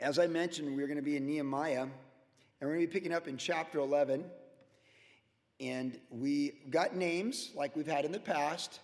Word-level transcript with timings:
As 0.00 0.20
I 0.20 0.28
mentioned, 0.28 0.76
we're 0.76 0.86
going 0.86 0.98
to 0.98 1.02
be 1.02 1.16
in 1.16 1.26
Nehemiah, 1.26 1.82
and 1.82 1.90
we're 2.60 2.74
going 2.74 2.82
to 2.82 2.86
be 2.86 2.92
picking 2.92 3.12
up 3.12 3.26
in 3.26 3.36
chapter 3.36 3.80
11. 3.80 4.24
And 5.58 5.98
we 6.08 6.52
got 6.70 6.94
names 6.94 7.50
like 7.56 7.74
we've 7.74 7.88
had 7.88 8.04
in 8.04 8.12
the 8.12 8.20
past. 8.20 8.78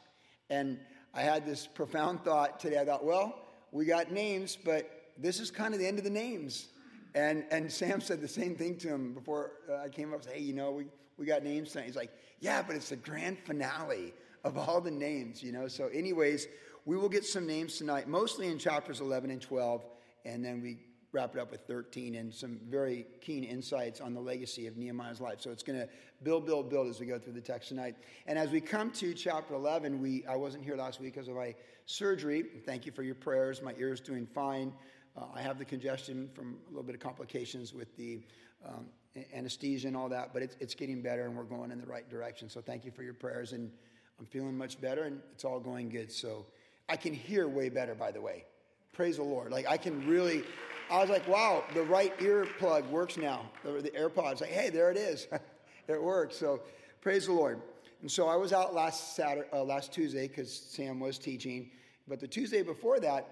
And 0.51 0.81
I 1.15 1.23
had 1.23 1.47
this 1.47 1.69
profound 1.69 2.25
thought 2.25 2.59
today. 2.59 2.81
I 2.81 2.85
thought, 2.85 3.05
well, 3.05 3.47
we 3.71 3.85
got 3.85 4.11
names, 4.11 4.57
but 4.57 4.91
this 5.17 5.39
is 5.39 5.53
kind 5.53 5.73
of 5.73 5.79
the 5.79 5.87
end 5.87 5.99
of 5.99 6.05
the 6.05 6.11
names. 6.11 6.67
And, 7.15 7.45
and 7.53 7.71
Sam 7.71 8.01
said 8.01 8.21
the 8.21 8.27
same 8.27 8.57
thing 8.57 8.77
to 8.79 8.89
him 8.89 9.15
before 9.15 9.53
uh, 9.71 9.85
I 9.85 9.91
came 9.91 10.13
up. 10.13 10.25
Said, 10.25 10.33
hey, 10.33 10.43
you 10.43 10.53
know, 10.53 10.73
we, 10.73 10.87
we 11.17 11.27
got 11.27 11.45
names 11.45 11.71
tonight. 11.71 11.87
He's 11.87 11.95
like, 11.95 12.11
yeah, 12.41 12.61
but 12.61 12.75
it's 12.75 12.89
the 12.89 12.97
grand 12.97 13.39
finale 13.39 14.15
of 14.43 14.59
all 14.59 14.81
the 14.81 14.91
names, 14.91 15.45
you 15.45 15.53
know. 15.53 15.69
So, 15.69 15.87
anyways, 15.95 16.49
we 16.87 16.97
will 16.97 17.09
get 17.09 17.25
some 17.25 17.47
names 17.47 17.79
tonight, 17.79 18.09
mostly 18.09 18.49
in 18.49 18.59
chapters 18.59 19.01
11 19.01 19.31
and 19.31 19.41
12, 19.41 19.87
and 20.25 20.45
then 20.45 20.61
we 20.61 20.79
wrap 21.15 21.35
it 21.37 21.41
up 21.41 21.53
with 21.53 21.61
13 21.67 22.17
and 22.17 22.35
some 22.35 22.59
very 22.69 23.07
keen 23.21 23.45
insights 23.45 24.01
on 24.01 24.13
the 24.13 24.21
legacy 24.21 24.67
of 24.67 24.77
Nehemiah's 24.77 25.21
life. 25.21 25.41
So 25.41 25.51
it's 25.51 25.63
going 25.63 25.79
to 25.79 25.89
build, 26.25 26.45
build, 26.45 26.69
build 26.69 26.89
as 26.89 26.99
we 26.99 27.07
go 27.07 27.19
through 27.19 27.35
the 27.35 27.41
text 27.41 27.69
tonight. 27.69 27.95
And 28.27 28.37
as 28.37 28.51
we 28.51 28.61
come 28.61 28.91
to 28.93 29.15
chapter 29.15 29.55
11, 29.55 30.01
we 30.01 30.27
I 30.27 30.37
wasn't 30.37 30.65
here 30.65 30.77
last 30.77 31.01
week 31.01 31.15
because 31.15 31.29
of 31.29 31.37
my 31.37 31.55
surgery. 31.87 32.45
Thank 32.67 32.85
you 32.85 32.93
for 32.93 33.05
your 33.05 33.15
prayers. 33.15 33.63
My 33.63 33.75
ear 33.79 33.93
is 33.93 34.01
doing 34.01 34.27
fine. 34.27 34.73
Uh, 35.17 35.27
I 35.33 35.41
have 35.41 35.59
the 35.59 35.65
congestion 35.65 36.29
from 36.35 36.57
a 36.67 36.71
little 36.71 36.83
bit 36.83 36.97
of 36.97 37.01
complications 37.01 37.73
with 37.73 37.97
the 37.97 38.21
um, 38.67 38.87
anesthesia 39.33 39.87
and 39.87 39.97
all 39.97 40.09
that, 40.09 40.33
but 40.33 40.43
it's, 40.43 40.57
it's 40.59 40.75
getting 40.75 41.01
better 41.01 41.27
and 41.27 41.37
we're 41.37 41.45
going 41.45 41.71
in 41.71 41.81
the 41.81 41.87
right 41.87 42.09
direction. 42.11 42.49
So 42.49 42.61
thank 42.61 42.85
you 42.85 42.91
for 42.91 43.05
your 43.05 43.15
prayers. 43.15 43.53
And 43.53 43.71
I'm 44.19 44.27
feeling 44.27 44.59
much 44.59 44.81
better 44.81 45.05
and 45.05 45.21
it's 45.33 45.45
all 45.45 45.61
going 45.61 45.89
good. 45.89 46.11
So 46.11 46.47
I 46.89 46.97
can 46.97 47.15
hear 47.15 47.47
way 47.47 47.69
better, 47.69 47.95
by 47.95 48.11
the 48.11 48.21
way. 48.21 48.45
Praise 48.93 49.17
the 49.17 49.23
Lord. 49.23 49.53
Like 49.53 49.67
I 49.69 49.77
can 49.77 50.07
really, 50.09 50.43
I 50.91 51.01
was 51.01 51.09
like, 51.09 51.27
wow, 51.27 51.65
the 51.75 51.83
right 51.83 52.13
ear 52.21 52.47
plug 52.59 52.87
works 52.91 53.17
now. 53.17 53.51
The, 53.65 53.73
the 53.81 53.91
AirPods, 53.91 54.41
like, 54.41 54.51
hey, 54.51 54.71
there 54.71 54.91
it 54.91 54.97
is. 54.97 55.27
it 55.89 56.03
works. 56.03 56.37
So 56.37 56.61
praise 57.01 57.27
the 57.27 57.33
Lord. 57.33 57.61
And 58.03 58.11
so 58.11 58.29
I 58.29 58.37
was 58.37 58.53
out 58.53 58.75
last 58.75 59.17
Saturday, 59.17 59.49
uh, 59.53 59.65
last 59.65 59.93
Tuesday 59.93 60.29
because 60.29 60.53
Sam 60.53 61.01
was 61.01 61.19
teaching. 61.19 61.71
But 62.07 62.21
the 62.21 62.29
Tuesday 62.29 62.63
before 62.63 63.01
that, 63.01 63.29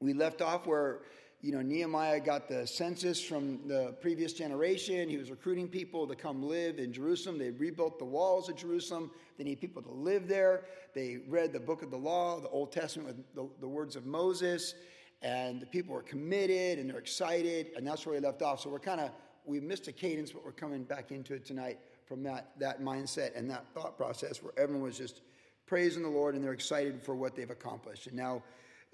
we 0.00 0.12
left 0.12 0.40
off 0.40 0.66
where 0.68 1.00
you 1.40 1.50
know 1.50 1.60
Nehemiah 1.60 2.20
got 2.20 2.48
the 2.48 2.64
census 2.64 3.20
from 3.20 3.58
the 3.66 3.96
previous 4.00 4.32
generation. 4.32 5.08
He 5.08 5.16
was 5.16 5.30
recruiting 5.30 5.66
people 5.66 6.06
to 6.06 6.14
come 6.14 6.44
live 6.44 6.78
in 6.78 6.92
Jerusalem. 6.92 7.38
They 7.38 7.50
rebuilt 7.50 7.98
the 7.98 8.04
walls 8.04 8.48
of 8.48 8.54
Jerusalem. 8.54 9.10
They 9.36 9.42
need 9.42 9.60
people 9.60 9.82
to 9.82 9.90
live 9.90 10.28
there. 10.28 10.66
They 10.94 11.18
read 11.28 11.52
the 11.52 11.58
book 11.58 11.82
of 11.82 11.90
the 11.90 11.96
law, 11.96 12.38
the 12.38 12.48
Old 12.50 12.70
Testament 12.70 13.08
with 13.08 13.34
the, 13.34 13.48
the 13.60 13.68
words 13.68 13.96
of 13.96 14.06
Moses, 14.06 14.74
and 15.22 15.60
the 15.60 15.66
people 15.66 15.94
were 15.94 16.02
committed 16.02 16.78
and 16.78 16.90
they're 16.90 16.98
excited. 16.98 17.70
And 17.76 17.86
that's 17.86 18.04
where 18.04 18.14
we 18.14 18.20
left 18.20 18.42
off. 18.42 18.60
So 18.60 18.70
we're 18.70 18.78
kind 18.78 19.00
of 19.00 19.10
we 19.44 19.60
missed 19.60 19.88
a 19.88 19.92
cadence, 19.92 20.32
but 20.32 20.44
we're 20.44 20.52
coming 20.52 20.84
back 20.84 21.10
into 21.10 21.34
it 21.34 21.44
tonight 21.44 21.78
from 22.06 22.22
that 22.24 22.52
that 22.58 22.82
mindset 22.82 23.36
and 23.36 23.50
that 23.50 23.66
thought 23.74 23.96
process 23.96 24.42
where 24.42 24.52
everyone 24.56 24.82
was 24.82 24.98
just 24.98 25.22
praising 25.66 26.02
the 26.02 26.08
Lord 26.08 26.34
and 26.34 26.44
they're 26.44 26.52
excited 26.52 27.02
for 27.02 27.14
what 27.14 27.34
they've 27.34 27.50
accomplished. 27.50 28.06
And 28.06 28.16
now 28.16 28.42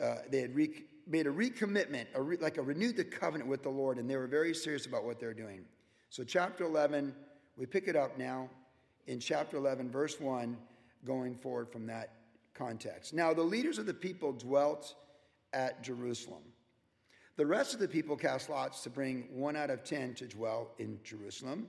uh, 0.02 0.16
they 0.30 0.40
had 0.40 0.54
re- 0.54 0.84
made 1.06 1.26
a 1.26 1.30
recommitment, 1.30 2.06
a 2.14 2.22
re- 2.22 2.36
like 2.40 2.58
a 2.58 2.62
renewed 2.62 2.96
the 2.96 3.04
covenant 3.04 3.48
with 3.48 3.62
the 3.62 3.68
Lord, 3.68 3.98
and 3.98 4.08
they 4.08 4.16
were 4.16 4.26
very 4.26 4.54
serious 4.54 4.86
about 4.86 5.04
what 5.04 5.18
they're 5.18 5.34
doing. 5.34 5.64
So, 6.10 6.24
chapter 6.24 6.64
11, 6.64 7.14
we 7.56 7.66
pick 7.66 7.88
it 7.88 7.96
up 7.96 8.18
now 8.18 8.48
in 9.06 9.18
chapter 9.18 9.56
11, 9.56 9.90
verse 9.90 10.20
1, 10.20 10.56
going 11.04 11.34
forward 11.34 11.70
from 11.70 11.86
that 11.86 12.12
context. 12.54 13.14
Now, 13.14 13.32
the 13.32 13.42
leaders 13.42 13.78
of 13.78 13.86
the 13.86 13.94
people 13.94 14.32
dwelt 14.32 14.94
at 15.52 15.82
Jerusalem. 15.82 16.42
The 17.36 17.46
rest 17.46 17.72
of 17.74 17.80
the 17.80 17.88
people 17.88 18.16
cast 18.16 18.50
lots 18.50 18.82
to 18.82 18.90
bring 18.90 19.28
one 19.30 19.56
out 19.56 19.70
of 19.70 19.84
ten 19.84 20.14
to 20.14 20.26
dwell 20.26 20.72
in 20.78 20.98
Jerusalem, 21.04 21.68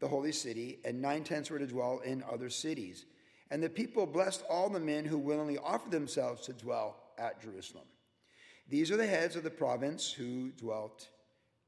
the 0.00 0.08
holy 0.08 0.32
city, 0.32 0.78
and 0.84 1.00
nine 1.00 1.22
tenths 1.22 1.50
were 1.50 1.58
to 1.58 1.66
dwell 1.66 2.00
in 2.00 2.24
other 2.30 2.50
cities. 2.50 3.04
And 3.50 3.62
the 3.62 3.68
people 3.68 4.06
blessed 4.06 4.42
all 4.48 4.68
the 4.68 4.80
men 4.80 5.04
who 5.04 5.18
willingly 5.18 5.58
offered 5.58 5.92
themselves 5.92 6.42
to 6.46 6.52
dwell 6.52 6.96
at 7.18 7.40
Jerusalem. 7.40 7.84
These 8.68 8.90
are 8.90 8.96
the 8.96 9.06
heads 9.06 9.36
of 9.36 9.44
the 9.44 9.50
province 9.50 10.10
who 10.10 10.50
dwelt 10.52 11.08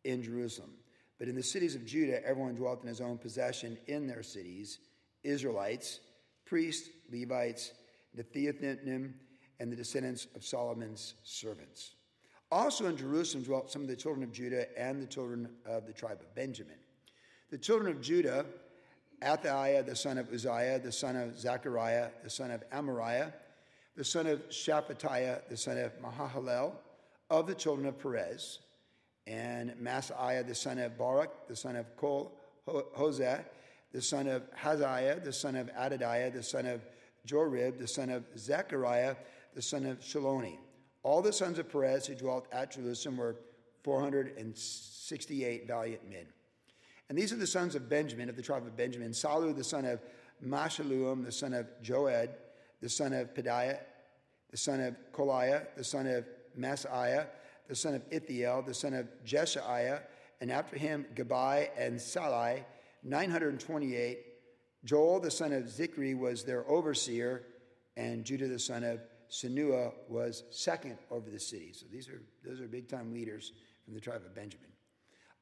in 0.05 0.23
Jerusalem. 0.23 0.73
But 1.19 1.29
in 1.29 1.35
the 1.35 1.43
cities 1.43 1.75
of 1.75 1.85
Judah, 1.85 2.25
everyone 2.27 2.55
dwelt 2.55 2.83
in 2.83 2.89
his 2.89 3.01
own 3.01 3.19
possession 3.19 3.77
in 3.87 4.07
their 4.07 4.23
cities 4.23 4.79
Israelites, 5.25 6.01
priests, 6.47 6.89
Levites, 7.13 7.73
the 8.15 8.23
Nethinim, 8.23 9.13
and 9.61 9.71
the 9.71 9.77
descendants 9.77 10.27
of 10.35 10.45
Solomon's 10.45 11.15
servants. 11.23 11.95
Also 12.51 12.87
in 12.87 12.97
Jerusalem 12.97 13.45
dwelt 13.45 13.71
some 13.71 13.83
of 13.83 13.89
the 13.89 13.97
children 13.97 14.23
of 14.23 14.33
Judah 14.33 14.67
and 14.79 15.03
the 15.03 15.07
children 15.07 15.49
of 15.67 15.87
the 15.87 15.93
tribe 15.93 16.19
of 16.21 16.35
Benjamin. 16.35 16.77
The 17.51 17.59
children 17.59 17.91
of 17.91 18.01
Judah, 18.01 18.47
Athaiah, 19.23 19.85
the 19.85 19.97
son 19.97 20.19
of 20.19 20.33
Uzziah, 20.33 20.79
the 20.79 20.93
son 20.93 21.17
of 21.17 21.39
Zechariah, 21.39 22.09
the 22.23 22.31
son 22.31 22.51
of 22.51 22.63
Amariah, 22.71 23.33
the 23.97 24.05
son 24.05 24.27
of 24.27 24.49
Shephatiah, 24.49 25.49
the 25.49 25.57
son 25.57 25.77
of 25.77 25.93
Mahalalel, 26.01 26.73
of 27.31 27.47
the 27.47 27.55
children 27.55 27.87
of 27.87 27.99
Perez, 27.99 28.61
and 29.27 29.73
Maaseiah, 29.83 30.47
the 30.47 30.55
son 30.55 30.79
of 30.79 30.97
Baruch, 30.97 31.49
the 31.49 31.57
son 31.57 31.77
of 31.77 31.97
Kol 31.97 32.33
Hoseh, 32.67 33.45
the 33.93 34.01
son 34.03 34.27
of 34.29 34.43
Haziah, 34.55 35.23
the 35.23 35.33
son 35.33 35.57
of 35.57 35.69
Adadiah, 35.75 36.33
the 36.33 36.43
son 36.43 36.67
of 36.67 36.81
Jorib, 37.27 37.79
the 37.79 37.89
son 37.89 38.09
of 38.09 38.25
Zechariah, 38.39 39.17
the 39.55 39.63
son 39.63 39.87
of 39.87 40.01
Shaloni. 40.01 40.59
All 41.03 41.23
the 41.23 41.33
sons 41.33 41.59
of 41.59 41.71
Perez 41.71 42.07
who 42.07 42.15
dwelt 42.15 42.47
at 42.53 42.73
Jerusalem 42.73 43.17
were 43.17 43.37
468 43.85 45.67
valiant 45.67 46.09
men. 46.09 46.27
And 47.09 47.17
these 47.17 47.33
are 47.33 47.37
the 47.37 47.47
sons 47.47 47.75
of 47.75 47.89
Benjamin, 47.89 48.29
of 48.29 48.37
the 48.37 48.43
tribe 48.43 48.67
of 48.67 48.77
Benjamin 48.77 49.13
Salu, 49.13 49.57
the 49.57 49.65
son 49.65 49.85
of 49.85 50.01
Meshullam, 50.45 51.25
the 51.25 51.33
son 51.33 51.55
of 51.55 51.67
Joed, 51.83 52.31
the 52.81 52.89
son 52.89 53.13
of 53.13 53.35
Pedaiah, 53.35 53.81
the 54.51 54.57
son 54.57 54.81
of 54.81 54.97
Kolaiah, 55.13 55.67
the 55.77 55.85
son 55.85 56.07
of 56.07 56.27
Maaseiah, 56.59 57.27
the 57.69 57.75
son 57.75 57.95
of 57.95 58.03
Ithiel, 58.11 58.63
the 58.63 58.75
son 58.75 58.95
of 58.95 59.07
Jeshaiah, 59.25 60.03
and 60.41 60.51
after 60.51 60.79
him 60.79 61.07
Gabai 61.15 61.69
and 61.77 61.99
Salai, 61.99 62.65
928. 63.05 64.19
Joel, 64.85 65.21
the 65.21 65.31
son 65.31 65.53
of 65.53 65.65
Zichri, 65.65 66.17
was 66.17 66.45
their 66.45 66.69
overseer, 66.69 67.43
and 67.97 68.25
Judah, 68.25 68.49
the 68.49 68.59
son 68.59 68.85
of 68.85 69.01
Senua, 69.31 69.93
was 70.09 70.45
second 70.51 70.99
over 71.11 71.31
the 71.31 71.41
city. 71.41 71.73
So 71.73 71.87
these 71.91 72.09
are 72.09 72.23
those 72.45 72.61
are 72.61 72.67
big 72.67 72.89
time 72.89 73.13
leaders 73.13 73.53
from 73.85 73.95
the 73.95 74.01
tribe 74.01 74.23
of 74.25 74.35
Benjamin. 74.35 74.69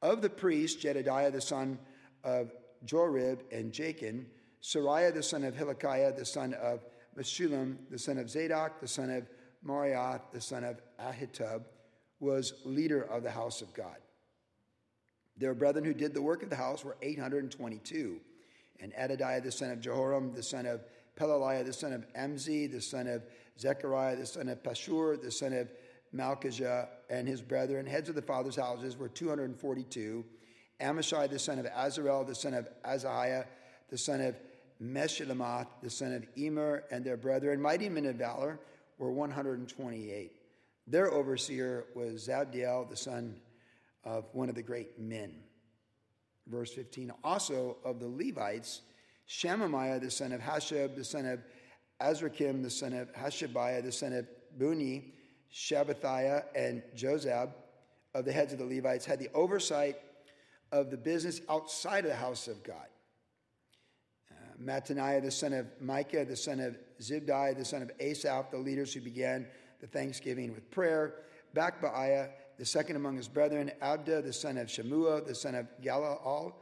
Of 0.01 0.21
the 0.21 0.29
priests, 0.29 0.81
Jedediah, 0.81 1.31
the 1.31 1.41
son 1.41 1.79
of 2.23 2.51
Jorib 2.85 3.39
and 3.51 3.71
Jachin, 3.71 4.25
Seraiah, 4.61 5.13
the 5.13 5.23
son 5.23 5.43
of 5.43 5.55
Hilkiah, 5.55 6.13
the 6.13 6.25
son 6.25 6.53
of 6.55 6.85
Meshullam, 7.17 7.77
the 7.89 7.97
son 7.97 8.17
of 8.17 8.29
Zadok, 8.29 8.79
the 8.79 8.87
son 8.87 9.09
of 9.09 9.27
Meraioth, 9.65 10.21
the 10.31 10.41
son 10.41 10.63
of 10.63 10.81
Ahitub, 10.99 11.63
was 12.19 12.53
leader 12.63 13.01
of 13.01 13.23
the 13.23 13.31
house 13.31 13.61
of 13.61 13.73
God. 13.73 13.97
Their 15.37 15.53
brethren 15.53 15.85
who 15.85 15.93
did 15.93 16.13
the 16.13 16.21
work 16.21 16.43
of 16.43 16.49
the 16.49 16.55
house 16.55 16.83
were 16.83 16.97
822. 17.01 18.19
And 18.79 18.93
Adadiah, 18.93 19.43
the 19.43 19.51
son 19.51 19.71
of 19.71 19.81
Jehoram, 19.81 20.33
the 20.33 20.43
son 20.43 20.65
of 20.65 20.81
Pelaliah, 21.15 21.65
the 21.65 21.73
son 21.73 21.93
of 21.93 22.05
Amzi, 22.13 22.71
the 22.71 22.81
son 22.81 23.07
of 23.07 23.23
Zechariah, 23.59 24.15
the 24.15 24.25
son 24.25 24.49
of 24.49 24.61
Pashur, 24.63 25.21
the 25.21 25.31
son 25.31 25.53
of 25.53 25.69
Malchijah, 26.13 26.87
and 27.09 27.27
his 27.27 27.41
brethren, 27.41 27.85
heads 27.85 28.09
of 28.09 28.15
the 28.15 28.21
fathers' 28.21 28.55
houses, 28.55 28.97
were 28.97 29.09
242. 29.09 30.25
Amashai, 30.79 31.29
the 31.29 31.39
son 31.39 31.59
of 31.59 31.65
Azarel, 31.65 32.25
the 32.25 32.35
son 32.35 32.53
of 32.53 32.67
Azahiah, 32.85 33.45
the 33.89 33.97
son 33.97 34.21
of 34.21 34.35
Meshillemoth, 34.81 35.67
the 35.81 35.89
son 35.89 36.13
of 36.13 36.25
Emer, 36.37 36.83
and 36.91 37.03
their 37.03 37.17
brethren, 37.17 37.61
mighty 37.61 37.89
men 37.89 38.05
of 38.05 38.15
valor, 38.15 38.59
were 38.99 39.11
128. 39.11 40.31
Their 40.87 41.11
overseer 41.11 41.85
was 41.95 42.27
Zabdiel, 42.27 42.89
the 42.89 42.95
son 42.95 43.39
of 44.03 44.25
one 44.33 44.49
of 44.49 44.55
the 44.55 44.63
great 44.63 44.99
men. 44.99 45.33
Verse 46.47 46.71
15 46.73 47.11
Also 47.23 47.77
of 47.83 47.99
the 47.99 48.07
Levites, 48.07 48.81
Shemaiah, 49.25 49.99
the 49.99 50.11
son 50.11 50.31
of 50.31 50.39
Hashab, 50.39 50.95
the 50.95 51.03
son 51.03 51.25
of 51.25 51.41
Azrakim, 52.01 52.61
the 52.61 52.69
son 52.69 52.93
of 52.93 53.11
Hashabiah, 53.13 53.83
the 53.83 53.91
son 53.91 54.13
of 54.13 54.27
Buni, 54.57 55.13
Shabbathiah, 55.53 56.43
and 56.55 56.83
Josab, 56.95 57.51
of 58.13 58.25
the 58.25 58.31
heads 58.31 58.53
of 58.53 58.59
the 58.59 58.65
Levites, 58.65 59.05
had 59.05 59.19
the 59.19 59.29
oversight 59.33 59.97
of 60.71 60.91
the 60.91 60.97
business 60.97 61.41
outside 61.49 62.03
of 62.05 62.11
the 62.11 62.17
house 62.17 62.47
of 62.47 62.61
God. 62.63 62.87
Uh, 64.31 64.35
Mattaniah, 64.61 65.21
the 65.21 65.31
son 65.31 65.53
of 65.53 65.67
Micah, 65.79 66.25
the 66.25 66.35
son 66.35 66.59
of 66.59 66.77
Zibdai, 67.01 67.57
the 67.57 67.65
son 67.65 67.81
of 67.81 67.91
Asaph, 67.99 68.51
the 68.51 68.57
leaders 68.57 68.93
who 68.93 69.01
began 69.01 69.47
the 69.81 69.87
thanksgiving 69.87 70.53
with 70.53 70.69
prayer. 70.71 71.15
Bakbaiah, 71.55 72.29
the 72.57 72.65
second 72.65 72.95
among 72.95 73.15
his 73.15 73.27
brethren. 73.27 73.71
Abda, 73.81 74.23
the 74.23 74.33
son 74.33 74.57
of 74.57 74.67
Shemua, 74.67 75.25
the 75.25 75.35
son 75.35 75.55
of 75.55 75.67
Galal, 75.81 76.53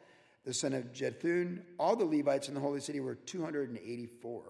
the 0.46 0.54
son 0.54 0.74
of 0.74 0.92
Jethun. 0.94 1.62
All 1.80 1.96
the 1.96 2.06
Levites 2.06 2.48
in 2.48 2.54
the 2.54 2.60
holy 2.60 2.82
city 2.82 3.00
were 3.00 3.16
284. 3.16 4.44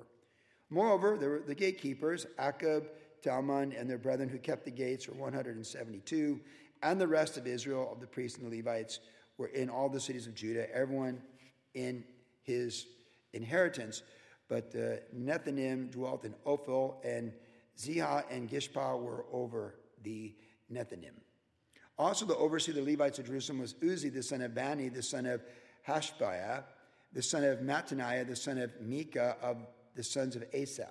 Moreover, 0.69 1.17
there 1.17 1.29
were 1.29 1.43
the 1.45 1.55
gatekeepers, 1.55 2.25
Akab, 2.39 2.87
Talmon, 3.21 3.73
and 3.77 3.89
their 3.89 3.97
brethren 3.97 4.29
who 4.29 4.37
kept 4.37 4.65
the 4.65 4.71
gates 4.71 5.07
were 5.07 5.15
172. 5.15 6.39
and 6.83 7.01
the 7.01 7.07
rest 7.07 7.37
of 7.37 7.47
Israel, 7.47 7.89
of 7.91 7.99
the 7.99 8.07
priests 8.07 8.37
and 8.37 8.51
the 8.51 8.57
Levites, 8.57 8.99
were 9.37 9.47
in 9.47 9.69
all 9.69 9.89
the 9.89 9.99
cities 9.99 10.27
of 10.27 10.35
Judah, 10.35 10.73
everyone 10.73 11.21
in 11.73 12.03
his 12.43 12.87
inheritance. 13.33 14.03
But 14.47 14.67
uh, 14.67 14.71
the 14.71 15.01
Nethinim 15.17 15.91
dwelt 15.91 16.25
in 16.25 16.35
Ophel, 16.45 16.97
and 17.03 17.33
Ziha 17.77 18.23
and 18.29 18.49
Gishpa 18.49 18.99
were 18.99 19.25
over 19.31 19.75
the 20.03 20.33
Nethinim. 20.71 21.13
Also, 21.97 22.25
the 22.25 22.35
overseer 22.35 22.77
of 22.77 22.85
the 22.85 22.91
Levites 22.91 23.19
of 23.19 23.25
Jerusalem 23.25 23.59
was 23.59 23.73
Uzzi, 23.81 24.09
the 24.09 24.21
son 24.21 24.41
of 24.41 24.53
Bani, 24.53 24.89
the 24.89 25.01
son 25.01 25.25
of 25.25 25.41
Hashbiah, 25.87 26.63
the 27.13 27.21
son 27.21 27.43
of 27.43 27.59
Mattaniah, 27.59 28.27
the 28.27 28.35
son 28.35 28.57
of 28.57 28.71
Micah, 28.81 29.37
of 29.41 29.57
the 29.95 30.03
sons 30.03 30.35
of 30.35 30.43
Asaph, 30.53 30.89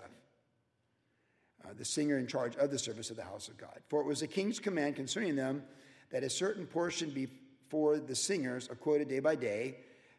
uh, 1.64 1.68
the 1.76 1.84
singer 1.84 2.18
in 2.18 2.26
charge 2.26 2.56
of 2.56 2.70
the 2.70 2.78
service 2.78 3.10
of 3.10 3.16
the 3.16 3.22
house 3.22 3.48
of 3.48 3.56
God. 3.56 3.78
For 3.88 4.00
it 4.00 4.06
was 4.06 4.20
the 4.20 4.26
king's 4.26 4.58
command 4.58 4.96
concerning 4.96 5.36
them 5.36 5.62
that 6.10 6.22
a 6.22 6.30
certain 6.30 6.66
portion 6.66 7.10
be 7.10 7.28
for 7.68 7.98
the 7.98 8.14
singers, 8.14 8.68
are 8.68 8.76
quoted 8.76 9.08
day 9.08 9.20
by 9.20 9.34
day. 9.34 9.76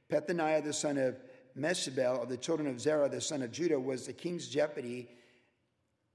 Pethaniah, 0.10 0.64
the 0.64 0.74
son 0.74 0.98
of 0.98 1.16
Meshabel, 1.58 2.22
of 2.22 2.30
the 2.30 2.38
children 2.38 2.68
of 2.68 2.82
Zerah, 2.82 3.08
the 3.08 3.22
son 3.22 3.42
of 3.42 3.52
Judah, 3.52 3.80
was 3.80 4.06
the 4.06 4.14
king's 4.14 4.48
deputy, 4.52 5.08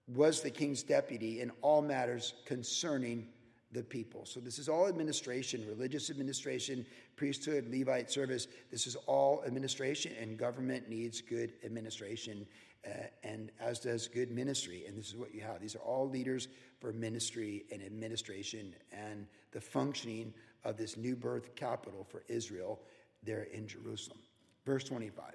was 0.07 0.43
the 0.43 0.51
king's 0.51 0.83
deputy 0.83 1.41
in 1.41 1.51
all 1.63 1.81
matters 1.81 2.35
concerning 2.45 3.27
the 3.73 3.83
people. 3.83 4.27
So 4.27 4.41
this 4.41 4.59
is 4.59 4.69
all 4.69 4.89
administration, 4.89 5.65
religious 5.69 6.11
administration, 6.11 6.85
priesthood, 7.17 7.69
Levite 7.71 8.11
service. 8.11 8.49
This 8.71 8.87
is 8.87 8.97
all 9.07 9.43
administration, 9.47 10.13
and 10.21 10.37
government 10.37 10.89
needs 10.89 11.21
good 11.21 11.53
administration, 11.65 12.47
uh, 12.87 13.05
and 13.23 13.51
as 13.61 13.79
does 13.79 14.09
good 14.09 14.31
ministry. 14.31 14.85
And 14.89 14.99
this 14.99 15.09
is 15.09 15.17
what 15.17 15.35
you 15.35 15.41
have. 15.43 15.61
These 15.61 15.77
are 15.77 15.81
all 15.81 16.09
leaders 16.09 16.49
for 16.81 16.93
ministry 16.93 17.65
and 17.71 17.83
administration 17.83 18.75
and 18.93 19.27
the 19.53 19.61
functioning 19.61 20.33
of 20.65 20.77
this 20.77 20.97
new 20.97 21.15
birth 21.15 21.55
capital 21.55 22.07
for 22.11 22.23
Israel 22.29 22.81
there 23.23 23.47
in 23.53 23.69
Jerusalem. 23.69 24.19
Verse 24.67 24.85
25. 24.85 25.35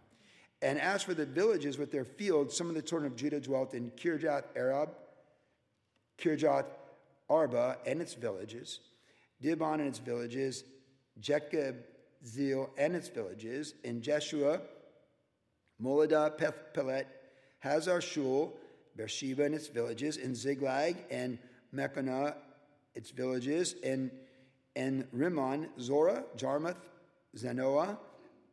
And 0.61 0.79
as 0.79 1.03
for 1.03 1.13
the 1.13 1.25
villages 1.25 1.77
with 1.77 1.91
their 1.91 2.05
fields, 2.05 2.55
some 2.55 2.69
of 2.69 2.75
the 2.75 2.81
children 2.81 3.11
of 3.11 3.17
Judah 3.17 3.39
dwelt 3.39 3.73
in 3.73 3.91
Kirjath 3.91 4.45
Arab, 4.55 4.89
Kirjath 6.17 6.65
Arba 7.29 7.77
and 7.85 8.01
its 8.01 8.13
villages, 8.13 8.79
Dibon 9.41 9.75
and 9.75 9.87
its 9.87 9.99
villages, 9.99 10.63
Jekabzeel 11.19 12.69
and 12.77 12.95
its 12.95 13.09
villages, 13.09 13.73
in 13.83 14.01
Jeshua, 14.01 14.61
Moladah, 15.81 16.37
Peth 16.37 16.73
Pelet, 16.73 17.05
Hazar 17.59 18.01
Shul, 18.01 18.53
Beersheba 18.95 19.43
and 19.43 19.55
its 19.55 19.67
villages, 19.67 20.17
in 20.17 20.35
Ziklag 20.35 20.97
and 21.11 21.37
Mechanah, 21.73 22.35
its 22.93 23.11
villages, 23.11 23.75
and 23.83 24.11
and 24.75 25.07
Rimmon, 25.13 25.69
Zorah, 25.79 26.23
Jarmuth, 26.35 26.75
Zanoah, 27.35 27.97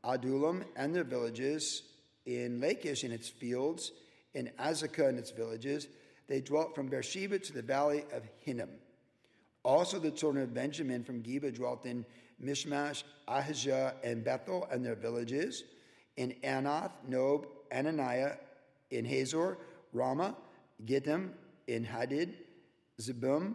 Adullam, 0.05 0.65
and 0.77 0.95
their 0.95 1.05
villages, 1.05 1.83
in 2.27 2.61
Lachish 2.61 3.03
and 3.03 3.13
its 3.13 3.29
fields, 3.29 3.93
in 4.35 4.51
Azekah 4.59 5.09
and 5.09 5.19
its 5.19 5.31
villages, 5.31 5.89
they 6.32 6.40
dwelt 6.40 6.75
from 6.75 6.87
Beersheba 6.87 7.38
to 7.38 7.52
the 7.52 7.61
valley 7.61 8.06
of 8.11 8.23
Hinnom. 8.38 8.70
Also, 9.64 9.99
the 9.99 10.11
children 10.11 10.43
of 10.43 10.55
Benjamin 10.55 11.05
from 11.05 11.23
Geba 11.23 11.55
dwelt 11.55 11.84
in 11.84 12.06
Michmash, 12.40 13.05
Ahijah, 13.29 13.96
and 14.02 14.25
Bethel 14.25 14.67
and 14.73 14.82
their 14.82 14.94
villages, 14.94 15.64
in 16.17 16.34
Anath, 16.43 16.93
Nob, 17.06 17.49
Ananiah, 17.70 18.38
in 18.90 19.05
Hazor, 19.05 19.58
Ramah, 19.93 20.34
Gittim, 20.87 21.32
in 21.67 21.84
Hadid, 21.84 22.32
Zebum, 22.99 23.55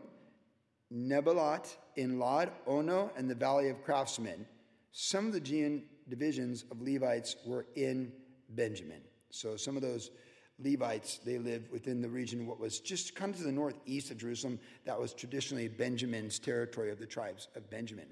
Nebalat, 0.94 1.75
in 1.95 2.19
Lod, 2.19 2.51
Ono, 2.68 3.09
and 3.18 3.27
the 3.27 3.33
valley 3.33 3.69
of 3.69 3.83
craftsmen. 3.83 4.45
Some 4.91 5.25
of 5.25 5.33
the 5.33 5.39
Judean 5.39 5.81
divisions 6.07 6.63
of 6.69 6.79
Levites 6.79 7.38
were 7.44 7.65
in 7.75 8.12
Benjamin. 8.50 9.01
So 9.31 9.56
some 9.56 9.75
of 9.75 9.81
those 9.81 10.12
Levites, 10.59 11.19
they 11.24 11.38
lived 11.38 11.71
within 11.71 12.01
the 12.01 12.09
region, 12.09 12.48
what 12.48 12.59
was 12.59 12.80
just 12.80 13.15
kind 13.15 13.31
of 13.31 13.39
to 13.39 13.45
the 13.45 13.51
northeast 13.51 14.09
of 14.09 14.18
Jerusalem, 14.18 14.59
that 14.86 15.00
was 15.00 15.13
traditionally 15.13 15.68
Benjamin's 15.68 16.39
territory 16.39 16.89
of 16.89 17.00
the 17.00 17.06
tribes 17.06 17.48
of 17.56 17.69
Benjamin. 17.69 18.07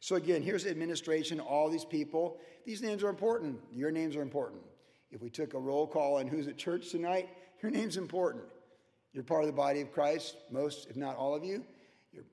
So 0.00 0.16
again, 0.16 0.42
here's 0.42 0.66
administration, 0.66 1.38
all 1.38 1.68
these 1.68 1.84
people. 1.84 2.38
These 2.64 2.82
names 2.82 3.02
are 3.04 3.08
important. 3.08 3.60
Your 3.72 3.90
names 3.90 4.16
are 4.16 4.22
important. 4.22 4.62
If 5.10 5.22
we 5.22 5.28
took 5.28 5.54
a 5.54 5.58
roll 5.58 5.86
call 5.86 6.16
on 6.16 6.26
who's 6.26 6.48
at 6.48 6.56
church 6.56 6.90
tonight, 6.90 7.28
your 7.62 7.70
name's 7.70 7.98
important. 7.98 8.44
You're 9.12 9.22
part 9.22 9.42
of 9.42 9.46
the 9.46 9.52
body 9.52 9.82
of 9.82 9.92
Christ, 9.92 10.36
most, 10.50 10.88
if 10.88 10.96
not 10.96 11.16
all 11.16 11.34
of 11.34 11.44
you. 11.44 11.62
You're, 12.12 12.24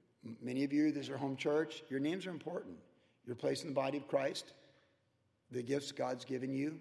many 0.41 0.63
of 0.63 0.71
you, 0.71 0.91
this 0.91 1.03
is 1.03 1.09
your 1.09 1.17
home 1.17 1.35
church. 1.35 1.83
Your 1.89 1.99
names 1.99 2.25
are 2.25 2.31
important. 2.31 2.77
Your 3.25 3.35
place 3.35 3.61
in 3.61 3.67
the 3.67 3.75
body 3.75 3.97
of 3.97 4.07
Christ. 4.07 4.53
The 5.51 5.61
gifts 5.61 5.91
God's 5.91 6.23
given 6.23 6.53
you, 6.53 6.79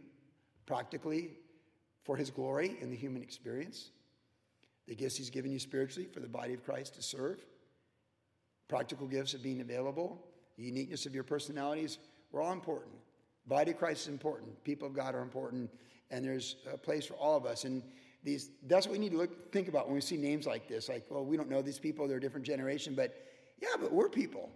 practically, 0.64 1.32
for 2.08 2.16
his 2.16 2.31
glory 2.31 2.75
in 2.81 2.88
the 2.88 2.96
human 2.96 3.22
experience, 3.22 3.90
the 4.87 4.94
gifts 4.94 5.19
he's 5.19 5.28
given 5.28 5.52
you 5.52 5.58
spiritually 5.58 6.08
for 6.10 6.20
the 6.20 6.26
body 6.26 6.55
of 6.55 6.64
Christ 6.64 6.94
to 6.94 7.02
serve, 7.02 7.44
practical 8.66 9.06
gifts 9.06 9.34
of 9.34 9.43
being 9.43 9.60
available, 9.60 10.19
the 10.56 10.62
uniqueness 10.62 11.05
of 11.05 11.14
your 11.14 11.22
personalities, 11.22 11.99
we're 12.32 12.40
all 12.40 12.55
important. 12.55 12.94
Body 13.46 13.72
of 13.72 13.76
Christ 13.76 14.05
is 14.05 14.08
important. 14.08 14.64
People 14.64 14.88
of 14.88 14.94
God 14.94 15.14
are 15.14 15.20
important, 15.20 15.70
and 16.10 16.25
there's 16.25 16.56
a 16.72 16.78
place 16.78 17.05
for 17.05 17.12
all 17.12 17.37
of 17.37 17.44
us. 17.44 17.64
And 17.64 17.82
these, 18.25 18.52
that's 18.66 18.87
what 18.87 18.94
we 18.94 18.99
need 18.99 19.12
to 19.12 19.19
look, 19.19 19.52
think 19.52 19.69
about 19.69 19.84
when 19.84 19.94
we 19.94 20.00
see 20.00 20.16
names 20.16 20.46
like 20.46 20.66
this. 20.66 20.88
Like, 20.88 21.05
well, 21.10 21.26
we 21.26 21.37
don't 21.37 21.50
know 21.50 21.60
these 21.60 21.78
people; 21.78 22.08
they're 22.08 22.16
a 22.16 22.20
different 22.20 22.46
generation. 22.46 22.94
But 22.94 23.14
yeah, 23.60 23.76
but 23.78 23.93
we're 23.93 24.08
people, 24.08 24.49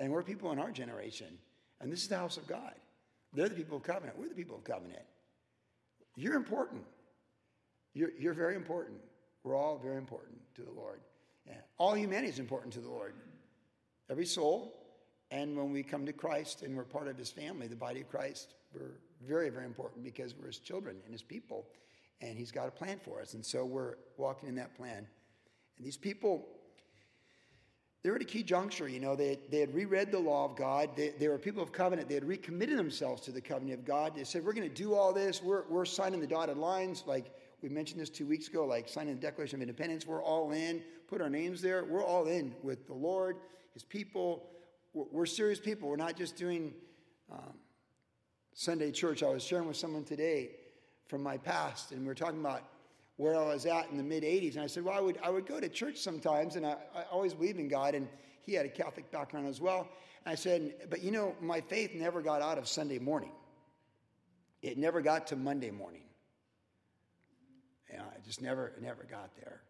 and 0.00 0.10
we're 0.10 0.24
people 0.24 0.50
in 0.50 0.58
our 0.58 0.72
generation. 0.72 1.38
And 1.80 1.92
this 1.92 2.02
is 2.02 2.08
the 2.08 2.16
house 2.16 2.38
of 2.38 2.48
God. 2.48 2.74
They're 3.32 3.48
the 3.48 3.54
people 3.54 3.76
of 3.76 3.84
covenant. 3.84 4.18
We're 4.18 4.28
the 4.28 4.34
people 4.34 4.56
of 4.56 4.64
covenant. 4.64 5.04
You're 6.16 6.36
important. 6.36 6.82
You're, 7.94 8.10
you're 8.18 8.34
very 8.34 8.54
important. 8.54 8.98
We're 9.42 9.56
all 9.56 9.78
very 9.78 9.96
important 9.96 10.38
to 10.56 10.62
the 10.62 10.70
Lord. 10.70 11.00
Yeah. 11.46 11.54
All 11.78 11.94
humanity 11.94 12.28
is 12.28 12.38
important 12.38 12.72
to 12.74 12.80
the 12.80 12.90
Lord. 12.90 13.14
Every 14.10 14.26
soul. 14.26 14.76
And 15.30 15.56
when 15.56 15.72
we 15.72 15.82
come 15.82 16.04
to 16.06 16.12
Christ 16.12 16.62
and 16.62 16.76
we're 16.76 16.84
part 16.84 17.08
of 17.08 17.16
his 17.16 17.30
family, 17.30 17.68
the 17.68 17.76
body 17.76 18.00
of 18.00 18.08
Christ, 18.08 18.54
we're 18.74 18.98
very, 19.26 19.48
very 19.48 19.64
important 19.64 20.04
because 20.04 20.34
we're 20.34 20.48
his 20.48 20.58
children 20.58 20.96
and 21.04 21.12
his 21.12 21.22
people. 21.22 21.66
And 22.20 22.36
he's 22.36 22.50
got 22.50 22.68
a 22.68 22.70
plan 22.70 22.98
for 23.02 23.20
us. 23.20 23.34
And 23.34 23.44
so 23.44 23.64
we're 23.64 23.94
walking 24.16 24.48
in 24.48 24.56
that 24.56 24.76
plan. 24.76 25.06
And 25.78 25.86
these 25.86 25.96
people, 25.96 26.48
they 28.02 28.08
were 28.08 28.16
at 28.16 28.22
a 28.22 28.26
key 28.26 28.42
juncture. 28.42 28.88
You 28.88 29.00
know, 29.00 29.14
they, 29.14 29.38
they 29.50 29.58
had 29.60 29.74
reread 29.74 30.10
the 30.10 30.18
law 30.18 30.46
of 30.46 30.56
God. 30.56 30.90
They, 30.96 31.10
they 31.18 31.28
were 31.28 31.38
people 31.38 31.62
of 31.62 31.70
covenant. 31.70 32.08
They 32.08 32.14
had 32.14 32.24
recommitted 32.24 32.78
themselves 32.78 33.20
to 33.22 33.32
the 33.32 33.40
covenant 33.40 33.80
of 33.80 33.84
God. 33.84 34.14
They 34.16 34.24
said, 34.24 34.44
We're 34.44 34.54
going 34.54 34.68
to 34.68 34.74
do 34.74 34.94
all 34.94 35.12
this. 35.12 35.42
We're, 35.42 35.64
we're 35.68 35.84
signing 35.84 36.20
the 36.20 36.26
dotted 36.26 36.56
lines. 36.56 37.04
Like 37.06 37.32
we 37.62 37.68
mentioned 37.68 38.00
this 38.00 38.08
two 38.08 38.26
weeks 38.26 38.48
ago, 38.48 38.64
like 38.64 38.88
signing 38.88 39.14
the 39.14 39.20
Declaration 39.20 39.56
of 39.56 39.62
Independence. 39.62 40.06
We're 40.06 40.22
all 40.22 40.52
in. 40.52 40.82
Put 41.08 41.20
our 41.20 41.28
names 41.28 41.60
there. 41.60 41.84
We're 41.84 42.04
all 42.04 42.26
in 42.26 42.54
with 42.62 42.86
the 42.86 42.94
Lord, 42.94 43.36
His 43.74 43.84
people. 43.84 44.48
We're, 44.94 45.06
we're 45.12 45.26
serious 45.26 45.58
people. 45.58 45.88
We're 45.88 45.96
not 45.96 46.16
just 46.16 46.36
doing 46.36 46.72
um, 47.30 47.54
Sunday 48.54 48.92
church. 48.92 49.22
I 49.22 49.28
was 49.28 49.42
sharing 49.42 49.68
with 49.68 49.76
someone 49.76 50.04
today 50.04 50.52
from 51.06 51.22
my 51.22 51.36
past, 51.36 51.92
and 51.92 52.00
we 52.00 52.06
were 52.06 52.14
talking 52.14 52.40
about 52.40 52.62
where 53.20 53.36
I 53.36 53.52
was 53.52 53.66
at 53.66 53.90
in 53.90 53.98
the 53.98 54.02
mid 54.02 54.22
80s. 54.22 54.54
And 54.54 54.62
I 54.62 54.66
said, 54.66 54.82
Well, 54.82 54.96
I 54.96 55.00
would, 55.00 55.18
I 55.22 55.28
would 55.28 55.46
go 55.46 55.60
to 55.60 55.68
church 55.68 55.98
sometimes, 55.98 56.56
and 56.56 56.64
I, 56.64 56.76
I 56.94 57.02
always 57.12 57.34
believed 57.34 57.58
in 57.58 57.68
God. 57.68 57.94
And 57.94 58.08
he 58.40 58.54
had 58.54 58.64
a 58.64 58.70
Catholic 58.70 59.10
background 59.10 59.46
as 59.46 59.60
well. 59.60 59.86
And 60.24 60.32
I 60.32 60.34
said, 60.34 60.72
But 60.88 61.02
you 61.02 61.10
know, 61.10 61.34
my 61.38 61.60
faith 61.60 61.94
never 61.94 62.22
got 62.22 62.40
out 62.40 62.56
of 62.56 62.66
Sunday 62.66 62.98
morning, 62.98 63.32
it 64.62 64.78
never 64.78 65.02
got 65.02 65.26
to 65.28 65.36
Monday 65.36 65.70
morning. 65.70 66.04
You 67.92 67.98
I 67.98 68.20
just 68.24 68.40
never, 68.40 68.72
never 68.80 69.04
got 69.04 69.36
there. 69.36 69.60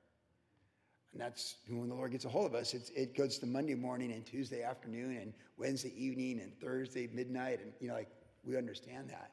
And 1.12 1.20
that's 1.20 1.56
when 1.68 1.88
the 1.88 1.94
Lord 1.94 2.12
gets 2.12 2.24
a 2.24 2.28
hold 2.28 2.46
of 2.46 2.54
us. 2.54 2.72
it 2.72 3.16
goes 3.16 3.38
to 3.38 3.46
Monday 3.46 3.74
morning 3.74 4.12
and 4.12 4.24
Tuesday 4.24 4.62
afternoon 4.62 5.16
and 5.16 5.32
Wednesday 5.56 5.92
evening 5.96 6.38
and 6.40 6.52
Thursday 6.60 7.08
midnight. 7.12 7.58
And, 7.60 7.72
you 7.80 7.88
know, 7.88 7.94
like 7.94 8.10
we 8.44 8.56
understand 8.56 9.08
that. 9.08 9.32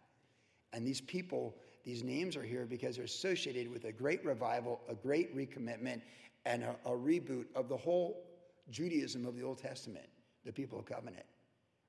And 0.73 0.87
these 0.87 1.01
people, 1.01 1.55
these 1.87 2.03
names 2.03 2.35
are 2.35 2.43
here 2.43 2.65
because 2.69 2.97
they're 2.97 3.05
associated 3.05 3.71
with 3.71 3.85
a 3.85 3.93
great 3.93 4.23
revival, 4.25 4.81
a 4.89 4.93
great 4.93 5.33
recommitment, 5.33 6.01
and 6.45 6.61
a, 6.61 6.75
a 6.83 6.89
reboot 6.89 7.45
of 7.55 7.69
the 7.69 7.77
whole 7.77 8.25
Judaism 8.69 9.25
of 9.25 9.37
the 9.37 9.43
Old 9.43 9.57
Testament, 9.57 10.05
the 10.43 10.51
people 10.51 10.77
of 10.77 10.85
covenant. 10.85 11.23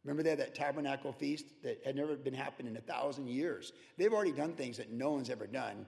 Remember 0.04 0.22
they 0.22 0.30
had 0.30 0.38
that 0.38 0.54
tabernacle 0.54 1.12
feast 1.12 1.46
that 1.64 1.82
had 1.84 1.96
never 1.96 2.14
been 2.14 2.32
happened 2.32 2.68
in 2.68 2.76
a 2.76 2.80
thousand 2.80 3.26
years. 3.26 3.72
They've 3.96 4.12
already 4.12 4.30
done 4.30 4.52
things 4.52 4.76
that 4.76 4.92
no 4.92 5.10
one's 5.10 5.30
ever 5.30 5.48
done 5.48 5.84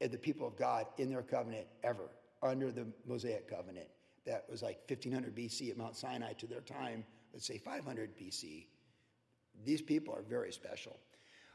at 0.00 0.10
the 0.10 0.18
people 0.18 0.48
of 0.48 0.56
God 0.56 0.86
in 0.98 1.08
their 1.08 1.22
covenant 1.22 1.68
ever, 1.84 2.10
under 2.42 2.72
the 2.72 2.88
Mosaic 3.06 3.48
covenant. 3.48 3.86
That 4.26 4.46
was 4.50 4.62
like 4.62 4.80
1500 4.88 5.32
BC 5.32 5.70
at 5.70 5.78
Mount 5.78 5.94
Sinai 5.94 6.32
to 6.32 6.48
their 6.48 6.60
time, 6.60 7.04
let's 7.32 7.46
say 7.46 7.58
500 7.58 8.18
BC. 8.18 8.66
These 9.64 9.80
people 9.80 10.12
are 10.12 10.22
very 10.22 10.52
special. 10.52 10.98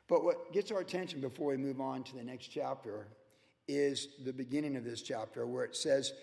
But 0.09 0.23
what 0.23 0.51
gets 0.51 0.71
our 0.71 0.79
attention 0.79 1.21
before 1.21 1.51
we 1.51 1.57
move 1.57 1.79
on 1.79 2.03
to 2.03 2.15
the 2.15 2.23
next 2.23 2.47
chapter 2.47 3.07
is 3.67 4.09
the 4.25 4.33
beginning 4.33 4.75
of 4.75 4.83
this 4.83 5.03
chapter 5.03 5.45
where 5.45 5.63
it 5.63 5.75
says, 5.75 6.13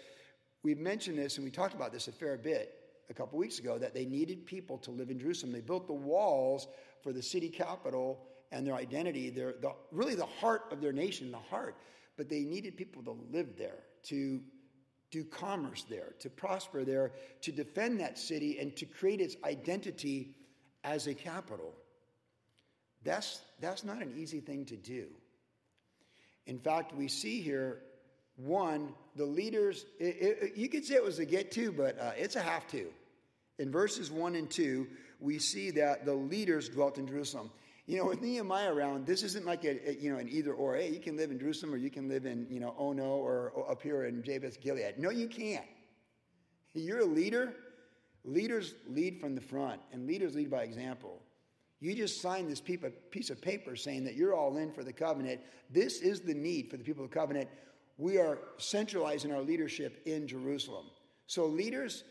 we've 0.65 0.81
mentioned 0.81 1.17
this 1.17 1.37
and 1.37 1.45
we 1.45 1.51
talked 1.53 1.75
about 1.75 1.93
this 1.93 2.09
a 2.09 2.13
fair 2.13 2.37
bit. 2.37 2.75
a 3.09 3.15
couple 3.15 3.39
weeks 3.39 3.61
ago 3.61 3.79
that 3.79 3.95
they 3.95 4.05
needed 4.05 4.45
people 4.47 4.79
to 4.79 4.91
live 4.91 5.11
in 5.11 5.19
Jerusalem. 5.19 5.53
They 5.53 5.61
built 5.61 5.87
the 5.87 5.93
walls 5.93 6.67
for 7.03 7.13
the 7.13 7.23
city 7.23 7.49
capital 7.49 8.19
and 8.51 8.67
their 8.67 8.75
identity, 8.75 9.31
their, 9.31 9.55
the, 9.61 9.73
really 9.93 10.17
the 10.17 10.27
heart 10.27 10.63
of 10.73 10.81
their 10.81 10.93
nation, 10.93 11.31
the 11.31 11.39
heart. 11.39 11.77
But 12.17 12.29
they 12.29 12.41
needed 12.41 12.77
people 12.77 13.03
to 13.05 13.17
live 13.31 13.57
there, 13.57 13.85
to 14.05 14.41
do 15.13 15.25
commerce 15.25 15.85
there, 15.89 16.15
to 16.19 16.29
prosper 16.29 16.85
there, 16.85 17.13
to 17.43 17.53
defend 17.53 18.01
that 18.01 18.19
city, 18.19 18.59
and 18.59 18.75
to 18.77 18.87
create 18.87 19.21
its 19.21 19.37
identity 19.45 20.35
as 20.83 21.07
a 21.07 21.15
capital. 21.15 21.75
That's, 23.07 23.41
that's 23.61 23.85
not 23.85 24.03
an 24.03 24.13
easy 24.19 24.41
thing 24.41 24.67
to 24.67 24.77
do. 24.77 25.07
In 26.47 26.59
fact, 26.59 26.95
we 26.95 27.09
see 27.09 27.41
here 27.41 27.79
one, 28.37 28.93
the 29.15 29.25
leaders, 29.25 29.87
it, 29.99 30.17
it, 30.21 30.57
you 30.57 30.69
could 30.69 30.85
say 30.85 30.97
it 30.97 31.05
was 31.05 31.19
a 31.21 31.25
get 31.25 31.51
to, 31.53 31.73
but 31.73 31.99
uh, 31.99 32.11
it's 32.19 32.37
a 32.37 32.43
have 32.43 32.67
to. 32.69 32.89
In 33.59 33.73
verses 33.73 34.11
1 34.11 34.35
and 34.35 34.51
2, 34.51 34.87
we 35.21 35.39
see 35.39 35.71
that 35.71 36.05
the 36.05 36.13
leaders 36.13 36.69
dwelt 36.69 36.99
in 36.99 37.07
Jerusalem. 37.07 37.51
You 37.87 37.99
know, 37.99 38.07
with 38.07 38.21
Nehemiah 38.21 38.75
around, 38.75 39.07
this 39.07 39.23
isn't 39.23 39.47
like 39.47 39.65
a, 39.65 39.89
a, 39.89 39.95
you 39.95 40.13
know 40.13 40.19
an 40.19 40.29
either 40.29 40.53
or. 40.53 40.75
Hey, 40.75 40.91
you 40.91 40.99
can 40.99 41.17
live 41.17 41.31
in 41.31 41.39
Jerusalem 41.39 41.73
or 41.73 41.77
you 41.77 41.89
can 41.89 42.09
live 42.09 42.27
in 42.27 42.45
you 42.51 42.59
know 42.59 42.75
Ono 42.79 43.05
or, 43.05 43.53
or 43.55 43.71
up 43.71 43.81
here 43.81 44.07
in 44.07 44.25
Jabesh 44.25 44.61
Gilead. 44.61 44.99
No, 44.99 45.11
you 45.11 45.29
can't. 45.29 45.65
You're 46.75 46.99
a 46.99 47.05
leader. 47.05 47.55
Leaders 48.25 48.75
lead 48.89 49.21
from 49.21 49.37
the 49.37 49.41
front, 49.41 49.81
and 49.93 50.05
leaders 50.05 50.35
lead 50.35 50.51
by 50.51 50.65
example. 50.65 51.23
You 51.81 51.95
just 51.95 52.23
signed 52.23 52.51
this 52.51 52.61
piece 52.61 53.31
of 53.31 53.41
paper 53.41 53.77
saying 53.77 54.05
that 54.05 54.15
you're 54.15 54.35
all 54.35 54.57
in 54.57 54.73
for 54.73 54.83
the 54.83 54.93
covenant. 54.93 55.41
This 55.71 56.01
is 56.01 56.21
the 56.21 56.35
need 56.35 56.71
for 56.71 56.77
the 56.77 56.85
people 56.85 57.05
of 57.05 57.11
the 57.11 57.15
covenant. 57.15 57.49
We 57.99 58.19
are 58.19 58.39
centralizing 58.59 59.33
our 59.33 59.43
leadership 59.43 60.03
in 60.07 60.27
Jerusalem. 60.27 60.87
So 61.27 61.47
leaders, 61.47 62.05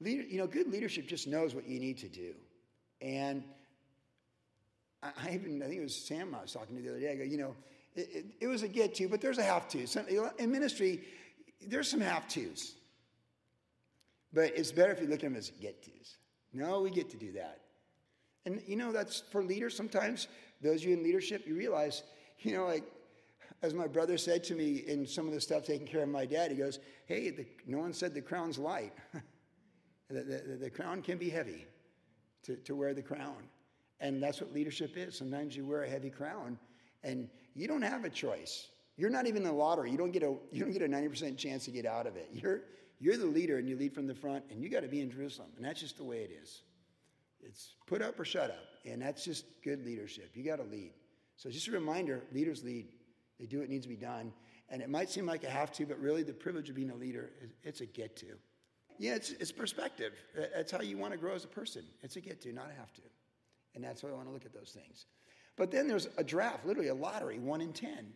leader, 0.00 0.22
you 0.22 0.38
know, 0.38 0.46
good 0.46 0.70
leadership 0.70 1.06
just 1.06 1.26
knows 1.26 1.54
what 1.54 1.68
you 1.68 1.78
need 1.78 1.98
to 1.98 2.08
do. 2.08 2.34
And 3.00 3.42
I 5.02 5.34
even, 5.34 5.62
I 5.62 5.66
think 5.66 5.80
it 5.80 5.82
was 5.82 5.96
Sam 5.96 6.34
I 6.34 6.42
was 6.42 6.52
talking 6.52 6.76
to 6.76 6.82
the 6.82 6.90
other 6.90 7.00
day. 7.00 7.12
I 7.12 7.14
go, 7.16 7.24
you 7.24 7.36
know, 7.36 7.54
it, 7.94 8.08
it, 8.12 8.24
it 8.42 8.46
was 8.46 8.62
a 8.62 8.68
get 8.68 8.94
to, 8.96 9.08
but 9.08 9.20
there's 9.20 9.38
a 9.38 9.42
have 9.42 9.68
to. 9.70 9.86
in 10.38 10.50
ministry, 10.50 11.02
there's 11.66 11.88
some 11.88 12.00
have 12.00 12.28
tos. 12.28 12.74
But 14.32 14.56
it's 14.56 14.72
better 14.72 14.92
if 14.92 15.00
you 15.00 15.08
look 15.08 15.16
at 15.16 15.22
them 15.22 15.36
as 15.36 15.50
get 15.60 15.82
tos. 15.82 16.16
No, 16.54 16.80
we 16.80 16.90
get 16.90 17.10
to 17.10 17.16
do 17.16 17.32
that. 17.32 17.61
And 18.44 18.62
you 18.66 18.76
know, 18.76 18.92
that's 18.92 19.22
for 19.30 19.42
leaders 19.42 19.76
sometimes, 19.76 20.28
those 20.60 20.82
of 20.82 20.88
you 20.88 20.96
in 20.96 21.02
leadership, 21.02 21.46
you 21.46 21.54
realize, 21.54 22.02
you 22.40 22.56
know, 22.56 22.66
like, 22.66 22.84
as 23.62 23.74
my 23.74 23.86
brother 23.86 24.18
said 24.18 24.42
to 24.44 24.54
me 24.54 24.82
in 24.86 25.06
some 25.06 25.28
of 25.28 25.32
the 25.32 25.40
stuff 25.40 25.64
taking 25.64 25.86
care 25.86 26.02
of 26.02 26.08
my 26.08 26.26
dad, 26.26 26.50
he 26.50 26.56
goes, 26.56 26.80
Hey, 27.06 27.30
the, 27.30 27.46
no 27.66 27.78
one 27.78 27.92
said 27.92 28.12
the 28.12 28.20
crown's 28.20 28.58
light. 28.58 28.92
the, 30.10 30.22
the, 30.22 30.56
the, 30.60 30.70
crown 30.70 31.00
can 31.02 31.16
be 31.16 31.30
heavy 31.30 31.66
to, 32.42 32.56
to 32.56 32.74
wear 32.74 32.92
the 32.92 33.02
crown. 33.02 33.36
And 34.00 34.20
that's 34.20 34.40
what 34.40 34.52
leadership 34.52 34.96
is. 34.96 35.16
Sometimes 35.16 35.56
you 35.56 35.64
wear 35.64 35.84
a 35.84 35.88
heavy 35.88 36.10
crown 36.10 36.58
and 37.04 37.28
you 37.54 37.68
don't 37.68 37.82
have 37.82 38.04
a 38.04 38.10
choice. 38.10 38.68
You're 38.96 39.10
not 39.10 39.26
even 39.26 39.42
in 39.42 39.48
the 39.48 39.54
lottery. 39.54 39.90
You 39.92 39.98
don't 39.98 40.10
get 40.10 40.24
a, 40.24 40.34
you 40.50 40.60
don't 40.60 40.72
get 40.72 40.82
a 40.82 40.88
90% 40.88 41.38
chance 41.38 41.64
to 41.66 41.70
get 41.70 41.86
out 41.86 42.06
of 42.06 42.16
it. 42.16 42.28
You're, 42.32 42.62
you're 42.98 43.16
the 43.16 43.26
leader 43.26 43.58
and 43.58 43.68
you 43.68 43.76
lead 43.76 43.94
from 43.94 44.06
the 44.06 44.14
front 44.14 44.44
and 44.50 44.62
you 44.62 44.68
got 44.68 44.80
to 44.80 44.88
be 44.88 45.00
in 45.00 45.10
Jerusalem. 45.10 45.50
And 45.56 45.64
that's 45.64 45.80
just 45.80 45.96
the 45.96 46.04
way 46.04 46.18
it 46.18 46.36
is. 46.42 46.62
It's 47.42 47.74
put 47.86 48.02
up 48.02 48.18
or 48.18 48.24
shut 48.24 48.50
up. 48.50 48.64
And 48.84 49.00
that's 49.00 49.24
just 49.24 49.44
good 49.62 49.84
leadership. 49.84 50.30
You 50.34 50.44
got 50.44 50.56
to 50.56 50.64
lead. 50.64 50.92
So 51.36 51.50
just 51.50 51.68
a 51.68 51.72
reminder 51.72 52.22
leaders 52.32 52.62
lead, 52.64 52.86
they 53.38 53.46
do 53.46 53.60
what 53.60 53.68
needs 53.68 53.84
to 53.84 53.88
be 53.88 53.96
done. 53.96 54.32
And 54.68 54.80
it 54.80 54.88
might 54.88 55.10
seem 55.10 55.26
like 55.26 55.44
a 55.44 55.50
have 55.50 55.72
to, 55.72 55.86
but 55.86 55.98
really 55.98 56.22
the 56.22 56.32
privilege 56.32 56.70
of 56.70 56.76
being 56.76 56.90
a 56.90 56.94
leader, 56.94 57.30
it's 57.62 57.80
a 57.80 57.86
get 57.86 58.16
to. 58.16 58.26
Yeah, 58.98 59.14
it's, 59.14 59.30
it's 59.30 59.52
perspective. 59.52 60.12
That's 60.54 60.70
how 60.70 60.80
you 60.80 60.96
want 60.96 61.12
to 61.12 61.18
grow 61.18 61.34
as 61.34 61.44
a 61.44 61.48
person. 61.48 61.84
It's 62.02 62.16
a 62.16 62.20
get 62.20 62.40
to, 62.42 62.52
not 62.52 62.70
a 62.70 62.78
have 62.78 62.92
to. 62.94 63.02
And 63.74 63.82
that's 63.82 64.02
why 64.02 64.10
I 64.10 64.12
want 64.12 64.28
to 64.28 64.32
look 64.32 64.46
at 64.46 64.54
those 64.54 64.70
things. 64.74 65.06
But 65.56 65.70
then 65.70 65.88
there's 65.88 66.08
a 66.16 66.24
draft, 66.24 66.64
literally 66.66 66.88
a 66.88 66.94
lottery, 66.94 67.38
one 67.38 67.60
in 67.60 67.72
10. 67.72 68.12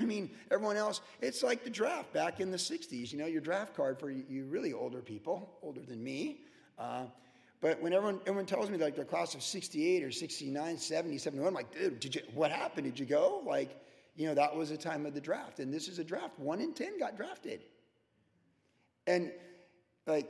I 0.00 0.04
mean, 0.04 0.30
everyone 0.50 0.76
else, 0.76 1.00
it's 1.20 1.42
like 1.42 1.64
the 1.64 1.70
draft 1.70 2.12
back 2.12 2.40
in 2.40 2.50
the 2.50 2.56
60s. 2.56 3.12
You 3.12 3.18
know, 3.18 3.26
your 3.26 3.40
draft 3.40 3.74
card 3.74 3.98
for 3.98 4.10
you 4.10 4.46
really 4.46 4.72
older 4.72 5.00
people, 5.00 5.58
older 5.62 5.82
than 5.82 6.02
me. 6.02 6.40
Uh, 6.78 7.04
but 7.60 7.80
when 7.80 7.92
everyone, 7.92 8.20
everyone 8.26 8.46
tells 8.46 8.70
me 8.70 8.78
like 8.78 8.96
their 8.96 9.04
class 9.04 9.34
of 9.34 9.42
68 9.42 10.04
or 10.04 10.10
69, 10.10 10.78
70, 10.78 11.18
71, 11.18 11.48
I'm 11.48 11.54
like, 11.54 11.72
dude, 11.72 12.00
did 12.00 12.14
you, 12.14 12.22
what 12.34 12.50
happened? 12.50 12.84
Did 12.84 12.98
you 12.98 13.06
go? 13.06 13.42
Like, 13.46 13.80
you 14.14 14.26
know, 14.26 14.34
that 14.34 14.54
was 14.54 14.70
the 14.70 14.76
time 14.76 15.06
of 15.06 15.14
the 15.14 15.20
draft. 15.20 15.58
And 15.58 15.72
this 15.72 15.88
is 15.88 15.98
a 15.98 16.04
draft. 16.04 16.38
One 16.38 16.60
in 16.60 16.72
10 16.72 16.98
got 16.98 17.16
drafted. 17.16 17.64
And 19.06 19.30
like, 20.06 20.28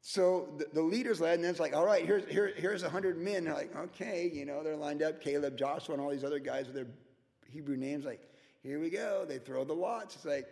so 0.00 0.48
the, 0.58 0.66
the 0.72 0.82
leaders 0.82 1.20
led, 1.20 1.34
and 1.34 1.44
then 1.44 1.50
it's 1.50 1.58
like, 1.58 1.74
all 1.74 1.84
right, 1.84 2.06
here's, 2.06 2.24
here, 2.30 2.52
here's 2.56 2.82
100 2.82 3.18
men. 3.18 3.44
They're 3.44 3.54
like, 3.54 3.74
okay, 3.74 4.30
you 4.32 4.44
know, 4.44 4.62
they're 4.62 4.76
lined 4.76 5.02
up. 5.02 5.20
Caleb, 5.20 5.56
Joshua, 5.56 5.94
and 5.94 6.02
all 6.02 6.10
these 6.10 6.24
other 6.24 6.38
guys 6.38 6.66
with 6.66 6.76
their 6.76 6.86
Hebrew 7.50 7.76
names, 7.76 8.04
like, 8.04 8.20
here 8.62 8.78
we 8.78 8.88
go. 8.88 9.24
They 9.28 9.38
throw 9.38 9.64
the 9.64 9.72
lots. 9.72 10.14
It's 10.14 10.24
like, 10.24 10.46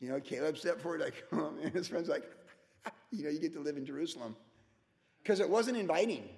you 0.00 0.08
know, 0.08 0.18
Caleb 0.18 0.58
stepped 0.58 0.80
forward, 0.80 1.00
like, 1.00 1.24
and 1.30 1.72
his 1.72 1.86
friend's 1.86 2.08
like, 2.08 2.24
you 3.12 3.22
know, 3.22 3.30
you 3.30 3.38
get 3.38 3.52
to 3.52 3.60
live 3.60 3.76
in 3.76 3.86
Jerusalem. 3.86 4.34
Because 5.22 5.40
it 5.40 5.48
wasn't 5.48 5.76
inviting. 5.76 6.28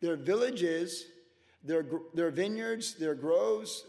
Their 0.00 0.16
villages, 0.16 1.04
their, 1.62 1.86
their 2.14 2.30
vineyards, 2.30 2.94
their 2.94 3.14
groves, 3.14 3.84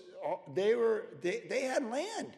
they, 0.53 0.75
were, 0.75 1.07
they, 1.21 1.43
they 1.49 1.61
had 1.61 1.89
land. 1.89 2.33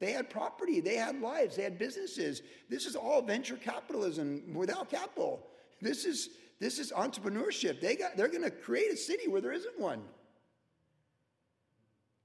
They 0.00 0.12
had 0.12 0.30
property, 0.30 0.80
they 0.80 0.94
had 0.94 1.20
lives, 1.20 1.56
they 1.56 1.64
had 1.64 1.78
businesses. 1.78 2.42
This 2.68 2.86
is 2.86 2.94
all 2.94 3.20
venture 3.20 3.56
capitalism 3.56 4.54
without 4.54 4.88
capital. 4.88 5.44
This 5.80 6.04
is 6.04 6.30
this 6.60 6.78
is 6.80 6.92
entrepreneurship. 6.92 7.80
They 7.80 7.96
got 7.96 8.16
they're 8.16 8.28
going 8.28 8.42
to 8.42 8.50
create 8.50 8.92
a 8.92 8.96
city 8.96 9.28
where 9.28 9.40
there 9.40 9.52
isn't 9.52 9.78
one. 9.78 10.02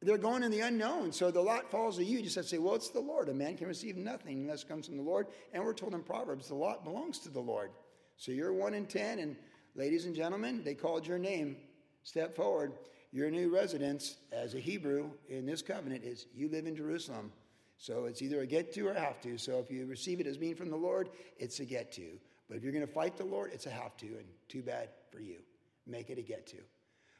They're 0.02 0.18
going 0.18 0.44
in 0.44 0.52
the 0.52 0.60
unknown. 0.62 1.14
So 1.14 1.32
the 1.32 1.42
lot 1.42 1.72
falls 1.72 1.98
to 1.98 2.04
you. 2.04 2.18
You 2.18 2.24
just 2.24 2.36
have 2.36 2.46
to 2.46 2.50
say, 2.50 2.58
well, 2.58 2.76
it's 2.76 2.90
the 2.90 3.00
Lord. 3.00 3.30
A 3.30 3.34
man 3.34 3.56
can 3.56 3.68
receive 3.68 3.96
nothing 3.96 4.40
unless 4.42 4.64
it 4.64 4.68
comes 4.68 4.88
from 4.88 4.98
the 4.98 5.04
Lord. 5.04 5.28
And 5.54 5.64
we're 5.64 5.74
told 5.74 5.94
in 5.94 6.04
Proverbs, 6.04 6.50
the 6.50 6.56
lot 6.56 6.84
belongs 6.84 7.20
to 7.20 7.30
the 7.30 7.40
Lord. 7.40 7.72
So 8.18 8.32
you're 8.32 8.54
one 8.54 8.74
in 8.74 8.86
ten, 8.86 9.20
and 9.20 9.36
ladies 9.76 10.06
and 10.06 10.16
gentlemen, 10.16 10.64
they 10.64 10.76
called 10.76 11.06
your 11.06 11.20
name. 11.20 11.58
Step 12.04 12.36
forward. 12.36 12.74
Your 13.12 13.30
new 13.30 13.54
residence 13.54 14.18
as 14.32 14.56
a 14.56 14.60
Hebrew 14.60 15.12
in 15.30 15.46
this 15.46 15.62
covenant 15.62 16.04
is 16.04 16.26
you 16.34 16.50
live 16.50 16.66
in 16.66 16.76
Jerusalem. 16.76 17.32
So 17.78 18.06
it's 18.06 18.22
either 18.22 18.42
a 18.42 18.48
get 18.48 18.74
to 18.74 18.88
or 18.88 18.94
a 18.94 19.00
have 19.00 19.22
to. 19.22 19.38
So 19.38 19.60
if 19.60 19.70
you 19.70 19.86
receive 19.86 20.20
it 20.20 20.28
as 20.28 20.38
being 20.38 20.56
from 20.56 20.70
the 20.70 20.76
Lord, 20.76 21.10
it's 21.38 21.60
a 21.60 21.66
get 21.66 21.92
to. 21.94 22.20
But 22.48 22.58
if 22.58 22.64
you're 22.64 22.72
going 22.72 22.86
to 22.86 22.92
fight 22.92 23.18
the 23.18 23.26
Lord, 23.26 23.52
it's 23.54 23.66
a 23.66 23.72
have 23.72 23.98
to. 23.98 24.06
And 24.06 24.26
too 24.48 24.62
bad 24.62 24.90
for 25.12 25.20
you. 25.20 25.40
Make 25.86 26.10
it 26.10 26.18
a 26.18 26.22
get 26.22 26.48
to. 26.48 26.58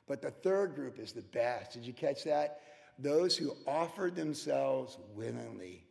But 0.08 0.22
the 0.22 0.32
third 0.32 0.76
group 0.76 1.00
is 1.00 1.12
the 1.12 1.22
best. 1.22 1.74
Did 1.74 1.86
you 1.86 1.94
catch 1.94 2.24
that? 2.24 2.62
Those 2.98 3.36
who 3.36 3.56
offered 3.68 4.16
themselves 4.16 4.98
willingly. 5.16 5.86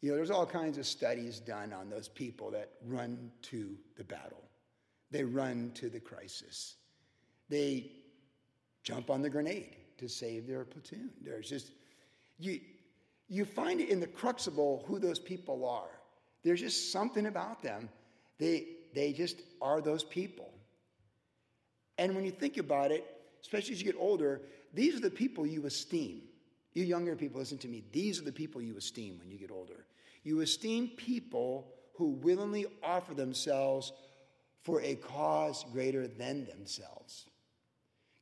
You 0.00 0.10
know, 0.10 0.16
there's 0.16 0.30
all 0.30 0.46
kinds 0.46 0.78
of 0.78 0.86
studies 0.86 1.40
done 1.40 1.72
on 1.72 1.90
those 1.90 2.08
people 2.08 2.50
that 2.52 2.70
run 2.86 3.30
to 3.42 3.76
the 3.96 4.04
battle. 4.04 4.42
They 5.10 5.24
run 5.24 5.72
to 5.74 5.90
the 5.90 6.00
crisis. 6.00 6.76
They 7.48 7.90
jump 8.82 9.10
on 9.10 9.20
the 9.20 9.28
grenade 9.28 9.76
to 9.98 10.08
save 10.08 10.46
their 10.46 10.64
platoon. 10.64 11.10
There's 11.22 11.48
just 11.48 11.72
you 12.38 12.60
you 13.30 13.44
find 13.44 13.80
it 13.80 13.88
in 13.88 14.00
the 14.00 14.08
crucible 14.08 14.84
who 14.88 14.98
those 14.98 15.20
people 15.20 15.64
are. 15.64 16.00
There's 16.42 16.60
just 16.60 16.90
something 16.90 17.26
about 17.26 17.62
them. 17.62 17.88
They, 18.38 18.66
they 18.92 19.12
just 19.12 19.42
are 19.62 19.80
those 19.80 20.02
people. 20.02 20.50
And 21.96 22.16
when 22.16 22.24
you 22.24 22.32
think 22.32 22.56
about 22.56 22.90
it, 22.90 23.04
especially 23.40 23.74
as 23.74 23.80
you 23.80 23.92
get 23.92 24.00
older, 24.00 24.40
these 24.74 24.96
are 24.96 25.00
the 25.00 25.10
people 25.10 25.46
you 25.46 25.64
esteem. 25.66 26.22
You 26.72 26.84
younger 26.84 27.16
people, 27.16 27.40
listen 27.40 27.58
to 27.58 27.68
me. 27.68 27.82
These 27.92 28.20
are 28.20 28.24
the 28.24 28.32
people 28.32 28.62
you 28.62 28.76
esteem 28.76 29.18
when 29.18 29.30
you 29.30 29.38
get 29.38 29.50
older. 29.50 29.86
You 30.22 30.40
esteem 30.40 30.88
people 30.96 31.72
who 31.94 32.10
willingly 32.10 32.66
offer 32.82 33.14
themselves 33.14 33.92
for 34.62 34.80
a 34.82 34.94
cause 34.94 35.64
greater 35.72 36.06
than 36.06 36.46
themselves. 36.46 37.26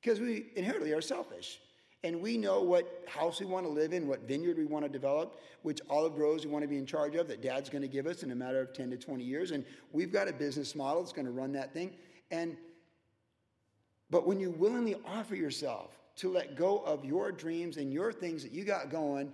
Because 0.00 0.20
we 0.20 0.46
inherently 0.56 0.92
are 0.92 1.00
selfish. 1.00 1.60
And 2.04 2.22
we 2.22 2.36
know 2.36 2.62
what 2.62 3.04
house 3.08 3.40
we 3.40 3.46
want 3.46 3.66
to 3.66 3.72
live 3.72 3.92
in, 3.92 4.06
what 4.06 4.20
vineyard 4.20 4.56
we 4.56 4.64
want 4.64 4.84
to 4.84 4.88
develop, 4.88 5.40
which 5.62 5.80
olive 5.90 6.14
groves 6.14 6.46
we 6.46 6.52
want 6.52 6.62
to 6.62 6.68
be 6.68 6.78
in 6.78 6.86
charge 6.86 7.16
of 7.16 7.26
that 7.26 7.42
dad's 7.42 7.68
going 7.68 7.82
to 7.82 7.88
give 7.88 8.06
us 8.06 8.22
in 8.22 8.30
a 8.30 8.36
matter 8.36 8.60
of 8.60 8.72
10 8.72 8.90
to 8.90 8.96
20 8.96 9.24
years. 9.24 9.50
And 9.50 9.64
we've 9.90 10.12
got 10.12 10.28
a 10.28 10.32
business 10.32 10.76
model 10.76 11.02
that's 11.02 11.12
going 11.12 11.26
to 11.26 11.32
run 11.32 11.52
that 11.52 11.74
thing. 11.74 11.96
And 12.30 12.56
but 14.10 14.26
when 14.26 14.40
you 14.40 14.50
willingly 14.52 14.96
offer 15.06 15.34
yourself 15.34 15.97
to 16.18 16.30
let 16.30 16.56
go 16.56 16.78
of 16.78 17.04
your 17.04 17.32
dreams 17.32 17.76
and 17.76 17.92
your 17.92 18.12
things 18.12 18.42
that 18.42 18.52
you 18.52 18.64
got 18.64 18.90
going 18.90 19.32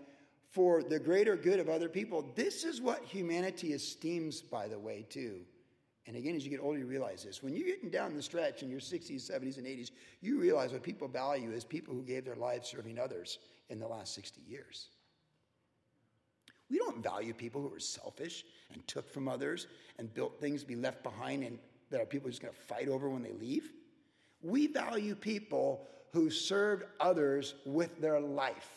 for 0.50 0.82
the 0.82 0.98
greater 0.98 1.36
good 1.36 1.58
of 1.58 1.68
other 1.68 1.88
people, 1.88 2.30
this 2.34 2.64
is 2.64 2.80
what 2.80 3.02
humanity 3.04 3.72
esteems, 3.72 4.40
by 4.40 4.68
the 4.68 4.78
way, 4.78 5.04
too. 5.08 5.40
And 6.06 6.16
again, 6.16 6.36
as 6.36 6.44
you 6.44 6.50
get 6.50 6.60
older, 6.60 6.78
you 6.78 6.86
realize 6.86 7.24
this. 7.24 7.42
When 7.42 7.56
you're 7.56 7.66
getting 7.66 7.90
down 7.90 8.14
the 8.14 8.22
stretch 8.22 8.62
in 8.62 8.70
your 8.70 8.80
60s, 8.80 9.30
70s, 9.30 9.56
and 9.56 9.66
80s, 9.66 9.90
you 10.20 10.38
realize 10.38 10.72
what 10.72 10.82
people 10.82 11.08
value 11.08 11.50
is 11.50 11.64
people 11.64 11.94
who 11.94 12.02
gave 12.02 12.24
their 12.24 12.36
lives 12.36 12.68
serving 12.68 12.98
others 12.98 13.38
in 13.70 13.80
the 13.80 13.88
last 13.88 14.14
60 14.14 14.42
years. 14.46 14.88
We 16.70 16.78
don't 16.78 17.02
value 17.02 17.32
people 17.32 17.62
who 17.62 17.74
are 17.74 17.80
selfish. 17.80 18.44
and 18.72 18.86
took 18.86 19.08
from 19.08 19.28
others 19.28 19.66
and 19.98 20.12
built 20.12 20.40
things 20.40 20.62
to 20.62 20.66
be 20.66 20.76
left 20.76 21.02
behind 21.02 21.44
and 21.44 21.58
that 21.90 22.00
are 22.00 22.06
people 22.06 22.28
just 22.28 22.42
going 22.42 22.52
to 22.52 22.60
fight 22.60 22.88
over 22.88 23.08
when 23.08 23.22
they 23.22 23.32
leave. 23.32 23.72
We 24.42 24.66
value 24.66 25.14
people 25.14 25.86
who 26.14 26.30
served 26.30 26.84
others 27.00 27.54
with 27.66 28.00
their 28.00 28.20
life. 28.20 28.70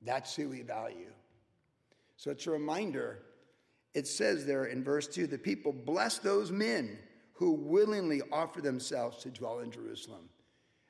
That's 0.00 0.32
who 0.36 0.48
we 0.48 0.62
value. 0.62 1.10
So 2.16 2.30
it's 2.30 2.46
a 2.46 2.52
reminder. 2.52 3.18
It 3.94 4.06
says 4.06 4.46
there 4.46 4.66
in 4.66 4.84
verse 4.84 5.08
2 5.08 5.26
the 5.26 5.38
people 5.38 5.72
bless 5.72 6.18
those 6.18 6.52
men 6.52 6.98
who 7.32 7.50
willingly 7.50 8.22
offer 8.30 8.60
themselves 8.60 9.24
to 9.24 9.30
dwell 9.30 9.58
in 9.58 9.72
Jerusalem. 9.72 10.28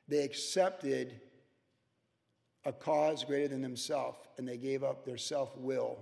They 0.07 0.23
accepted 0.23 1.19
a 2.65 2.71
cause 2.71 3.23
greater 3.23 3.47
than 3.47 3.63
themselves 3.63 4.19
and 4.37 4.47
they 4.47 4.57
gave 4.57 4.83
up 4.83 5.03
their 5.03 5.17
self 5.17 5.57
will 5.57 5.97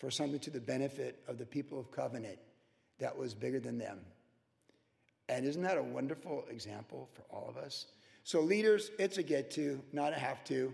for 0.00 0.10
something 0.10 0.40
to 0.40 0.50
the 0.50 0.60
benefit 0.60 1.22
of 1.28 1.38
the 1.38 1.46
people 1.46 1.78
of 1.78 1.92
covenant 1.92 2.40
that 2.98 3.16
was 3.16 3.32
bigger 3.32 3.60
than 3.60 3.78
them. 3.78 4.00
And 5.28 5.46
isn't 5.46 5.62
that 5.62 5.78
a 5.78 5.82
wonderful 5.82 6.46
example 6.50 7.08
for 7.12 7.22
all 7.30 7.48
of 7.48 7.56
us? 7.56 7.86
So, 8.24 8.40
leaders, 8.40 8.90
it's 8.98 9.18
a 9.18 9.22
get 9.22 9.50
to, 9.52 9.82
not 9.92 10.12
a 10.12 10.16
have 10.16 10.44
to. 10.44 10.72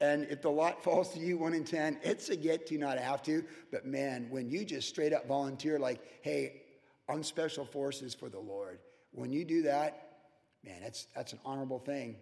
And 0.00 0.24
if 0.30 0.42
the 0.42 0.50
lot 0.50 0.82
falls 0.84 1.12
to 1.14 1.18
you, 1.18 1.38
one 1.38 1.54
in 1.54 1.64
10, 1.64 1.98
it's 2.02 2.28
a 2.28 2.36
get 2.36 2.66
to, 2.68 2.78
not 2.78 2.98
a 2.98 3.00
have 3.00 3.22
to. 3.24 3.44
But 3.70 3.86
man, 3.86 4.28
when 4.30 4.48
you 4.48 4.64
just 4.64 4.88
straight 4.88 5.12
up 5.12 5.26
volunteer, 5.26 5.78
like, 5.78 6.00
hey, 6.22 6.62
I'm 7.08 7.22
special 7.22 7.64
forces 7.64 8.14
for 8.14 8.28
the 8.28 8.38
Lord, 8.38 8.78
when 9.12 9.32
you 9.32 9.44
do 9.44 9.62
that, 9.62 10.20
man, 10.64 10.80
that's, 10.82 11.06
that's 11.14 11.32
an 11.32 11.40
honorable 11.44 11.78
thing. 11.78 12.16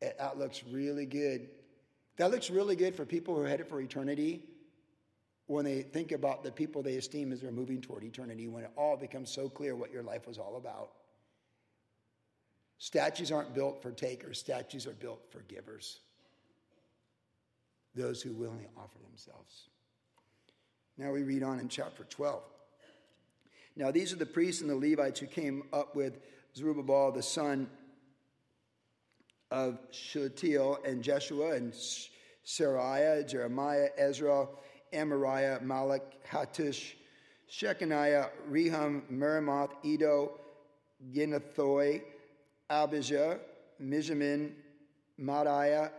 It, 0.00 0.16
that 0.18 0.38
looks 0.38 0.64
really 0.70 1.06
good. 1.06 1.48
That 2.16 2.30
looks 2.30 2.50
really 2.50 2.76
good 2.76 2.94
for 2.94 3.04
people 3.04 3.34
who 3.34 3.42
are 3.42 3.48
headed 3.48 3.68
for 3.68 3.80
eternity 3.80 4.42
when 5.46 5.64
they 5.64 5.82
think 5.82 6.12
about 6.12 6.42
the 6.42 6.50
people 6.50 6.82
they 6.82 6.96
esteem 6.96 7.32
as 7.32 7.40
they're 7.40 7.52
moving 7.52 7.80
toward 7.80 8.02
eternity, 8.02 8.48
when 8.48 8.64
it 8.64 8.70
all 8.76 8.96
becomes 8.96 9.30
so 9.30 9.48
clear 9.48 9.76
what 9.76 9.92
your 9.92 10.02
life 10.02 10.26
was 10.26 10.38
all 10.38 10.56
about. 10.56 10.92
Statues 12.78 13.32
aren't 13.32 13.54
built 13.54 13.82
for 13.82 13.92
takers, 13.92 14.38
statues 14.38 14.86
are 14.86 14.92
built 14.92 15.20
for 15.30 15.40
givers, 15.42 16.00
those 17.94 18.20
who 18.20 18.32
willingly 18.32 18.66
offer 18.76 18.98
themselves. 19.08 19.68
Now 20.98 21.12
we 21.12 21.22
read 21.22 21.42
on 21.42 21.60
in 21.60 21.68
chapter 21.68 22.04
12. 22.04 22.42
Now 23.76 23.90
these 23.90 24.12
are 24.12 24.16
the 24.16 24.26
priests 24.26 24.60
and 24.60 24.70
the 24.70 24.76
Levites 24.76 25.20
who 25.20 25.26
came 25.26 25.64
up 25.72 25.96
with 25.96 26.20
Zerubbabel, 26.56 27.12
the 27.12 27.22
son 27.22 27.68
of 29.50 29.78
Shealtiel, 29.90 30.78
and 30.84 31.02
Jeshua, 31.02 31.52
and 31.52 31.72
Seraiah, 32.44 33.26
Jeremiah, 33.26 33.88
Ezra, 33.96 34.48
Amariah, 34.92 35.62
Malach, 35.62 36.02
Hattush, 36.28 36.94
Shechaniah, 37.50 38.30
Rehum, 38.50 39.02
Meremoth, 39.10 39.70
Iddo, 39.84 40.32
Ginnethoi, 41.12 42.02
Abijah, 42.74 43.38
Mijamin, 43.80 44.52
Madiah, 45.16 45.90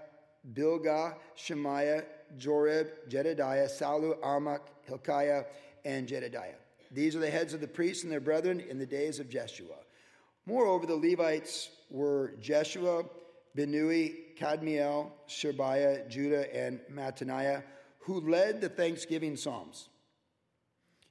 Bilgah, 0.53 1.15
Shemaiah, 1.36 2.03
Jorib, 2.38 2.89
Jedediah, 3.08 3.67
Salu, 3.67 4.17
Amok, 4.22 4.70
Hilkiah, 4.86 5.46
and 5.86 6.08
Jedediah. 6.08 6.60
These 6.91 7.15
are 7.15 7.20
the 7.20 7.29
heads 7.29 7.53
of 7.53 7.62
the 7.62 7.67
priests 7.67 8.03
and 8.03 8.12
their 8.12 8.20
brethren 8.20 8.60
in 8.60 8.77
the 8.77 8.86
days 8.86 9.20
of 9.20 9.29
Jeshua. 9.29 9.77
Moreover, 10.46 10.86
the 10.86 10.96
Levites 10.96 11.70
were 11.89 12.34
Jeshua, 12.41 13.05
Binnui, 13.58 14.38
Kadmiel, 14.38 15.12
Sherebiah, 15.27 16.10
Judah, 16.10 16.53
and 16.53 16.79
Mattaniah, 16.91 17.63
who 18.00 18.20
led 18.29 18.60
the 18.60 18.70
thanksgiving 18.70 19.38
psalms. 19.38 19.88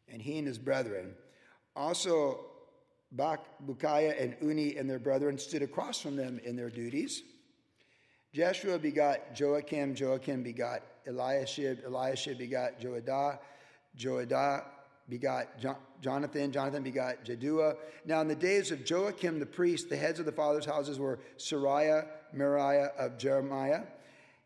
And 0.08 0.20
he 0.20 0.38
and 0.38 0.46
his 0.46 0.58
brethren. 0.58 1.14
Also, 1.74 2.44
Bakbukiah 3.16 4.20
and 4.20 4.34
Unni 4.40 4.78
and 4.78 4.88
their 4.88 4.98
brethren 4.98 5.38
stood 5.38 5.62
across 5.62 6.00
from 6.00 6.16
them 6.16 6.40
in 6.44 6.56
their 6.56 6.70
duties. 6.70 7.22
Jeshua 8.32 8.78
begot 8.78 9.38
Joachim, 9.38 9.94
Joachim 9.94 10.42
begot 10.42 10.82
Eliashib, 11.06 11.84
Eliashib 11.86 12.38
begot 12.38 12.80
Joadah, 12.80 13.38
Joadah 13.96 14.64
begot 15.08 15.46
Jonathan, 16.00 16.50
Jonathan 16.50 16.82
begot 16.82 17.24
Jaddua. 17.24 17.76
Now, 18.04 18.20
in 18.20 18.28
the 18.28 18.34
days 18.34 18.72
of 18.72 18.88
Joachim 18.88 19.38
the 19.38 19.46
priest, 19.46 19.88
the 19.88 19.96
heads 19.96 20.18
of 20.18 20.26
the 20.26 20.32
fathers' 20.32 20.64
houses 20.64 20.98
were 20.98 21.20
Seraiah, 21.36 22.06
Meraiah 22.32 22.90
of 22.98 23.18
Jeremiah, 23.18 23.82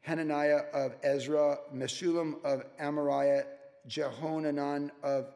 Hananiah 0.03 0.65
of 0.75 0.95
Ezra, 1.03 1.59
Meshullam 1.75 2.45
of 2.45 2.65
Amariah, 2.79 3.45
Jehonanan 3.89 4.91
of 5.03 5.27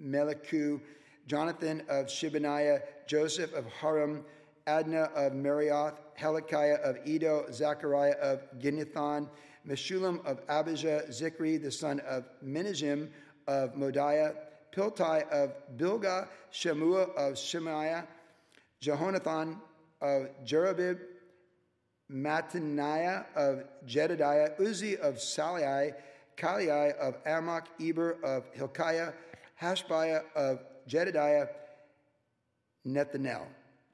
Melicu, 0.00 0.80
Jonathan 1.26 1.82
of 1.88 2.06
Shebaniah, 2.06 2.80
Joseph 3.06 3.52
of 3.54 3.66
Haram, 3.66 4.24
Adna 4.66 5.10
of 5.14 5.32
Meraioth, 5.32 5.94
Hezekiah 6.14 6.78
of 6.82 6.98
Edo, 7.04 7.46
Zechariah 7.50 8.16
of 8.20 8.42
Ginnethon, 8.58 9.28
Meshullam 9.66 10.24
of 10.26 10.40
Abijah, 10.48 11.04
Zichri, 11.08 11.60
the 11.60 11.70
son 11.70 12.00
of 12.00 12.24
Menajim 12.44 13.08
of 13.46 13.76
Modiah, 13.76 14.32
Piltai 14.74 15.28
of 15.30 15.52
Bilgah, 15.76 16.28
Shemua 16.52 17.14
of 17.16 17.38
Shemaiah, 17.38 18.04
Jehonathan 18.80 19.56
of 20.00 20.28
Jerubib, 20.44 20.98
Mattaniah 22.10 23.24
of 23.36 23.64
Jedediah, 23.86 24.50
Uzzi 24.58 24.96
of 24.98 25.14
Salai, 25.16 25.94
Kaliai 26.36 26.96
of 26.98 27.16
Amok, 27.24 27.66
Eber 27.80 28.18
of 28.22 28.44
Hilkiah, 28.52 29.12
Hashbiah 29.60 30.22
of 30.34 30.58
Jedediah, 30.86 31.46
Nethanel. 32.86 33.46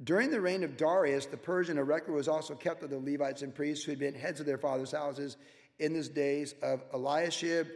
During 0.05 0.31
the 0.31 0.41
reign 0.41 0.63
of 0.63 0.77
Darius, 0.77 1.27
the 1.27 1.37
Persian, 1.37 1.77
a 1.79 1.85
record 1.85 2.13
was 2.13 2.29
also 2.29 2.55
kept 2.55 2.83
of 2.85 2.91
the 2.91 2.99
Levites 2.99 3.43
and 3.43 3.55
priests 3.55 3.85
who 3.85 3.91
had 3.93 3.99
been 3.99 4.15
heads 4.15 4.39
of 4.39 4.47
their 4.47 4.59
fathers' 4.59 4.93
houses 4.93 5.37
in 5.79 5.93
the 5.93 6.03
days 6.09 6.55
of 6.63 6.83
Eliashib, 6.95 7.67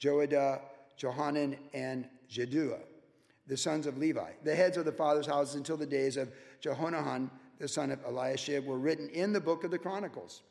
Joadah, 0.00 0.60
Johanan, 0.96 1.56
and 1.74 2.08
Jaddua, 2.30 2.78
the 3.46 3.56
sons 3.56 3.86
of 3.86 3.98
Levi. 3.98 4.30
The 4.44 4.54
heads 4.54 4.76
of 4.76 4.84
the 4.84 4.92
fathers' 4.92 5.26
houses 5.26 5.56
until 5.56 5.76
the 5.76 5.86
days 5.86 6.16
of 6.16 6.30
Jehonahan, 6.60 7.30
the 7.58 7.68
son 7.68 7.90
of 7.90 7.98
Eliashib, 8.04 8.64
were 8.64 8.78
written 8.78 9.08
in 9.08 9.32
the 9.32 9.40
book 9.40 9.64
of 9.64 9.70
the 9.70 9.78
Chronicles. 9.78 10.42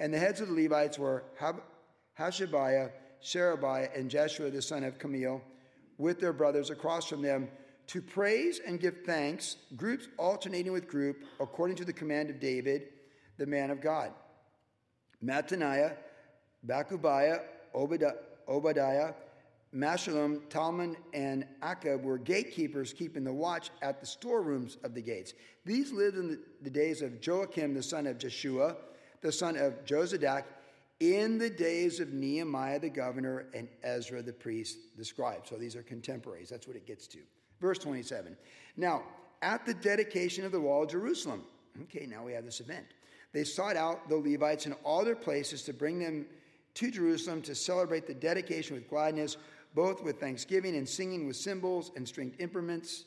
And 0.00 0.12
the 0.12 0.18
heads 0.18 0.40
of 0.40 0.48
the 0.48 0.54
Levites 0.54 0.98
were 0.98 1.24
Hashabiah, 2.18 2.90
Sherebiah, 3.20 3.90
and 3.94 4.10
Jeshua, 4.10 4.50
the 4.50 4.60
son 4.60 4.82
of 4.82 4.98
Kadmiel, 4.98 5.40
with 5.98 6.20
their 6.20 6.32
brothers 6.32 6.70
across 6.70 7.06
from 7.06 7.22
them 7.22 7.48
to 7.86 8.00
praise 8.00 8.60
and 8.66 8.80
give 8.80 8.98
thanks, 9.04 9.56
groups 9.76 10.08
alternating 10.18 10.72
with 10.72 10.88
group, 10.88 11.22
according 11.40 11.76
to 11.76 11.84
the 11.84 11.92
command 11.92 12.30
of 12.30 12.40
David, 12.40 12.88
the 13.36 13.46
man 13.46 13.70
of 13.70 13.80
God. 13.80 14.12
Mattaniah, 15.22 15.96
Bakbukiah, 16.66 17.42
Obadiah, 17.74 19.12
Meshullam, 19.74 20.48
Talmon, 20.48 20.96
and 21.12 21.46
Akab 21.62 22.02
were 22.02 22.18
gatekeepers 22.18 22.92
keeping 22.92 23.24
the 23.24 23.32
watch 23.32 23.70
at 23.82 24.00
the 24.00 24.06
storerooms 24.06 24.78
of 24.84 24.94
the 24.94 25.02
gates. 25.02 25.34
These 25.64 25.90
lived 25.92 26.16
in 26.16 26.28
the, 26.28 26.40
the 26.62 26.70
days 26.70 27.02
of 27.02 27.20
Joachim, 27.26 27.74
the 27.74 27.82
son 27.82 28.06
of 28.06 28.18
Jeshua, 28.18 28.76
the 29.20 29.32
son 29.32 29.56
of 29.56 29.84
Josadak, 29.84 30.44
in 31.00 31.38
the 31.38 31.50
days 31.50 32.00
of 32.00 32.12
Nehemiah 32.12 32.78
the 32.78 32.90
governor 32.90 33.46
and 33.54 33.68
Ezra 33.82 34.22
the 34.22 34.32
priest, 34.32 34.78
the 34.96 35.04
scribe. 35.04 35.46
So 35.46 35.56
these 35.56 35.76
are 35.76 35.82
contemporaries. 35.82 36.48
That's 36.48 36.66
what 36.66 36.76
it 36.76 36.86
gets 36.86 37.06
to. 37.08 37.18
Verse 37.60 37.78
27. 37.78 38.36
Now, 38.76 39.02
at 39.42 39.66
the 39.66 39.74
dedication 39.74 40.44
of 40.44 40.52
the 40.52 40.60
wall 40.60 40.84
of 40.84 40.90
Jerusalem, 40.90 41.42
okay, 41.82 42.06
now 42.06 42.24
we 42.24 42.32
have 42.32 42.44
this 42.44 42.60
event. 42.60 42.86
They 43.32 43.44
sought 43.44 43.76
out 43.76 44.08
the 44.08 44.16
Levites 44.16 44.66
in 44.66 44.72
all 44.84 45.04
their 45.04 45.16
places 45.16 45.62
to 45.62 45.72
bring 45.72 45.98
them 45.98 46.26
to 46.74 46.90
Jerusalem 46.90 47.42
to 47.42 47.54
celebrate 47.54 48.06
the 48.06 48.14
dedication 48.14 48.74
with 48.74 48.88
gladness 48.88 49.36
both 49.74 50.02
with 50.02 50.20
thanksgiving 50.20 50.76
and 50.76 50.88
singing 50.88 51.26
with 51.26 51.36
cymbals 51.36 51.90
and 51.96 52.06
stringed 52.06 52.36
implements 52.38 53.04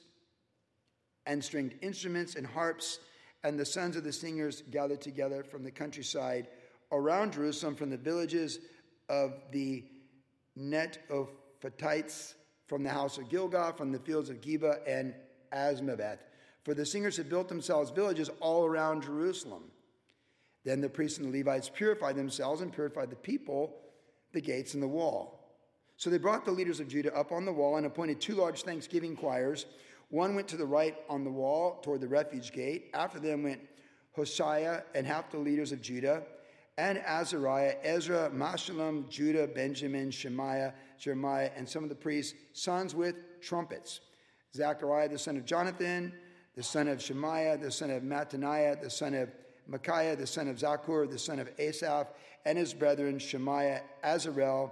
and 1.26 1.43
stringed 1.43 1.76
instruments 1.82 2.36
and 2.36 2.45
harps. 2.45 3.00
And 3.43 3.58
the 3.58 3.65
sons 3.65 3.95
of 3.95 4.04
the 4.04 4.12
singers 4.12 4.63
gathered 4.69 5.02
together 5.02 5.43
from 5.43 5.63
the 5.63 5.71
countryside 5.71 6.47
around 6.91 7.34
Jerusalem, 7.34 7.76
from 7.76 7.89
the 7.89 7.97
villages 7.97 8.60
of 9.10 9.34
the 9.52 9.84
Netophatites, 10.58 12.34
from 12.67 12.84
the 12.84 12.89
house 12.89 13.17
of 13.17 13.30
Gilgal, 13.30 13.73
from 13.73 13.91
the 13.91 14.00
fields 14.00 14.30
of 14.30 14.41
Geba 14.41 14.80
and 14.88 15.13
Azmaveth. 15.54 16.19
For 16.63 16.73
the 16.73 16.86
singers 16.86 17.15
had 17.15 17.30
built 17.30 17.47
themselves 17.47 17.91
villages 17.91 18.30
all 18.39 18.65
around 18.65 19.04
Jerusalem. 19.04 19.71
Then 20.65 20.82
the 20.82 20.89
priests 20.89 21.17
and 21.17 21.34
the 21.34 21.38
Levites 21.38 21.71
purified 21.73 22.17
themselves 22.17 22.62
and 22.62 22.73
purified 22.73 23.10
the 23.10 23.15
people, 23.15 23.73
the 24.34 24.41
gates, 24.41 24.73
and 24.73 24.84
the 24.84 24.88
wall. 24.88 25.56
So 25.95 26.10
they 26.10 26.17
brought 26.17 26.43
the 26.43 26.52
leaders 26.52 26.80
of 26.80 26.89
Judah 26.89 27.15
up 27.15 27.32
on 27.32 27.45
the 27.45 27.54
wall 27.54 27.78
and 27.78 27.86
appointed 27.86 28.19
two 28.19 28.36
large 28.36 28.63
thanksgiving 28.63 29.15
choirs. 29.15 29.65
One 30.10 30.36
went 30.36 30.47
to 30.50 30.58
the 30.58 30.65
right 30.65 30.95
on 31.10 31.23
the 31.23 31.32
wall 31.32 31.80
toward 31.82 32.02
the 32.02 32.08
refuge 32.08 32.52
gate. 32.52 32.89
After 32.93 33.19
them 33.19 33.43
went 33.43 33.62
Hoshiah 34.15 34.84
and 34.93 35.08
half 35.08 35.32
the 35.32 35.38
leaders 35.38 35.71
of 35.71 35.82
Judah. 35.82 36.23
And 36.78 37.00
Azariah, 37.00 37.76
Ezra, 37.84 38.30
Meshullam, 38.34 39.10
Judah, 39.10 39.48
Benjamin, 39.48 40.12
Shemaiah, 40.12 40.74
Jeremiah, 41.00 41.50
and 41.56 41.68
some 41.68 41.84
of 41.84 41.90
the 41.90 41.96
priests, 41.96 42.38
sons 42.54 42.94
with 42.94 43.16
trumpets. 43.42 44.02
Zechariah, 44.54 45.10
the 45.10 45.18
son 45.18 45.38
of 45.38 45.46
Jonathan, 45.46 46.13
the 46.56 46.63
son 46.63 46.88
of 46.88 47.02
Shemaiah, 47.02 47.58
the 47.58 47.72
son 47.72 47.90
of 47.90 48.04
Mattaniah, 48.04 48.80
the 48.82 48.90
son 48.90 49.13
of 49.13 49.30
Micaiah, 49.68 50.16
the 50.16 50.28
son 50.28 50.48
of 50.48 50.58
Zaccur, 50.58 51.10
the 51.10 51.20
son 51.20 51.40
of 51.40 51.50
Asaph, 51.60 52.08
and 52.46 52.58
his 52.58 52.74
brethren, 52.74 53.20
Shemaiah, 53.20 53.82
Azarel, 54.04 54.72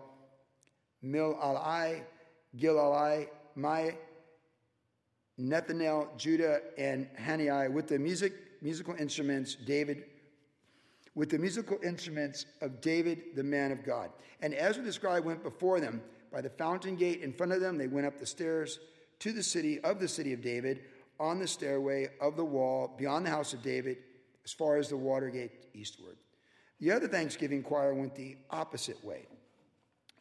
Milalai, 1.04 2.04
Gilalai, 2.58 3.28
Mai, 3.56 3.98
Nethanel, 5.40 6.16
Judah, 6.18 6.62
and 6.78 7.08
Hanani, 7.18 7.70
with 7.70 7.88
the 7.88 8.00
music, 8.00 8.34
musical 8.62 8.96
instruments, 8.96 9.56
David, 9.56 10.06
with 11.16 11.30
the 11.30 11.40
musical 11.40 11.80
instruments 11.84 12.46
of 12.62 12.82
David, 12.82 13.36
the 13.36 13.44
man 13.44 13.72
of 13.72 13.84
God. 13.84 14.12
And 14.42 14.54
Ezra 14.54 14.84
the 14.84 14.92
scribe 14.92 15.26
went 15.26 15.44
before 15.44 15.80
them 15.80 16.02
by 16.32 16.42
the 16.42 16.50
fountain 16.50 16.96
gate 16.96 17.22
in 17.22 17.34
front 17.34 17.54
of 17.54 17.62
them. 17.62 17.78
They 17.78 17.88
went 17.88 18.06
up 18.06 18.20
the 18.20 18.26
stairs 18.26 18.80
to 19.20 19.32
the 19.32 19.44
city 19.44 19.80
of 19.80 20.00
the 20.00 20.08
city 20.08 20.34
of 20.34 20.42
David 20.42 20.82
on 21.20 21.40
the 21.40 21.48
stairway 21.48 22.10
of 22.20 22.36
the 22.36 22.44
wall 22.44 22.94
beyond 22.98 23.26
the 23.26 23.30
house 23.30 23.54
of 23.54 23.64
David 23.64 23.98
as 24.44 24.52
far 24.52 24.78
as 24.78 24.90
the 24.90 24.98
water 24.98 25.30
gate 25.30 25.52
eastward. 25.74 26.18
The 26.82 26.92
other 26.92 27.08
Thanksgiving 27.08 27.64
choir 27.64 27.94
went 27.94 28.16
the 28.16 28.36
opposite 28.50 29.04
way. 29.04 29.26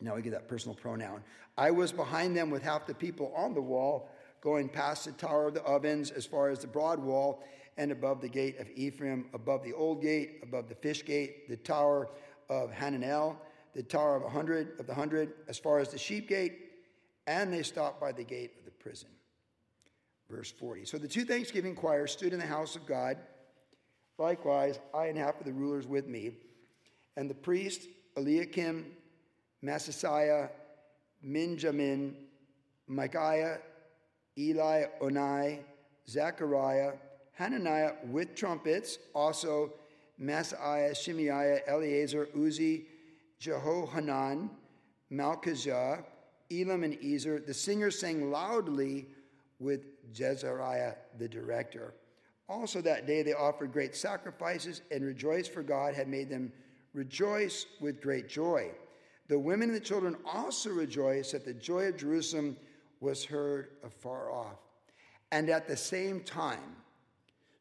Now 0.00 0.14
we 0.14 0.22
get 0.22 0.32
that 0.32 0.48
personal 0.48 0.76
pronoun. 0.76 1.22
I 1.58 1.72
was 1.72 1.92
behind 1.92 2.36
them 2.36 2.50
with 2.50 2.62
half 2.62 2.86
the 2.86 2.94
people 2.94 3.32
on 3.36 3.54
the 3.54 3.60
wall, 3.60 4.08
going 4.40 4.68
past 4.68 5.06
the 5.06 5.12
tower 5.12 5.48
of 5.48 5.54
the 5.54 5.62
ovens 5.62 6.10
as 6.10 6.26
far 6.26 6.50
as 6.50 6.60
the 6.60 6.66
broad 6.66 7.00
wall 7.00 7.42
and 7.76 7.90
above 7.90 8.20
the 8.20 8.28
gate 8.28 8.58
of 8.60 8.68
Ephraim, 8.74 9.26
above 9.34 9.62
the 9.64 9.72
old 9.72 10.02
gate, 10.02 10.40
above 10.42 10.68
the 10.68 10.74
fish 10.74 11.04
gate, 11.04 11.48
the 11.48 11.56
tower 11.56 12.08
of 12.48 12.70
Hananel, 12.70 13.36
the 13.74 13.82
tower 13.82 14.16
of 14.16 14.22
a 14.22 14.28
hundred 14.28 14.78
of 14.78 14.86
the 14.86 14.94
hundred, 14.94 15.32
as 15.48 15.58
far 15.58 15.78
as 15.78 15.88
the 15.88 15.98
sheep 15.98 16.28
gate, 16.28 16.70
and 17.26 17.52
they 17.52 17.62
stopped 17.62 18.00
by 18.00 18.12
the 18.12 18.22
gate 18.22 18.52
of 18.58 18.64
the 18.64 18.70
prison. 18.70 19.08
Verse 20.30 20.50
40. 20.50 20.84
So 20.84 20.98
the 20.98 21.08
two 21.08 21.24
Thanksgiving 21.24 21.74
choirs 21.74 22.12
stood 22.12 22.32
in 22.32 22.38
the 22.38 22.46
house 22.46 22.76
of 22.76 22.86
God. 22.86 23.18
Likewise, 24.18 24.78
I 24.94 25.06
and 25.06 25.18
half 25.18 25.40
of 25.40 25.46
the 25.46 25.52
rulers 25.52 25.86
with 25.86 26.06
me, 26.06 26.32
and 27.16 27.28
the 27.28 27.34
priest 27.34 27.88
Eliakim, 28.16 28.86
Maaseiah, 29.64 30.50
Minjamin, 31.26 32.14
Micaiah, 32.86 33.58
Eli, 34.38 34.84
Onai, 35.00 35.60
Zechariah, 36.08 36.92
Hananiah 37.34 37.92
with 38.10 38.34
trumpets, 38.34 38.98
also 39.14 39.72
Maaseiah, 40.20 40.96
Shemaiah, 40.96 41.60
Eleazar, 41.66 42.28
Uzzi, 42.36 42.86
Jehohanan, 43.40 44.50
Malchijah, 45.12 46.04
Elam, 46.52 46.84
and 46.84 46.96
Ezer. 47.02 47.40
The 47.40 47.54
singers 47.54 47.98
sang 47.98 48.30
loudly 48.30 49.06
with 49.58 49.82
Jezariah, 50.12 50.94
the 51.18 51.28
director. 51.28 51.94
Also 52.48 52.80
that 52.82 53.06
day 53.06 53.22
they 53.22 53.32
offered 53.32 53.72
great 53.72 53.96
sacrifices 53.96 54.82
and 54.90 55.04
rejoiced, 55.04 55.52
for 55.52 55.62
God 55.62 55.94
had 55.94 56.08
made 56.08 56.28
them 56.28 56.52
rejoice 56.92 57.66
with 57.80 58.00
great 58.00 58.28
joy. 58.28 58.70
The 59.28 59.38
women 59.38 59.70
and 59.70 59.76
the 59.76 59.84
children 59.84 60.16
also 60.24 60.70
rejoiced 60.70 61.32
that 61.32 61.44
the 61.44 61.54
joy 61.54 61.88
of 61.88 61.96
Jerusalem 61.96 62.56
was 63.00 63.24
heard 63.24 63.70
afar 63.82 64.30
off. 64.30 64.58
And 65.32 65.48
at 65.48 65.66
the 65.66 65.76
same 65.76 66.20
time, 66.20 66.76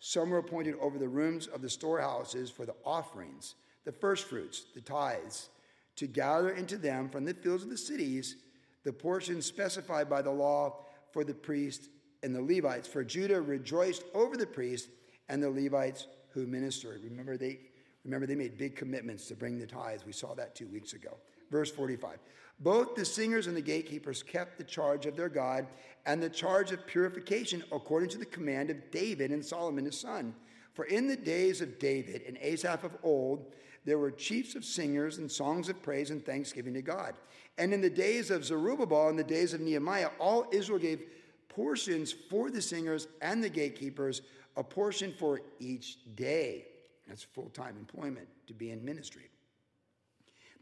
some 0.05 0.31
were 0.31 0.39
appointed 0.39 0.75
over 0.81 0.97
the 0.97 1.07
rooms 1.07 1.47
of 1.47 1.61
the 1.61 1.69
storehouses 1.69 2.51
for 2.51 2.65
the 2.65 2.75
offerings, 2.83 3.55
the 3.85 3.91
firstfruits, 3.93 4.65
the 4.75 4.81
tithes, 4.81 5.47
to 5.95 6.07
gather 6.07 6.49
into 6.49 6.75
them 6.75 7.07
from 7.07 7.23
the 7.23 7.33
fields 7.33 7.63
of 7.63 7.69
the 7.69 7.77
cities 7.77 8.35
the 8.83 8.91
portions 8.91 9.45
specified 9.45 10.09
by 10.09 10.21
the 10.21 10.29
law 10.29 10.75
for 11.13 11.23
the 11.23 11.33
priests 11.33 11.87
and 12.21 12.35
the 12.35 12.41
Levites. 12.41 12.85
For 12.85 13.01
Judah 13.05 13.41
rejoiced 13.41 14.03
over 14.13 14.35
the 14.35 14.45
priests 14.45 14.89
and 15.29 15.41
the 15.41 15.49
Levites 15.49 16.07
who 16.31 16.45
ministered. 16.47 17.01
Remember 17.01 17.37
they 17.37 17.59
remember 18.03 18.27
they 18.27 18.35
made 18.35 18.57
big 18.57 18.75
commitments 18.75 19.29
to 19.29 19.35
bring 19.35 19.57
the 19.57 19.65
tithes. 19.65 20.05
We 20.05 20.11
saw 20.11 20.35
that 20.35 20.53
2 20.53 20.67
weeks 20.67 20.91
ago. 20.91 21.15
Verse 21.53 21.69
45. 21.69 22.17
Both 22.61 22.95
the 22.95 23.05
singers 23.05 23.45
and 23.45 23.55
the 23.55 23.61
gatekeepers 23.61 24.23
kept 24.23 24.57
the 24.57 24.63
charge 24.63 25.05
of 25.05 25.15
their 25.15 25.29
God 25.29 25.67
and 26.07 26.21
the 26.21 26.27
charge 26.27 26.71
of 26.71 26.87
purification 26.87 27.63
according 27.71 28.09
to 28.09 28.17
the 28.17 28.25
command 28.25 28.71
of 28.71 28.89
David 28.89 29.29
and 29.29 29.45
Solomon 29.45 29.85
his 29.85 29.99
son. 29.99 30.33
For 30.73 30.85
in 30.85 31.07
the 31.07 31.15
days 31.15 31.61
of 31.61 31.77
David 31.77 32.23
and 32.27 32.39
Asaph 32.41 32.83
of 32.83 32.97
old, 33.03 33.53
there 33.85 33.99
were 33.99 34.09
chiefs 34.09 34.55
of 34.55 34.65
singers 34.65 35.19
and 35.19 35.31
songs 35.31 35.69
of 35.69 35.83
praise 35.83 36.09
and 36.09 36.25
thanksgiving 36.25 36.73
to 36.73 36.81
God. 36.81 37.13
And 37.59 37.71
in 37.71 37.81
the 37.81 37.89
days 37.89 38.31
of 38.31 38.43
Zerubbabel 38.43 39.09
and 39.09 39.19
the 39.19 39.23
days 39.23 39.53
of 39.53 39.61
Nehemiah, 39.61 40.09
all 40.17 40.47
Israel 40.51 40.79
gave 40.79 41.03
portions 41.49 42.11
for 42.11 42.49
the 42.49 42.63
singers 42.63 43.07
and 43.21 43.43
the 43.43 43.49
gatekeepers, 43.49 44.23
a 44.57 44.63
portion 44.63 45.13
for 45.19 45.41
each 45.59 45.99
day. 46.15 46.65
That's 47.07 47.21
full 47.21 47.49
time 47.49 47.75
employment 47.77 48.27
to 48.47 48.55
be 48.55 48.71
in 48.71 48.83
ministry. 48.83 49.29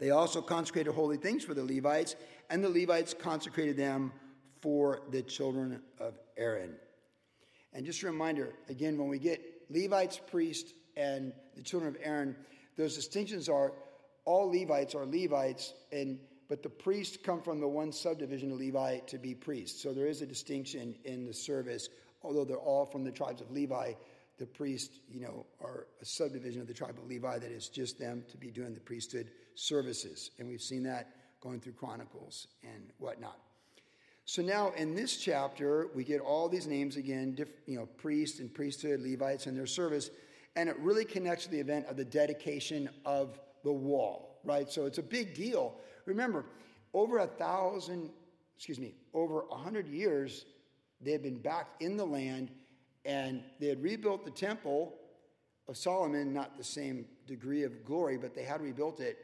They 0.01 0.09
also 0.09 0.41
consecrated 0.41 0.91
holy 0.95 1.17
things 1.17 1.43
for 1.43 1.53
the 1.53 1.63
Levites, 1.63 2.15
and 2.49 2.63
the 2.63 2.69
Levites 2.69 3.13
consecrated 3.13 3.77
them 3.77 4.11
for 4.59 5.03
the 5.11 5.21
children 5.21 5.79
of 5.99 6.17
Aaron. 6.35 6.73
And 7.71 7.85
just 7.85 8.01
a 8.01 8.07
reminder 8.07 8.55
again, 8.67 8.97
when 8.97 9.09
we 9.09 9.19
get 9.19 9.39
Levites, 9.69 10.19
priests, 10.31 10.73
and 10.97 11.31
the 11.55 11.61
children 11.61 11.95
of 11.95 12.01
Aaron, 12.03 12.35
those 12.77 12.95
distinctions 12.95 13.47
are 13.47 13.73
all 14.25 14.51
Levites 14.51 14.95
are 14.95 15.05
Levites, 15.05 15.75
and 15.91 16.17
but 16.49 16.63
the 16.63 16.69
priests 16.69 17.15
come 17.23 17.39
from 17.39 17.59
the 17.59 17.67
one 17.67 17.91
subdivision 17.91 18.51
of 18.51 18.57
Levi 18.57 18.97
to 19.05 19.19
be 19.19 19.35
priests. 19.35 19.83
So 19.83 19.93
there 19.93 20.07
is 20.07 20.23
a 20.23 20.25
distinction 20.25 20.95
in 21.05 21.27
the 21.27 21.33
service, 21.33 21.89
although 22.23 22.43
they're 22.43 22.57
all 22.57 22.87
from 22.87 23.03
the 23.03 23.11
tribes 23.11 23.39
of 23.39 23.51
Levi. 23.51 23.93
The 24.41 24.47
priests, 24.47 25.01
you 25.07 25.21
know, 25.21 25.45
are 25.61 25.85
a 26.01 26.05
subdivision 26.05 26.61
of 26.61 26.67
the 26.67 26.73
tribe 26.73 26.97
of 26.97 27.05
Levi 27.07 27.37
that 27.37 27.51
is 27.51 27.69
just 27.69 27.99
them 27.99 28.23
to 28.31 28.37
be 28.37 28.49
doing 28.49 28.73
the 28.73 28.79
priesthood 28.79 29.29
services. 29.53 30.31
And 30.39 30.47
we've 30.47 30.63
seen 30.63 30.81
that 30.83 31.09
going 31.41 31.59
through 31.59 31.73
Chronicles 31.73 32.47
and 32.63 32.89
whatnot. 32.97 33.37
So 34.25 34.41
now 34.41 34.71
in 34.75 34.95
this 34.95 35.17
chapter, 35.17 35.89
we 35.93 36.03
get 36.03 36.21
all 36.21 36.49
these 36.49 36.65
names 36.65 36.95
again, 36.95 37.37
you 37.67 37.77
know, 37.77 37.85
priests 37.85 38.39
and 38.39 38.51
priesthood, 38.51 39.01
Levites 39.01 39.45
and 39.45 39.55
their 39.55 39.67
service, 39.67 40.09
and 40.55 40.67
it 40.67 40.77
really 40.79 41.05
connects 41.05 41.45
to 41.45 41.51
the 41.51 41.59
event 41.59 41.85
of 41.85 41.95
the 41.95 42.05
dedication 42.05 42.89
of 43.05 43.39
the 43.63 43.71
wall, 43.71 44.39
right? 44.43 44.71
So 44.71 44.87
it's 44.87 44.97
a 44.97 45.03
big 45.03 45.35
deal 45.35 45.75
Remember, 46.05 46.45
over 46.93 47.19
a 47.19 47.27
thousand, 47.27 48.09
excuse 48.55 48.79
me, 48.79 48.95
over 49.13 49.45
a 49.51 49.55
hundred 49.55 49.87
years, 49.87 50.45
they 50.99 51.11
had 51.11 51.23
been 51.23 51.37
back 51.37 51.67
in 51.79 51.97
the 51.97 52.05
land 52.05 52.51
and 53.05 53.43
they 53.59 53.67
had 53.67 53.81
rebuilt 53.81 54.25
the 54.25 54.31
temple 54.31 54.93
of 55.67 55.77
Solomon, 55.77 56.33
not 56.33 56.57
the 56.57 56.63
same 56.63 57.05
degree 57.27 57.63
of 57.63 57.85
glory, 57.85 58.17
but 58.17 58.35
they 58.35 58.43
had 58.43 58.61
rebuilt 58.61 58.99
it. 58.99 59.17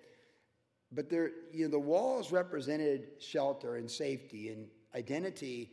But 0.91 1.09
there, 1.09 1.31
you 1.51 1.65
know, 1.65 1.71
the 1.71 1.79
walls 1.79 2.31
represented 2.31 3.09
shelter 3.19 3.75
and 3.75 3.89
safety 3.89 4.49
and 4.49 4.67
identity, 4.95 5.71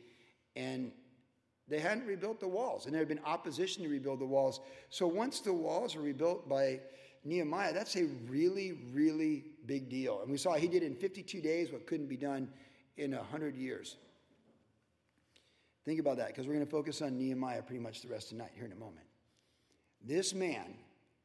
and 0.56 0.90
they 1.68 1.78
hadn't 1.78 2.06
rebuilt 2.06 2.40
the 2.40 2.48
walls, 2.48 2.86
and 2.86 2.94
there 2.94 3.00
had 3.00 3.08
been 3.08 3.20
opposition 3.24 3.84
to 3.84 3.88
rebuild 3.88 4.20
the 4.20 4.26
walls. 4.26 4.60
So 4.90 5.06
once 5.06 5.40
the 5.40 5.52
walls 5.52 5.94
were 5.94 6.02
rebuilt 6.02 6.48
by 6.48 6.80
Nehemiah, 7.24 7.72
that's 7.72 7.96
a 7.96 8.04
really, 8.28 8.72
really 8.92 9.44
big 9.66 9.88
deal. 9.88 10.20
And 10.20 10.30
we 10.30 10.36
saw 10.36 10.54
he 10.54 10.68
did 10.68 10.82
in 10.82 10.94
52 10.94 11.40
days 11.40 11.72
what 11.72 11.86
couldn't 11.86 12.08
be 12.08 12.16
done 12.16 12.48
in 12.96 13.12
100 13.12 13.56
years. 13.56 13.96
Think 15.84 16.00
about 16.00 16.16
that 16.16 16.28
because 16.28 16.46
we're 16.46 16.54
going 16.54 16.64
to 16.64 16.70
focus 16.70 17.02
on 17.02 17.18
Nehemiah 17.18 17.62
pretty 17.62 17.82
much 17.82 18.00
the 18.00 18.08
rest 18.08 18.32
of 18.32 18.38
the 18.38 18.44
night 18.44 18.52
here 18.54 18.64
in 18.64 18.72
a 18.72 18.76
moment. 18.76 19.06
This 20.02 20.34
man, 20.34 20.74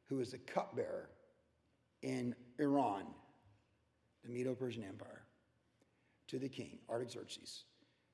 who 0.08 0.20
is 0.20 0.32
the 0.32 0.38
cupbearer 0.38 1.08
in 2.02 2.34
Iran, 2.58 3.04
the 4.22 4.30
Medo 4.30 4.54
Persian 4.54 4.84
Empire, 4.84 5.22
to 6.28 6.38
the 6.38 6.48
king, 6.48 6.78
Artaxerxes, 6.88 7.64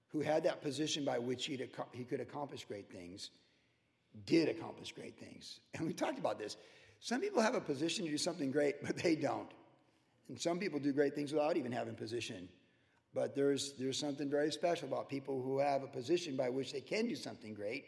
who 0.09 0.21
had 0.21 0.45
that 0.45 0.63
position 0.63 1.05
by 1.05 1.19
which 1.19 1.47
he 1.47 1.61
he 1.93 2.05
could 2.05 2.21
accomplish 2.21 2.65
great 2.65 2.91
things, 2.91 3.31
did 4.25 4.49
accomplish 4.49 4.93
great 4.93 5.19
things. 5.19 5.61
And 5.75 5.87
we 5.87 5.93
talked 5.93 6.19
about 6.19 6.39
this. 6.39 6.57
Some 7.01 7.21
people 7.21 7.43
have 7.43 7.55
a 7.55 7.61
position 7.61 8.05
to 8.05 8.11
do 8.11 8.19
something 8.19 8.51
great, 8.51 8.77
but 8.85 8.97
they 8.97 9.17
don't. 9.17 9.51
And 10.29 10.41
some 10.41 10.59
people 10.59 10.79
do 10.79 10.93
great 10.93 11.15
things 11.15 11.33
without 11.33 11.57
even 11.57 11.73
having 11.73 11.95
position. 11.95 12.49
But 13.17 13.35
there's, 13.35 13.73
there's 13.79 13.99
something 13.99 14.29
very 14.29 14.53
special 14.53 14.89
about 14.89 15.09
people 15.09 15.41
who 15.41 15.59
have 15.59 15.83
a 15.83 15.87
position 15.87 16.37
by 16.37 16.51
which 16.51 16.75
they 16.75 16.83
can 16.83 17.09
do 17.09 17.17
something 17.17 17.55
great, 17.55 17.87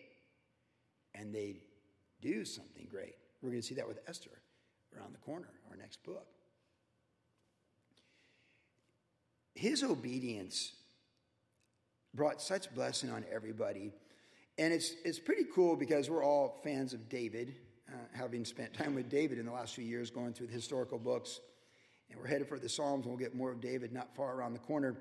and 1.14 1.34
they 1.34 1.58
do 2.22 2.46
something 2.46 2.88
great. 2.90 3.14
We're 3.42 3.50
going 3.50 3.60
to 3.60 3.68
see 3.68 3.74
that 3.74 3.86
with 3.86 3.98
Esther 4.08 4.30
around 4.96 5.12
the 5.12 5.18
corner, 5.18 5.50
our 5.70 5.76
next 5.76 6.02
book. 6.02 6.26
His 9.54 9.82
obedience 9.82 10.72
brought 12.14 12.40
such 12.40 12.74
blessing 12.74 13.10
on 13.10 13.22
everybody. 13.30 13.92
And 14.56 14.72
it's, 14.72 14.94
it's 15.04 15.18
pretty 15.18 15.44
cool 15.54 15.76
because 15.76 16.08
we're 16.08 16.24
all 16.24 16.58
fans 16.64 16.94
of 16.94 17.06
David 17.10 17.54
uh, 17.90 17.96
having 18.14 18.46
spent 18.46 18.72
time 18.72 18.94
with 18.94 19.10
David 19.10 19.38
in 19.38 19.44
the 19.44 19.52
last 19.52 19.74
few 19.74 19.84
years, 19.84 20.08
going 20.08 20.32
through 20.32 20.46
the 20.46 20.54
historical 20.54 20.98
books. 20.98 21.40
And 22.10 22.18
we're 22.18 22.28
headed 22.28 22.48
for 22.48 22.58
the 22.58 22.70
Psalms, 22.70 23.04
and 23.04 23.12
we'll 23.12 23.22
get 23.22 23.34
more 23.34 23.50
of 23.50 23.60
David 23.60 23.92
not 23.92 24.16
far 24.16 24.34
around 24.34 24.54
the 24.54 24.60
corner. 24.60 24.96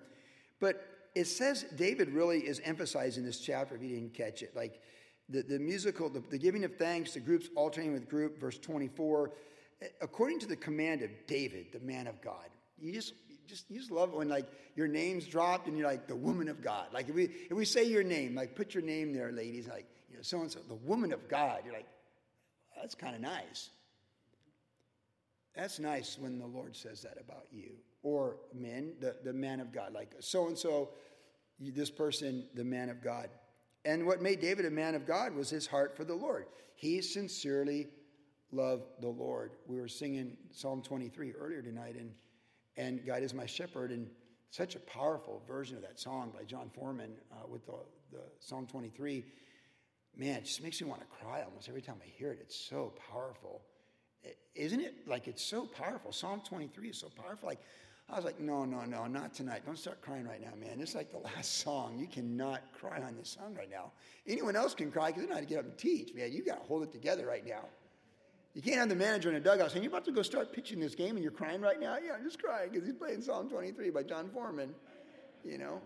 But 0.60 0.84
it 1.16 1.26
says 1.26 1.66
David 1.76 2.10
really 2.10 2.40
is 2.40 2.62
emphasizing 2.64 3.26
this 3.26 3.40
chapter, 3.40 3.76
if 3.76 3.82
you 3.82 3.90
didn't 3.90 4.14
catch 4.14 4.42
it. 4.42 4.56
Like 4.56 4.82
the, 5.30 5.42
the 5.42 5.60
musical, 5.60 6.10
the, 6.10 6.24
the 6.30 6.38
giving 6.38 6.64
of 6.64 6.76
thanks, 6.78 7.14
the 7.14 7.20
groups 7.20 7.50
alternating 7.56 7.94
with 7.94 8.10
group, 8.10 8.40
verse 8.40 8.58
24. 8.58 9.32
According 10.02 10.40
to 10.40 10.48
the 10.48 10.56
command 10.56 11.02
of 11.02 11.10
David, 11.28 11.68
the 11.72 11.80
man 11.80 12.08
of 12.08 12.22
God. 12.22 12.46
You 12.80 12.94
just 12.94 13.14
just 13.48 13.70
you 13.72 13.80
just 13.80 13.92
love 13.92 14.14
when 14.14 14.28
like 14.28 14.46
your 14.76 14.88
name's 14.88 15.26
dropped 15.26 15.68
and 15.68 15.78
you're 15.78 15.88
like 15.88 16.08
the 16.08 16.16
woman 16.16 16.48
of 16.50 16.62
God. 16.62 16.88
Like 16.94 17.10
if 17.10 17.16
we 17.16 17.24
if 17.24 17.54
we 17.54 17.66
say 17.66 17.84
your 17.84 18.04
name, 18.04 18.36
like 18.36 18.56
put 18.56 18.74
your 18.74 18.84
name 18.84 19.14
there, 19.14 19.32
ladies, 19.32 19.68
like 19.68 19.88
you 20.10 20.18
know, 20.18 20.22
so 20.22 20.42
and 20.42 20.52
so, 20.52 20.60
the 20.68 20.76
woman 20.76 21.14
of 21.14 21.28
God. 21.28 21.62
You're 21.66 21.74
like, 21.74 21.88
that's 22.80 22.96
kind 22.96 23.16
of 23.16 23.22
nice. 23.22 23.70
That's 25.56 25.80
nice 25.80 26.18
when 26.20 26.38
the 26.38 26.46
Lord 26.46 26.76
says 26.76 27.02
that 27.02 27.18
about 27.20 27.46
you. 27.52 27.72
Or 28.08 28.38
men, 28.54 28.94
the, 29.02 29.18
the 29.22 29.34
man 29.34 29.60
of 29.60 29.74
God, 29.74 29.92
like 29.94 30.14
so 30.22 30.48
and 30.48 30.58
so, 30.58 30.92
this 31.60 31.92
person, 31.92 32.46
the 32.54 32.64
man 32.64 32.88
of 32.90 33.04
God. 33.04 33.28
And 33.84 34.06
what 34.06 34.22
made 34.22 34.40
David 34.40 34.66
a 34.66 34.72
man 34.72 34.96
of 34.96 35.06
God 35.06 35.36
was 35.36 35.50
his 35.50 35.68
heart 35.68 35.98
for 35.98 36.06
the 36.06 36.14
Lord. 36.16 36.46
He 36.76 37.02
sincerely 37.02 37.90
loved 38.54 38.86
the 39.02 39.10
Lord. 39.10 39.52
We 39.68 39.78
were 39.78 39.90
singing 39.90 40.38
Psalm 40.52 40.82
23 40.82 41.34
earlier 41.34 41.62
tonight, 41.62 41.96
and 41.98 42.12
and 42.78 43.06
God 43.06 43.24
is 43.24 43.34
my 43.34 43.46
shepherd. 43.46 43.92
And 43.92 44.08
such 44.52 44.78
a 44.78 44.80
powerful 44.80 45.42
version 45.46 45.76
of 45.76 45.82
that 45.82 46.00
song 46.00 46.32
by 46.34 46.46
Jon 46.46 46.70
Foreman 46.74 47.12
uh, 47.34 47.46
with 47.50 47.66
the, 47.66 47.74
the 48.14 48.24
Psalm 48.40 48.68
23. 48.68 49.26
Man, 50.16 50.38
it 50.38 50.46
just 50.46 50.64
makes 50.64 50.82
me 50.82 50.88
want 50.88 51.02
to 51.02 51.08
cry 51.08 51.44
almost 51.44 51.68
every 51.68 51.82
time 51.82 51.98
I 52.02 52.10
hear 52.18 52.32
it. 52.32 52.40
It's 52.42 52.58
so 52.58 52.94
powerful. 53.12 53.64
Isn't 54.56 54.80
it? 54.80 55.08
Like, 55.08 55.28
it's 55.28 55.44
so 55.44 55.66
powerful. 55.66 56.12
Psalm 56.12 56.42
23 56.48 56.90
is 56.90 56.98
so 56.98 57.10
powerful. 57.10 57.48
Like, 57.48 57.60
I 58.10 58.16
was 58.16 58.24
like, 58.24 58.40
no, 58.40 58.64
no, 58.64 58.86
no, 58.86 59.06
not 59.06 59.34
tonight. 59.34 59.64
Don't 59.66 59.78
start 59.78 60.02
crying 60.02 60.26
right 60.26 60.42
now, 60.42 60.54
man. 60.58 60.80
It's 60.80 60.96
like 60.96 61.12
the 61.12 61.18
last 61.36 61.58
song. 61.60 61.98
You 62.00 62.08
cannot 62.08 62.62
cry 62.80 63.02
on 63.02 63.18
this 63.18 63.30
song 63.30 63.54
right 63.56 63.70
now. 63.70 63.92
Anyone 64.26 64.56
else 64.56 64.74
can 64.74 64.92
cry 64.92 65.08
because 65.08 65.24
they 65.24 65.30
know 65.30 65.36
how 65.36 65.42
to 65.42 65.46
get 65.46 65.60
up 65.60 65.66
and 65.66 65.78
teach, 65.78 66.14
man. 66.14 66.32
You 66.32 66.44
got 66.44 66.62
to 66.62 66.68
hold 66.68 66.84
it 66.84 66.92
together 66.92 67.26
right 67.26 67.46
now. 67.46 67.66
You 68.54 68.62
can't 68.62 68.78
have 68.78 68.90
the 68.90 68.96
manager 68.96 69.30
in 69.30 69.36
a 69.36 69.40
dugout 69.40 69.72
saying, 69.72 69.84
You're 69.84 69.92
about 69.92 70.06
to 70.06 70.12
go 70.12 70.22
start 70.22 70.52
pitching 70.52 70.80
this 70.80 70.96
game 70.96 71.16
and 71.16 71.22
you're 71.22 71.32
crying 71.32 71.62
right 71.62 71.80
now? 71.80 71.98
Yeah, 72.04 72.14
I'm 72.14 72.24
just 72.24 72.42
crying 72.42 72.70
because 72.72 72.88
he's 72.88 72.96
playing 72.96 73.22
Psalm 73.22 73.50
23 73.50 73.90
by 73.92 74.04
Jon 74.04 74.30
Foreman, 74.34 74.74
you 75.44 75.58
know? 75.58 75.82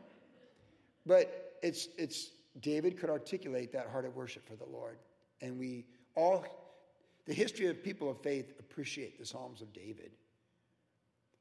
But 1.06 1.58
it's, 1.62 1.90
it's, 1.98 2.32
David 2.62 2.98
could 3.00 3.10
articulate 3.10 3.74
that 3.74 3.90
heart 3.90 4.06
of 4.06 4.16
worship 4.16 4.48
for 4.48 4.56
the 4.56 4.72
Lord. 4.72 5.00
And 5.42 5.58
we 5.58 5.86
all, 6.16 6.46
the 7.26 7.34
history 7.34 7.68
of 7.68 7.84
people 7.84 8.10
of 8.10 8.22
faith 8.22 8.54
appreciate 8.60 9.20
the 9.20 9.26
Psalms 9.26 9.62
of 9.62 9.74
David. 9.74 10.12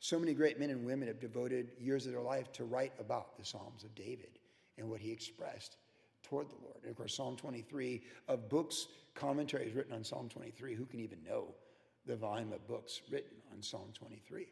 So 0.00 0.18
many 0.18 0.32
great 0.32 0.58
men 0.58 0.70
and 0.70 0.84
women 0.84 1.08
have 1.08 1.20
devoted 1.20 1.72
years 1.78 2.06
of 2.06 2.12
their 2.12 2.22
life 2.22 2.50
to 2.52 2.64
write 2.64 2.92
about 2.98 3.36
the 3.36 3.44
Psalms 3.44 3.84
of 3.84 3.94
David 3.94 4.38
and 4.78 4.88
what 4.88 5.00
he 5.00 5.12
expressed 5.12 5.76
toward 6.22 6.48
the 6.48 6.56
Lord. 6.62 6.78
And 6.82 6.90
of 6.90 6.96
course, 6.96 7.14
Psalm 7.14 7.36
23 7.36 8.02
of 8.28 8.48
books, 8.48 8.88
commentaries 9.14 9.74
written 9.74 9.92
on 9.92 10.02
Psalm 10.02 10.28
23. 10.28 10.74
Who 10.74 10.86
can 10.86 11.00
even 11.00 11.18
know 11.22 11.54
the 12.06 12.16
volume 12.16 12.52
of 12.52 12.66
books 12.66 13.02
written 13.10 13.36
on 13.52 13.62
Psalm 13.62 13.90
23? 13.94 14.46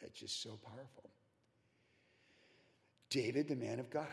It's 0.00 0.20
just 0.20 0.42
so 0.42 0.58
powerful. 0.64 1.10
David, 3.10 3.48
the 3.48 3.56
man 3.56 3.78
of 3.78 3.90
God, 3.90 4.06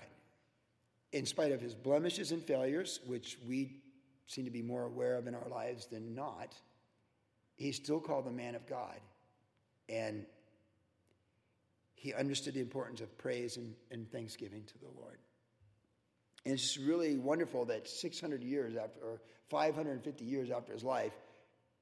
in 1.12 1.26
spite 1.26 1.52
of 1.52 1.62
his 1.62 1.76
blemishes 1.76 2.32
and 2.32 2.44
failures, 2.44 3.00
which 3.06 3.38
we 3.48 3.78
seem 4.28 4.46
to 4.46 4.52
be 4.52 4.62
more 4.62 4.84
aware 4.84 5.16
of 5.16 5.28
in 5.28 5.36
our 5.36 5.48
lives 5.50 5.88
than 5.88 6.14
not, 6.14 6.56
he's 7.56 7.76
still 7.76 8.00
called 8.00 8.26
the 8.26 8.32
man 8.32 8.56
of 8.56 8.66
God. 8.68 9.00
And 9.90 10.26
he 12.02 12.16
understood 12.16 12.56
the 12.56 12.62
importance 12.62 13.00
of 13.00 13.16
praise 13.20 13.58
and, 13.58 13.76
and 13.92 14.12
thanksgiving 14.12 14.64
to 14.66 14.78
the 14.80 14.88
Lord. 15.00 15.20
And 16.46 16.56
it's 16.56 16.76
really 16.76 17.20
wonderful 17.20 17.66
that 17.66 17.88
600 17.88 18.42
years 18.42 18.76
after, 18.76 19.00
or 19.02 19.22
550 19.52 20.26
years 20.26 20.50
after 20.50 20.74
his 20.74 20.84
life, 20.84 21.12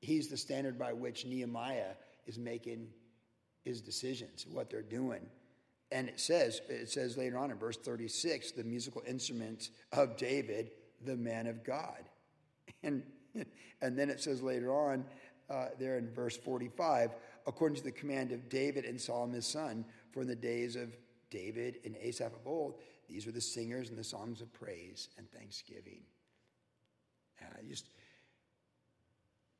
he's 0.01 0.27
the 0.27 0.35
standard 0.35 0.77
by 0.77 0.91
which 0.91 1.25
Nehemiah 1.25 1.93
is 2.27 2.37
making 2.37 2.89
his 3.63 3.79
decisions, 3.79 4.45
what 4.51 4.69
they're 4.69 4.81
doing. 4.81 5.25
And 5.89 6.09
it 6.09 6.19
says, 6.19 6.59
it 6.67 6.89
says 6.89 7.15
later 7.15 7.37
on 7.37 7.49
in 7.49 7.57
verse 7.57 7.77
36, 7.77 8.51
the 8.51 8.65
musical 8.65 9.01
instruments 9.07 9.69
of 9.93 10.17
David, 10.17 10.71
the 11.05 11.15
man 11.15 11.47
of 11.47 11.63
God. 11.63 12.03
And, 12.83 13.03
and 13.81 13.97
then 13.97 14.09
it 14.09 14.21
says 14.21 14.41
later 14.41 14.71
on, 14.71 15.05
uh, 15.49 15.69
there 15.79 15.97
in 15.97 16.09
verse 16.13 16.37
45, 16.37 17.11
according 17.47 17.77
to 17.77 17.83
the 17.83 17.91
command 17.91 18.31
of 18.31 18.49
David 18.49 18.85
and 18.85 18.99
Solomon 18.99 19.35
his 19.35 19.47
son, 19.47 19.85
for 20.11 20.21
in 20.21 20.27
the 20.27 20.35
days 20.35 20.75
of 20.75 20.95
David 21.29 21.79
and 21.85 21.95
Asaph 21.97 22.33
of 22.33 22.47
old, 22.47 22.79
these 23.07 23.27
are 23.27 23.31
the 23.31 23.41
singers 23.41 23.89
and 23.89 23.97
the 23.97 24.03
songs 24.03 24.41
of 24.41 24.51
praise 24.53 25.09
and 25.17 25.29
thanksgiving. 25.31 26.01
Uh, 27.41 27.45
I 27.57 27.67
just, 27.67 27.89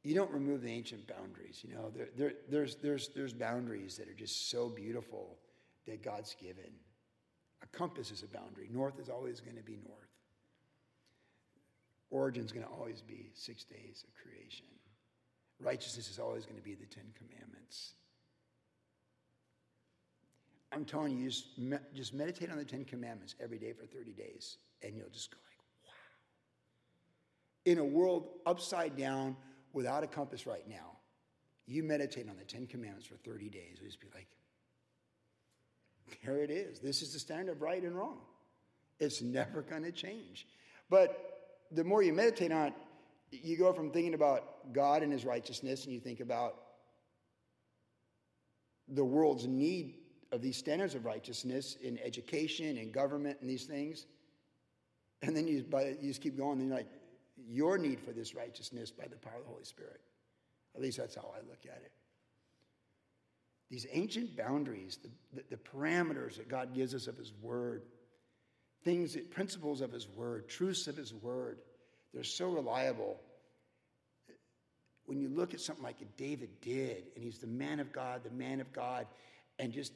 you 0.03 0.15
don't 0.15 0.31
remove 0.31 0.61
the 0.61 0.71
ancient 0.71 1.07
boundaries. 1.07 1.63
You 1.67 1.75
know, 1.75 1.91
there, 1.95 2.09
there, 2.17 2.33
there's, 2.49 2.75
there's, 2.75 3.09
there's 3.09 3.33
boundaries 3.33 3.97
that 3.97 4.07
are 4.07 4.13
just 4.13 4.49
so 4.49 4.69
beautiful 4.69 5.37
that 5.87 6.03
God's 6.03 6.35
given. 6.35 6.71
A 7.63 7.67
compass 7.77 8.11
is 8.11 8.23
a 8.23 8.27
boundary. 8.27 8.69
North 8.71 8.99
is 8.99 9.09
always 9.09 9.39
going 9.39 9.57
to 9.57 9.63
be 9.63 9.77
north. 9.85 9.99
Origin's 12.11 12.51
going 12.51 12.65
to 12.65 12.71
always 12.71 13.01
be 13.01 13.29
six 13.33 13.63
days 13.63 14.03
of 14.07 14.13
creation. 14.15 14.65
Righteousness 15.59 16.09
is 16.09 16.19
always 16.19 16.45
going 16.45 16.57
to 16.57 16.63
be 16.63 16.73
the 16.73 16.85
Ten 16.85 17.03
Commandments. 17.17 17.93
I'm 20.71 20.85
telling 20.85 21.17
you, 21.17 21.29
just, 21.29 21.57
me, 21.57 21.77
just 21.95 22.13
meditate 22.13 22.51
on 22.51 22.57
the 22.57 22.65
Ten 22.65 22.85
Commandments 22.85 23.35
every 23.39 23.57
day 23.57 23.73
for 23.73 23.85
30 23.85 24.11
days, 24.13 24.57
and 24.83 24.95
you'll 24.95 25.09
just 25.09 25.31
go 25.31 25.37
like, 25.37 25.57
wow. 25.85 27.71
In 27.71 27.79
a 27.79 27.85
world 27.85 28.27
upside 28.45 28.95
down 28.95 29.35
without 29.73 30.03
a 30.03 30.07
compass 30.07 30.45
right 30.45 30.67
now, 30.67 30.97
you 31.65 31.83
meditate 31.83 32.29
on 32.29 32.37
the 32.37 32.43
Ten 32.43 32.67
Commandments 32.67 33.07
for 33.07 33.15
30 33.15 33.49
days, 33.49 33.77
you'll 33.79 33.87
just 33.87 34.01
be 34.01 34.07
like, 34.13 34.27
there 36.23 36.43
it 36.43 36.49
is. 36.49 36.79
This 36.79 37.01
is 37.01 37.13
the 37.13 37.19
standard 37.19 37.53
of 37.53 37.61
right 37.61 37.81
and 37.81 37.95
wrong. 37.95 38.19
It's 38.99 39.21
never 39.21 39.61
going 39.61 39.83
to 39.83 39.91
change. 39.91 40.47
But 40.89 41.65
the 41.71 41.83
more 41.83 42.01
you 42.01 42.13
meditate 42.13 42.51
on 42.51 42.67
it, 42.67 42.73
you 43.31 43.57
go 43.57 43.71
from 43.73 43.91
thinking 43.91 44.15
about 44.15 44.73
God 44.73 45.03
and 45.03 45.11
his 45.11 45.23
righteousness, 45.23 45.85
and 45.85 45.93
you 45.93 45.99
think 45.99 46.19
about 46.19 46.55
the 48.87 49.05
world's 49.05 49.45
need 49.45 49.98
of 50.31 50.41
these 50.41 50.57
standards 50.57 50.95
of 50.95 51.05
righteousness 51.05 51.77
in 51.81 51.99
education 51.99 52.77
and 52.77 52.91
government 52.91 53.37
and 53.41 53.49
these 53.49 53.65
things. 53.65 54.05
And 55.21 55.35
then 55.35 55.47
you, 55.47 55.63
by, 55.63 55.95
you 56.01 56.09
just 56.09 56.21
keep 56.21 56.37
going, 56.37 56.59
and 56.59 56.69
you're 56.69 56.77
like, 56.77 56.87
your 57.47 57.77
need 57.77 57.99
for 57.99 58.11
this 58.11 58.35
righteousness 58.35 58.91
by 58.91 59.05
the 59.07 59.15
power 59.17 59.37
of 59.37 59.43
the 59.43 59.49
Holy 59.49 59.63
Spirit. 59.63 60.01
At 60.75 60.81
least 60.81 60.97
that's 60.97 61.15
how 61.15 61.33
I 61.35 61.39
look 61.47 61.65
at 61.65 61.81
it. 61.83 61.91
These 63.69 63.85
ancient 63.91 64.35
boundaries, 64.35 64.97
the, 65.01 65.09
the, 65.33 65.43
the 65.51 65.57
parameters 65.57 66.37
that 66.37 66.47
God 66.47 66.73
gives 66.73 66.93
us 66.95 67.07
of 67.07 67.17
His 67.17 67.33
Word, 67.41 67.83
things, 68.83 69.13
that, 69.13 69.31
principles 69.31 69.81
of 69.81 69.91
His 69.91 70.07
Word, 70.07 70.47
truths 70.47 70.87
of 70.87 70.97
His 70.97 71.13
Word, 71.13 71.59
they're 72.13 72.23
so 72.23 72.49
reliable. 72.49 73.19
When 75.05 75.19
you 75.19 75.29
look 75.29 75.53
at 75.53 75.59
something 75.59 75.83
like 75.83 75.97
David 76.17 76.49
did, 76.61 77.03
and 77.15 77.23
he's 77.23 77.39
the 77.39 77.47
man 77.47 77.79
of 77.79 77.91
God, 77.91 78.21
the 78.23 78.31
man 78.31 78.61
of 78.61 78.71
God, 78.73 79.07
and 79.57 79.71
just 79.71 79.91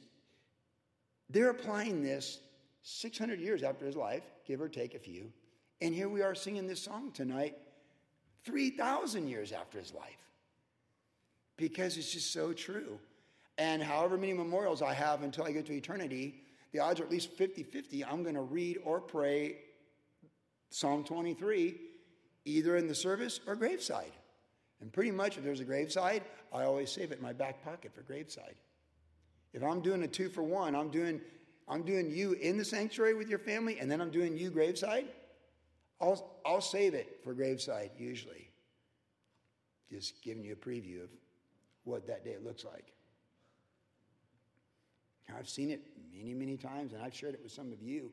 they're 1.30 1.50
applying 1.50 2.02
this 2.02 2.38
600 2.82 3.40
years 3.40 3.62
after 3.62 3.86
his 3.86 3.96
life, 3.96 4.22
give 4.46 4.60
or 4.60 4.68
take 4.68 4.94
a 4.94 4.98
few. 4.98 5.32
And 5.80 5.94
here 5.94 6.08
we 6.08 6.22
are 6.22 6.34
singing 6.34 6.66
this 6.66 6.82
song 6.82 7.10
tonight, 7.12 7.56
3,000 8.44 9.28
years 9.28 9.52
after 9.52 9.78
his 9.78 9.92
life. 9.92 10.10
Because 11.56 11.96
it's 11.96 12.12
just 12.12 12.32
so 12.32 12.52
true. 12.52 12.98
And 13.58 13.82
however 13.82 14.16
many 14.16 14.32
memorials 14.32 14.82
I 14.82 14.92
have 14.92 15.22
until 15.22 15.44
I 15.44 15.52
get 15.52 15.66
to 15.66 15.72
eternity, 15.72 16.34
the 16.72 16.80
odds 16.80 17.00
are 17.00 17.04
at 17.04 17.10
least 17.10 17.30
50 17.32 17.62
50. 17.62 18.04
I'm 18.04 18.22
going 18.22 18.34
to 18.34 18.42
read 18.42 18.78
or 18.84 19.00
pray 19.00 19.58
Psalm 20.70 21.04
23 21.04 21.76
either 22.44 22.76
in 22.76 22.88
the 22.88 22.94
service 22.94 23.40
or 23.46 23.54
graveside. 23.54 24.10
And 24.80 24.92
pretty 24.92 25.12
much 25.12 25.38
if 25.38 25.44
there's 25.44 25.60
a 25.60 25.64
graveside, 25.64 26.22
I 26.52 26.64
always 26.64 26.90
save 26.90 27.12
it 27.12 27.18
in 27.18 27.22
my 27.22 27.32
back 27.32 27.64
pocket 27.64 27.94
for 27.94 28.02
graveside. 28.02 28.56
If 29.54 29.62
I'm 29.62 29.80
doing 29.80 30.02
a 30.02 30.08
two 30.08 30.28
for 30.28 30.42
one, 30.42 30.74
I'm 30.74 30.90
doing, 30.90 31.20
I'm 31.68 31.84
doing 31.84 32.10
you 32.10 32.32
in 32.32 32.58
the 32.58 32.64
sanctuary 32.64 33.14
with 33.14 33.28
your 33.28 33.38
family, 33.38 33.78
and 33.78 33.90
then 33.90 34.00
I'm 34.00 34.10
doing 34.10 34.36
you 34.36 34.50
graveside. 34.50 35.06
I'll, 36.00 36.40
I'll 36.44 36.60
save 36.60 36.92
it 36.92 37.20
for 37.22 37.32
graveside 37.32 37.92
usually. 37.96 38.50
Just 39.88 40.20
giving 40.22 40.44
you 40.44 40.54
a 40.54 40.56
preview 40.56 41.04
of 41.04 41.08
what 41.84 42.06
that 42.08 42.24
day 42.24 42.36
looks 42.44 42.64
like. 42.64 42.92
I've 45.36 45.48
seen 45.48 45.70
it 45.70 45.82
many, 46.12 46.34
many 46.34 46.56
times, 46.56 46.92
and 46.92 47.02
I've 47.02 47.14
shared 47.14 47.34
it 47.34 47.40
with 47.42 47.50
some 47.50 47.72
of 47.72 47.82
you, 47.82 48.12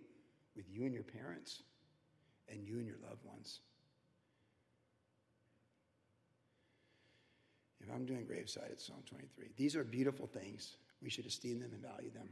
with 0.55 0.65
you 0.69 0.85
and 0.85 0.93
your 0.93 1.03
parents, 1.03 1.63
and 2.49 2.65
you 2.65 2.77
and 2.77 2.85
your 2.87 2.97
loved 3.07 3.23
ones. 3.25 3.59
If 7.79 7.89
I'm 7.93 8.05
doing 8.05 8.25
graveside, 8.25 8.69
it's 8.71 8.85
Psalm 8.85 9.03
23. 9.07 9.49
These 9.55 9.75
are 9.75 9.83
beautiful 9.83 10.27
things. 10.27 10.77
We 11.01 11.09
should 11.09 11.25
esteem 11.25 11.59
them 11.59 11.71
and 11.73 11.81
value 11.81 12.11
them. 12.11 12.29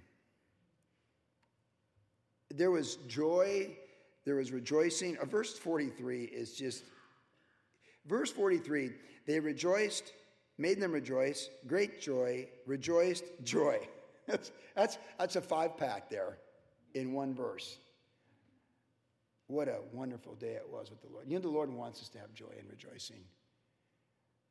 There 2.51 2.71
was 2.71 2.97
joy, 3.07 3.75
there 4.25 4.35
was 4.35 4.51
rejoicing. 4.51 5.17
Verse 5.29 5.57
43 5.57 6.23
is 6.25 6.53
just, 6.53 6.83
verse 8.05 8.31
43, 8.31 8.91
they 9.25 9.39
rejoiced, 9.39 10.13
made 10.57 10.79
them 10.79 10.91
rejoice, 10.91 11.49
great 11.67 12.01
joy, 12.01 12.47
rejoiced, 12.65 13.23
joy. 13.43 13.79
That's, 14.27 14.51
that's, 14.75 14.97
that's 15.17 15.35
a 15.37 15.41
five 15.41 15.75
pack 15.75 16.07
there 16.07 16.37
in 16.93 17.13
one 17.13 17.33
verse. 17.33 17.79
What 19.47 19.67
a 19.67 19.79
wonderful 19.91 20.35
day 20.35 20.51
it 20.51 20.67
was 20.69 20.91
with 20.91 21.01
the 21.01 21.07
Lord. 21.11 21.25
You 21.27 21.33
know, 21.33 21.41
the 21.41 21.49
Lord 21.49 21.73
wants 21.73 21.99
us 21.99 22.09
to 22.09 22.19
have 22.19 22.31
joy 22.35 22.53
and 22.59 22.69
rejoicing, 22.69 23.23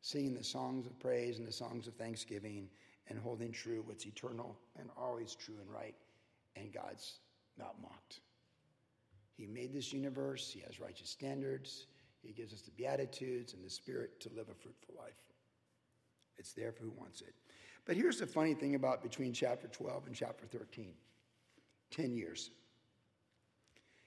singing 0.01 0.35
the 0.35 0.43
songs 0.43 0.87
of 0.87 0.99
praise 0.99 1.39
and 1.39 1.47
the 1.47 1.53
songs 1.53 1.87
of 1.87 1.95
thanksgiving, 1.95 2.69
and 3.09 3.19
holding 3.19 3.53
true 3.53 3.83
what's 3.87 4.07
eternal 4.07 4.57
and 4.79 4.89
always 4.97 5.35
true 5.35 5.57
and 5.61 5.71
right, 5.71 5.95
and 6.57 6.73
God's 6.73 7.19
not 7.59 7.75
mocked. 7.81 8.21
He 9.37 9.47
made 9.47 9.73
this 9.73 9.93
universe, 9.93 10.51
He 10.53 10.61
has 10.61 10.81
righteous 10.81 11.11
standards, 11.11 11.87
He 12.23 12.33
gives 12.33 12.53
us 12.53 12.63
the 12.63 12.71
Beatitudes 12.73 13.55
and 13.55 13.65
the 13.65 13.71
Spirit 13.71 14.21
to 14.21 14.31
live 14.31 14.49
a 14.51 14.55
fruitful 14.55 14.95
life. 14.99 15.13
It's 16.37 16.53
there 16.53 16.73
for 16.73 16.83
who 16.85 16.93
wants 16.97 17.21
it. 17.21 17.35
But 17.85 17.97
here's 17.97 18.19
the 18.19 18.27
funny 18.27 18.55
thing 18.55 18.75
about 18.75 19.03
between 19.03 19.33
chapter 19.33 19.67
12 19.69 20.07
and 20.07 20.15
chapter 20.15 20.47
13 20.47 20.93
10 21.91 22.15
years. 22.15 22.51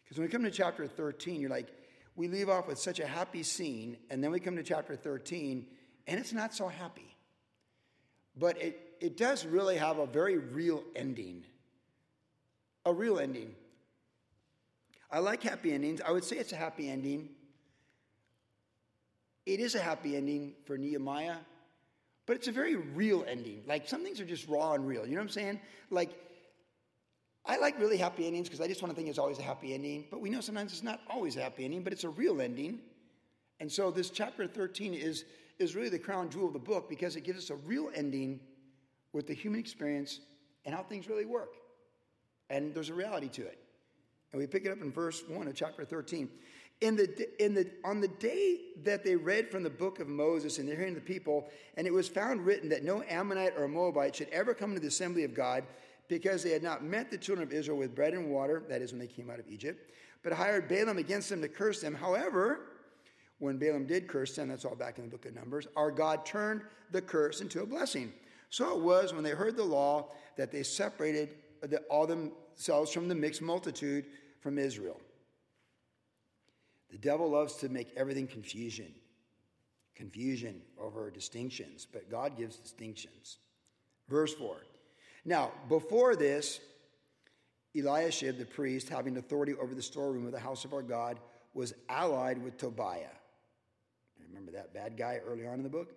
Because 0.04 0.20
when 0.20 0.28
we 0.28 0.32
come 0.32 0.44
to 0.44 0.52
chapter 0.52 0.86
13, 0.86 1.42
you're 1.42 1.50
like, 1.50 1.70
we 2.16 2.28
leave 2.28 2.50
off 2.50 2.68
with 2.68 2.78
such 2.78 3.00
a 3.00 3.08
happy 3.08 3.44
scene, 3.44 3.98
and 4.10 4.24
then 4.24 4.30
we 4.30 4.40
come 4.40 4.56
to 4.58 4.64
chapter 4.64 4.96
13, 4.96 5.66
and 6.08 6.20
it's 6.20 6.34
not 6.34 6.54
so 6.54 6.68
happy. 6.68 7.16
But 8.38 8.62
it, 8.62 8.91
it 9.02 9.18
does 9.18 9.46
really 9.46 9.76
have 9.78 9.98
a 9.98 10.06
very 10.06 10.38
real 10.38 10.84
ending. 10.96 11.44
A 12.86 12.94
real 12.94 13.20
ending. 13.20 13.56
I 15.10 15.20
like 15.20 15.42
happy 15.44 15.74
endings. 15.74 16.00
I 16.02 16.12
would 16.12 16.24
say 16.24 16.38
it's 16.38 16.54
a 16.54 16.56
happy 16.56 16.90
ending. 16.90 17.30
It 19.48 19.60
is 19.60 19.74
a 19.74 19.80
happy 19.80 20.16
ending 20.16 20.54
for 20.66 20.78
Nehemiah, 20.78 21.38
but 22.28 22.36
it's 22.36 22.48
a 22.48 22.52
very 22.52 22.76
real 22.76 23.26
ending. 23.28 23.64
Like 23.66 23.90
some 23.90 24.04
things 24.04 24.22
are 24.22 24.26
just 24.26 24.48
raw 24.48 24.74
and 24.74 24.88
real. 24.88 25.04
You 25.06 25.14
know 25.14 25.18
what 25.18 25.24
I'm 25.24 25.30
saying? 25.30 25.60
Like 25.90 26.12
I 27.44 27.58
like 27.58 27.80
really 27.80 27.98
happy 27.98 28.28
endings 28.28 28.48
because 28.48 28.62
I 28.62 28.68
just 28.68 28.84
want 28.84 28.92
to 28.92 28.96
think 28.96 29.10
it's 29.10 29.18
always 29.18 29.40
a 29.40 29.44
happy 29.44 29.74
ending. 29.74 30.06
But 30.12 30.22
we 30.22 30.30
know 30.30 30.42
sometimes 30.42 30.72
it's 30.74 30.84
not 30.84 31.02
always 31.10 31.38
a 31.38 31.42
happy 31.42 31.66
ending, 31.66 31.84
but 31.84 31.92
it's 31.92 32.04
a 32.04 32.10
real 32.10 32.40
ending. 32.40 32.80
And 33.60 33.72
so 33.72 33.90
this 33.90 34.12
chapter 34.12 34.48
13 34.48 34.94
is, 34.94 35.26
is 35.58 35.76
really 35.76 35.90
the 35.90 36.00
crown 36.00 36.30
jewel 36.30 36.48
of 36.48 36.54
the 36.54 36.60
book 36.60 36.88
because 36.88 37.16
it 37.16 37.24
gives 37.24 37.40
us 37.40 37.50
a 37.50 37.56
real 37.56 37.90
ending 37.96 38.40
with 39.14 39.28
the 39.28 39.34
human 39.34 39.60
experience 39.60 40.20
and 40.66 40.74
how 40.76 40.84
things 40.84 41.08
really 41.08 41.26
work. 41.26 41.56
And 42.50 42.74
there's 42.74 42.90
a 42.90 42.94
reality 42.94 43.30
to 43.30 43.42
it. 43.44 43.60
And 44.32 44.40
we 44.40 44.48
pick 44.48 44.66
it 44.66 44.72
up 44.72 44.82
in 44.82 44.92
verse 44.92 45.24
1 45.28 45.48
of 45.48 45.56
chapter 45.56 45.84
13. 45.84 46.30
In 46.82 46.96
the, 46.96 47.44
in 47.44 47.54
the, 47.54 47.70
on 47.86 48.02
the 48.02 48.08
day 48.08 48.58
that 48.84 49.04
they 49.04 49.16
read 49.16 49.50
from 49.52 49.62
the 49.62 49.70
book 49.70 50.00
of 50.00 50.08
Moses 50.08 50.58
and 50.58 50.68
they're 50.68 50.76
hearing 50.76 50.96
the 50.96 51.02
people, 51.02 51.50
and 51.78 51.86
it 51.86 51.94
was 51.94 52.08
found 52.08 52.46
written 52.46 52.70
that 52.70 52.84
no 52.84 53.04
Ammonite 53.04 53.54
or 53.58 53.68
Moabite 53.68 54.16
should 54.16 54.30
ever 54.30 54.54
come 54.54 54.72
into 54.72 54.82
the 54.82 54.88
assembly 54.88 55.24
of 55.24 55.36
God, 55.36 55.64
because 56.08 56.44
they 56.44 56.50
had 56.50 56.62
not 56.62 56.84
met 56.84 57.10
the 57.10 57.18
children 57.18 57.48
of 57.48 57.54
Israel 57.54 57.78
with 57.78 57.96
bread 57.96 58.14
and 58.14 58.30
water, 58.30 58.64
that 58.68 58.82
is 58.82 58.92
when 58.92 59.00
they 59.00 59.08
came 59.08 59.30
out 59.30 59.40
of 59.40 59.48
Egypt, 59.48 59.92
but 60.24 60.34
hired 60.34 60.68
Balaam 60.68 60.98
against 60.98 61.30
them 61.30 61.42
to 61.42 61.48
curse 61.48 61.80
them. 61.80 61.96
However, 61.96 62.68
when 63.40 63.58
Balaam 63.58 63.86
did 63.86 64.10
curse 64.10 64.36
them, 64.36 64.50
that's 64.50 64.66
all 64.66 64.76
back 64.76 64.98
in 64.98 65.06
the 65.06 65.10
book 65.10 65.26
of 65.26 65.34
Numbers, 65.34 65.68
our 65.78 65.90
God 65.90 66.26
turned 66.26 66.64
the 66.92 67.02
curse 67.02 67.40
into 67.40 67.62
a 67.62 67.66
blessing. 67.66 68.12
So 68.52 68.78
it 68.78 68.82
was 68.82 69.14
when 69.14 69.24
they 69.24 69.32
heard 69.32 69.58
the 69.58 69.64
law 69.64 70.10
that 70.38 70.52
they 70.52 70.62
separated 70.62 71.36
all 71.90 72.06
themselves 72.06 72.92
from 72.92 73.08
the 73.08 73.16
mixed 73.16 73.42
multitude 73.42 74.06
from 74.40 74.60
Israel. 74.60 75.02
The 76.92 77.00
devil 77.00 77.32
loves 77.32 77.56
to 77.56 77.70
make 77.70 77.90
everything 77.96 78.28
confusion, 78.28 78.94
confusion 79.96 80.62
over 80.80 81.10
distinctions, 81.10 81.88
but 81.92 82.12
God 82.12 82.38
gives 82.38 82.58
distinctions. 82.58 83.40
Verse 84.08 84.34
4 84.34 84.58
now, 85.26 85.52
before 85.70 86.16
this, 86.16 86.60
Eliashib 87.76 88.38
the 88.38 88.46
priest, 88.46 88.90
having 88.90 89.18
authority 89.18 89.54
over 89.54 89.76
the 89.76 89.82
storeroom 89.82 90.26
of 90.26 90.32
the 90.32 90.40
house 90.40 90.66
of 90.66 90.74
our 90.74 90.82
God, 90.82 91.20
was 91.54 91.74
allied 91.90 92.42
with 92.44 92.58
Tobiah. 92.58 93.06
Remember 94.28 94.52
that 94.54 94.74
bad 94.74 94.98
guy 94.98 95.20
early 95.26 95.46
on 95.46 95.56
in 95.56 95.64
the 95.64 95.70
book? 95.70 95.94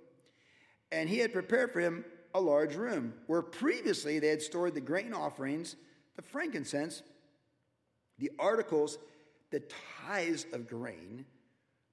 And 0.92 1.08
he 1.08 1.18
had 1.18 1.32
prepared 1.32 1.72
for 1.72 1.80
him 1.80 2.04
a 2.34 2.40
large 2.40 2.74
room 2.74 3.14
where 3.26 3.42
previously 3.42 4.18
they 4.18 4.28
had 4.28 4.42
stored 4.42 4.74
the 4.74 4.80
grain 4.80 5.14
offerings, 5.14 5.76
the 6.16 6.22
frankincense, 6.22 7.02
the 8.18 8.30
articles, 8.38 8.98
the 9.50 9.62
tithes 10.06 10.46
of 10.52 10.68
grain, 10.68 11.24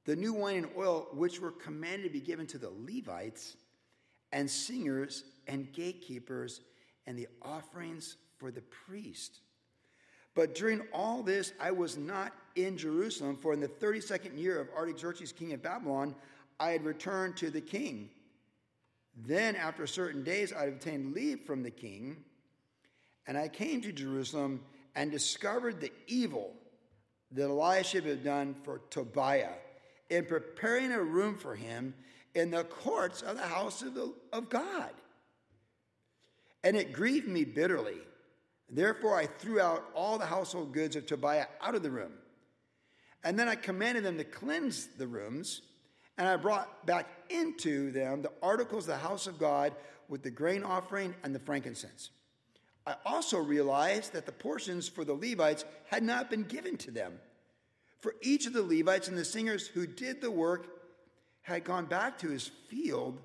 the 0.06 0.16
new 0.16 0.34
wine 0.34 0.58
and 0.58 0.70
oil, 0.76 1.08
which 1.14 1.40
were 1.40 1.52
commanded 1.52 2.04
to 2.04 2.10
be 2.10 2.20
given 2.20 2.48
to 2.48 2.58
the 2.58 2.72
Levites 2.72 3.56
and 4.32 4.50
singers 4.50 5.24
and 5.48 5.72
gatekeepers 5.74 6.62
and 7.06 7.18
the 7.18 7.28
offerings 7.42 8.18
for 8.38 8.52
the 8.52 8.62
priest. 8.62 9.42
But 10.34 10.56
during 10.56 10.82
all 10.94 11.22
this, 11.22 11.54
I 11.60 11.72
was 11.72 11.98
not 11.98 12.34
in 12.56 12.78
Jerusalem, 12.78 13.36
for 13.36 13.54
in 13.54 13.60
the 13.60 13.68
32nd 13.68 14.38
year 14.40 14.60
of 14.60 14.70
Artaxerxes, 14.70 15.32
king 15.32 15.54
of 15.54 15.62
Babylon, 15.62 16.16
I 16.60 16.72
had 16.72 16.86
returned 16.86 17.38
to 17.38 17.50
the 17.50 17.62
king. 17.62 18.10
Then, 19.16 19.56
after 19.56 19.86
certain 19.86 20.24
days, 20.24 20.54
I 20.54 20.66
obtained 20.66 21.14
leave 21.14 21.42
from 21.42 21.64
the 21.64 21.72
king, 21.72 22.18
and 23.28 23.38
I 23.38 23.48
came 23.48 23.82
to 23.82 23.92
Jerusalem 23.92 24.62
and 24.96 25.12
discovered 25.12 25.80
the 25.80 25.92
evil 26.08 26.54
that 27.32 27.50
Eliashib 27.50 28.06
had 28.06 28.24
done 28.24 28.56
for 28.64 28.80
Tobiah 28.90 29.54
in 30.10 30.26
preparing 30.26 30.92
a 30.92 31.02
room 31.02 31.38
for 31.38 31.56
him 31.56 31.94
in 32.36 32.52
the 32.52 32.64
courts 32.64 33.22
of 33.22 33.38
the 33.38 33.44
house 33.44 33.82
of, 33.82 33.94
the, 33.94 34.14
of 34.34 34.50
God 34.50 34.92
and 36.64 36.76
it 36.78 36.94
grieved 36.94 37.28
me 37.28 37.44
bitterly. 37.44 37.98
Therefore, 38.70 39.18
I 39.18 39.26
threw 39.26 39.60
out 39.60 39.84
all 39.94 40.18
the 40.18 40.26
household 40.26 40.74
goods 40.74 40.96
of 40.96 41.06
Tobiah 41.06 41.48
out 41.62 41.76
of 41.76 41.84
the 41.84 41.92
room. 41.92 42.14
And 43.24 43.38
then 43.38 43.48
I 43.48 43.56
commanded 43.56 44.04
them 44.04 44.18
to 44.18 44.24
cleanse 44.24 44.88
the 44.98 45.08
rooms, 45.08 45.62
and 46.18 46.28
I 46.28 46.36
brought 46.36 46.86
back 46.86 47.08
into 47.30 47.92
them 47.92 48.22
the 48.22 48.32
articles 48.42 48.84
of 48.84 48.96
the 48.96 49.08
house 49.08 49.28
of 49.28 49.40
God 49.40 49.74
with 50.08 50.24
the 50.24 50.32
grain 50.32 50.64
offering 50.64 51.16
and 51.24 51.34
the 51.34 51.40
frankincense. 51.40 52.12
I 52.86 52.96
also 53.06 53.38
realized 53.38 54.14
that 54.14 54.26
the 54.26 54.32
portions 54.32 54.88
for 54.88 55.06
the 55.06 55.14
Levites 55.14 55.66
had 55.90 56.04
not 56.04 56.30
been 56.30 56.44
given 56.44 56.78
to 56.78 56.92
them. 56.92 57.14
For 58.00 58.16
each 58.22 58.48
of 58.48 58.54
the 58.54 58.64
Levites 58.64 59.08
and 59.08 59.18
the 59.18 59.26
singers 59.26 59.68
who 59.68 59.86
did 59.86 60.22
the 60.22 60.32
work 60.32 60.68
had 61.44 61.64
gone 61.64 61.86
back 61.86 62.18
to 62.20 62.30
his 62.30 62.50
field 62.70 63.22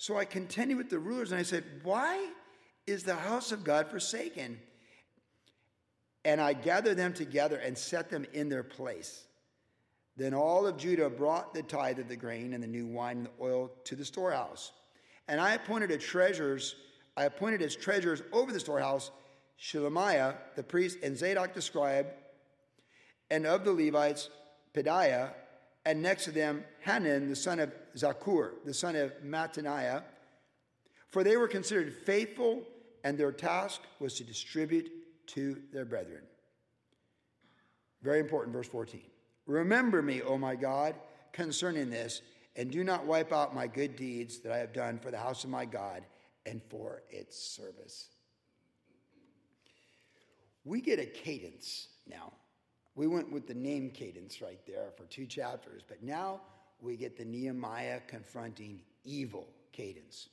so 0.00 0.16
I 0.16 0.24
continued 0.24 0.78
with 0.78 0.88
the 0.88 0.98
rulers 0.98 1.30
and 1.30 1.38
I 1.38 1.42
said, 1.42 1.62
Why 1.82 2.26
is 2.86 3.02
the 3.02 3.14
house 3.14 3.52
of 3.52 3.64
God 3.64 3.88
forsaken? 3.90 4.58
And 6.24 6.40
I 6.40 6.54
gathered 6.54 6.96
them 6.96 7.12
together 7.12 7.58
and 7.58 7.76
set 7.76 8.08
them 8.08 8.24
in 8.32 8.48
their 8.48 8.62
place. 8.62 9.24
Then 10.20 10.34
all 10.34 10.66
of 10.66 10.76
Judah 10.76 11.08
brought 11.08 11.54
the 11.54 11.62
tithe 11.62 11.98
of 11.98 12.06
the 12.06 12.14
grain 12.14 12.52
and 12.52 12.62
the 12.62 12.66
new 12.66 12.86
wine 12.86 13.16
and 13.16 13.26
the 13.26 13.30
oil 13.40 13.70
to 13.84 13.96
the 13.96 14.04
storehouse. 14.04 14.72
And 15.28 15.40
I 15.40 15.54
appointed 15.54 15.90
a 15.92 15.96
treasures, 15.96 16.74
I 17.16 17.24
appointed 17.24 17.62
as 17.62 17.74
treasurers 17.74 18.20
over 18.30 18.52
the 18.52 18.60
storehouse 18.60 19.12
Shelemiah 19.58 20.34
the 20.56 20.62
priest 20.62 20.98
and 21.02 21.16
Zadok 21.16 21.54
the 21.54 21.62
scribe, 21.62 22.08
and 23.30 23.46
of 23.46 23.64
the 23.64 23.72
Levites, 23.72 24.28
Pedaiah 24.74 25.30
and 25.86 26.02
next 26.02 26.24
to 26.24 26.32
them 26.32 26.64
Hanan, 26.80 27.30
the 27.30 27.34
son 27.34 27.58
of 27.58 27.72
Zakur, 27.96 28.50
the 28.66 28.74
son 28.74 28.96
of 28.96 29.12
Mattaniah, 29.24 30.02
for 31.08 31.24
they 31.24 31.38
were 31.38 31.48
considered 31.48 31.94
faithful, 32.04 32.62
and 33.04 33.16
their 33.16 33.32
task 33.32 33.80
was 34.00 34.16
to 34.16 34.24
distribute 34.24 34.90
to 35.28 35.62
their 35.72 35.86
brethren. 35.86 36.24
Very 38.02 38.20
important, 38.20 38.54
verse 38.54 38.68
14. 38.68 39.00
Remember 39.46 40.02
me, 40.02 40.22
O 40.22 40.38
my 40.38 40.54
God, 40.54 40.94
concerning 41.32 41.90
this, 41.90 42.22
and 42.56 42.70
do 42.70 42.84
not 42.84 43.06
wipe 43.06 43.32
out 43.32 43.54
my 43.54 43.66
good 43.66 43.96
deeds 43.96 44.40
that 44.40 44.52
I 44.52 44.58
have 44.58 44.72
done 44.72 44.98
for 44.98 45.10
the 45.10 45.18
house 45.18 45.44
of 45.44 45.50
my 45.50 45.64
God 45.64 46.04
and 46.46 46.60
for 46.68 47.02
its 47.10 47.36
service. 47.36 48.08
We 50.64 50.80
get 50.80 50.98
a 50.98 51.06
cadence 51.06 51.88
now 52.08 52.32
we 52.94 53.06
went 53.06 53.32
with 53.32 53.46
the 53.46 53.54
name 53.54 53.90
cadence 53.90 54.42
right 54.42 54.60
there 54.66 54.90
for 54.96 55.04
two 55.04 55.26
chapters, 55.26 55.82
but 55.86 56.02
now 56.02 56.40
we 56.80 56.96
get 56.96 57.16
the 57.16 57.24
Nehemiah 57.24 58.00
confronting 58.06 58.80
evil 59.04 59.48
cadence. 59.72 60.28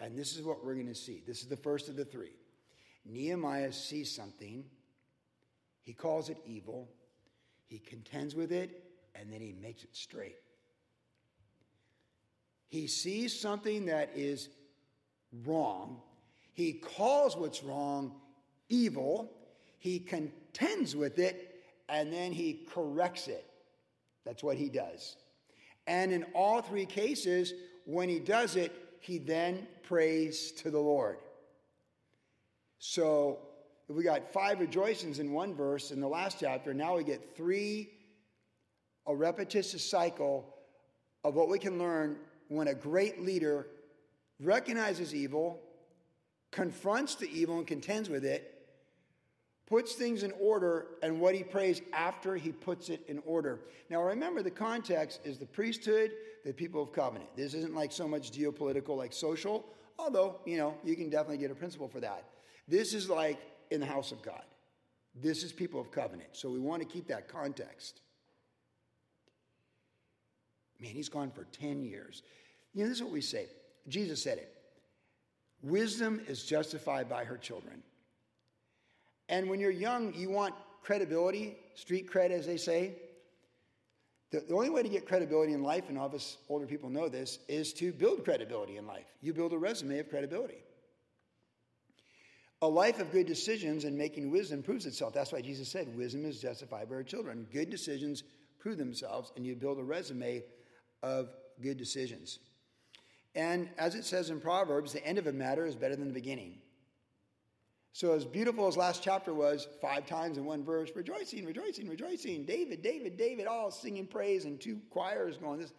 And 0.00 0.18
this 0.18 0.36
is 0.36 0.42
what 0.42 0.64
we're 0.64 0.74
going 0.74 0.88
to 0.88 0.94
see. 0.94 1.22
This 1.26 1.42
is 1.42 1.46
the 1.46 1.56
first 1.56 1.88
of 1.88 1.96
the 1.96 2.04
three. 2.04 2.34
Nehemiah 3.04 3.72
sees 3.72 4.10
something, 4.10 4.64
he 5.82 5.92
calls 5.92 6.28
it 6.28 6.38
evil, 6.46 6.88
he 7.72 7.78
contends 7.78 8.34
with 8.34 8.52
it, 8.52 8.84
and 9.14 9.32
then 9.32 9.40
he 9.40 9.54
makes 9.54 9.82
it 9.82 9.96
straight. 9.96 10.36
He 12.68 12.86
sees 12.86 13.40
something 13.40 13.86
that 13.86 14.10
is 14.14 14.50
wrong. 15.46 16.02
He 16.52 16.74
calls 16.74 17.34
what's 17.34 17.62
wrong 17.62 18.12
evil. 18.68 19.32
He 19.78 20.00
contends 20.00 20.94
with 20.94 21.18
it 21.18 21.64
and 21.88 22.12
then 22.12 22.30
he 22.30 22.66
corrects 22.70 23.26
it. 23.26 23.46
That's 24.26 24.42
what 24.42 24.58
he 24.58 24.68
does. 24.68 25.16
And 25.86 26.12
in 26.12 26.24
all 26.34 26.60
three 26.60 26.86
cases, 26.86 27.54
when 27.86 28.10
he 28.10 28.18
does 28.18 28.54
it, 28.54 28.72
he 29.00 29.16
then 29.16 29.66
prays 29.82 30.52
to 30.58 30.70
the 30.70 30.78
Lord. 30.78 31.16
So 32.78 33.38
we 33.96 34.04
got 34.04 34.32
five 34.32 34.60
rejoicings 34.60 35.18
in 35.18 35.32
one 35.32 35.54
verse 35.54 35.90
in 35.90 36.00
the 36.00 36.08
last 36.08 36.38
chapter, 36.40 36.72
now 36.72 36.96
we 36.96 37.04
get 37.04 37.36
three, 37.36 37.90
a 39.06 39.14
repetitious 39.14 39.88
cycle 39.88 40.54
of 41.24 41.34
what 41.34 41.48
we 41.48 41.58
can 41.58 41.78
learn 41.78 42.16
when 42.48 42.68
a 42.68 42.74
great 42.74 43.22
leader 43.22 43.66
recognizes 44.40 45.14
evil, 45.14 45.60
confronts 46.50 47.14
the 47.14 47.30
evil 47.30 47.58
and 47.58 47.66
contends 47.66 48.08
with 48.08 48.24
it, 48.24 48.48
puts 49.66 49.94
things 49.94 50.22
in 50.22 50.32
order, 50.40 50.86
and 51.02 51.20
what 51.20 51.34
he 51.34 51.42
prays 51.42 51.80
after 51.92 52.36
he 52.36 52.52
puts 52.52 52.88
it 52.88 53.02
in 53.08 53.22
order. 53.24 53.60
Now 53.88 54.02
remember, 54.02 54.42
the 54.42 54.50
context 54.50 55.20
is 55.24 55.38
the 55.38 55.46
priesthood, 55.46 56.12
the 56.44 56.52
people 56.52 56.82
of 56.82 56.92
covenant. 56.92 57.30
This 57.36 57.54
isn't 57.54 57.74
like 57.74 57.92
so 57.92 58.06
much 58.06 58.32
geopolitical, 58.32 58.96
like 58.96 59.12
social, 59.12 59.64
although, 59.98 60.40
you 60.44 60.58
know, 60.58 60.74
you 60.84 60.94
can 60.96 61.08
definitely 61.08 61.38
get 61.38 61.50
a 61.50 61.54
principle 61.54 61.88
for 61.88 62.00
that. 62.00 62.24
This 62.68 62.94
is 62.94 63.08
like 63.08 63.40
in 63.72 63.80
the 63.80 63.86
house 63.86 64.12
of 64.12 64.22
God. 64.22 64.42
This 65.14 65.42
is 65.42 65.52
people 65.52 65.80
of 65.80 65.90
covenant. 65.90 66.30
So 66.32 66.50
we 66.50 66.60
want 66.60 66.82
to 66.82 66.88
keep 66.88 67.06
that 67.08 67.28
context. 67.28 68.00
Man, 70.80 70.92
he's 70.92 71.08
gone 71.08 71.30
for 71.30 71.44
10 71.44 71.82
years. 71.82 72.22
You 72.72 72.82
know, 72.82 72.88
this 72.88 72.98
is 72.98 73.04
what 73.04 73.12
we 73.12 73.20
say. 73.20 73.46
Jesus 73.88 74.22
said 74.22 74.38
it. 74.38 74.52
Wisdom 75.62 76.20
is 76.26 76.44
justified 76.44 77.08
by 77.08 77.24
her 77.24 77.36
children. 77.36 77.82
And 79.28 79.48
when 79.48 79.60
you're 79.60 79.70
young, 79.70 80.12
you 80.14 80.30
want 80.30 80.54
credibility, 80.82 81.56
street 81.74 82.10
cred, 82.10 82.30
as 82.30 82.46
they 82.46 82.56
say. 82.56 82.96
The, 84.30 84.40
the 84.40 84.54
only 84.54 84.70
way 84.70 84.82
to 84.82 84.88
get 84.88 85.06
credibility 85.06 85.52
in 85.52 85.62
life, 85.62 85.88
and 85.88 85.98
all 85.98 86.06
of 86.06 86.14
us 86.14 86.38
older 86.48 86.66
people 86.66 86.90
know 86.90 87.08
this, 87.08 87.38
is 87.48 87.72
to 87.74 87.92
build 87.92 88.24
credibility 88.24 88.78
in 88.78 88.86
life. 88.86 89.06
You 89.20 89.32
build 89.32 89.52
a 89.52 89.58
resume 89.58 89.98
of 90.00 90.10
credibility. 90.10 90.64
A 92.62 92.66
life 92.66 93.00
of 93.00 93.10
good 93.10 93.26
decisions 93.26 93.84
and 93.84 93.98
making 93.98 94.30
wisdom 94.30 94.62
proves 94.62 94.86
itself. 94.86 95.12
That's 95.12 95.32
why 95.32 95.40
Jesus 95.40 95.68
said, 95.68 95.94
Wisdom 95.96 96.24
is 96.24 96.40
justified 96.40 96.88
by 96.88 96.94
her 96.94 97.02
children. 97.02 97.46
Good 97.52 97.70
decisions 97.70 98.22
prove 98.60 98.78
themselves, 98.78 99.32
and 99.34 99.44
you 99.44 99.56
build 99.56 99.80
a 99.80 99.84
resume 99.84 100.44
of 101.02 101.34
good 101.60 101.76
decisions. 101.76 102.38
And 103.34 103.68
as 103.78 103.96
it 103.96 104.04
says 104.04 104.30
in 104.30 104.40
Proverbs, 104.40 104.92
the 104.92 105.04
end 105.04 105.18
of 105.18 105.26
a 105.26 105.32
matter 105.32 105.66
is 105.66 105.74
better 105.74 105.96
than 105.96 106.06
the 106.06 106.14
beginning. 106.14 106.58
So, 107.94 108.12
as 108.14 108.24
beautiful 108.24 108.68
as 108.68 108.76
last 108.76 109.02
chapter 109.02 109.34
was, 109.34 109.66
five 109.80 110.06
times 110.06 110.38
in 110.38 110.44
one 110.44 110.64
verse, 110.64 110.90
rejoicing, 110.94 111.44
rejoicing, 111.44 111.88
rejoicing, 111.88 112.44
David, 112.44 112.80
David, 112.80 113.18
David, 113.18 113.46
all 113.46 113.70
singing 113.70 114.06
praise, 114.06 114.44
and 114.44 114.60
two 114.60 114.80
choirs 114.88 115.36
going 115.36 115.58
this. 115.58 115.72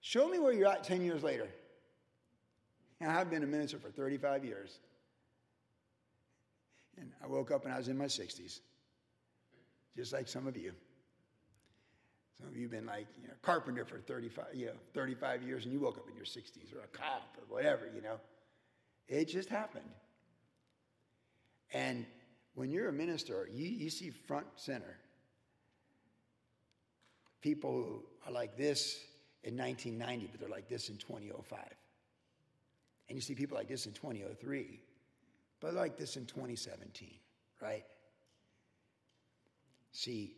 Show 0.00 0.28
me 0.28 0.38
where 0.38 0.52
you're 0.52 0.68
at 0.68 0.84
10 0.84 1.02
years 1.02 1.22
later. 1.22 1.48
And 3.00 3.12
I've 3.12 3.30
been 3.30 3.44
a 3.44 3.46
minister 3.46 3.78
for 3.78 3.90
35 3.90 4.44
years. 4.44 4.80
And 7.00 7.10
I 7.22 7.26
woke 7.26 7.50
up 7.50 7.64
and 7.64 7.72
I 7.72 7.78
was 7.78 7.88
in 7.88 7.96
my 7.96 8.06
60s, 8.06 8.60
just 9.96 10.12
like 10.12 10.28
some 10.28 10.46
of 10.46 10.56
you. 10.56 10.72
Some 12.38 12.48
of 12.48 12.56
you 12.56 12.62
have 12.62 12.70
been 12.70 12.86
like, 12.86 13.06
you 13.20 13.28
know, 13.28 13.34
carpenter 13.42 13.84
for 13.84 13.98
35, 13.98 14.46
you 14.54 14.66
know, 14.66 14.72
35 14.94 15.42
years 15.42 15.64
and 15.64 15.72
you 15.72 15.80
woke 15.80 15.98
up 15.98 16.08
in 16.08 16.14
your 16.14 16.24
60s 16.24 16.74
or 16.74 16.84
a 16.84 16.88
cop 16.88 17.36
or 17.36 17.54
whatever, 17.54 17.88
you 17.94 18.00
know. 18.00 18.20
It 19.08 19.26
just 19.26 19.48
happened. 19.48 19.88
And 21.72 22.06
when 22.54 22.70
you're 22.70 22.88
a 22.88 22.92
minister, 22.92 23.48
you, 23.52 23.66
you 23.66 23.90
see 23.90 24.10
front 24.10 24.46
center 24.56 24.96
people 27.40 27.72
who 27.72 28.02
are 28.26 28.32
like 28.32 28.56
this 28.56 29.00
in 29.44 29.56
1990, 29.56 30.28
but 30.30 30.40
they're 30.40 30.48
like 30.48 30.68
this 30.68 30.88
in 30.88 30.96
2005. 30.96 31.60
And 33.08 33.16
you 33.16 33.22
see 33.22 33.34
people 33.34 33.56
like 33.56 33.68
this 33.68 33.86
in 33.86 33.92
2003, 33.92 34.80
but 35.60 35.74
like 35.74 35.96
this 35.96 36.16
in 36.16 36.26
2017, 36.26 37.10
right? 37.60 37.84
See, 39.92 40.36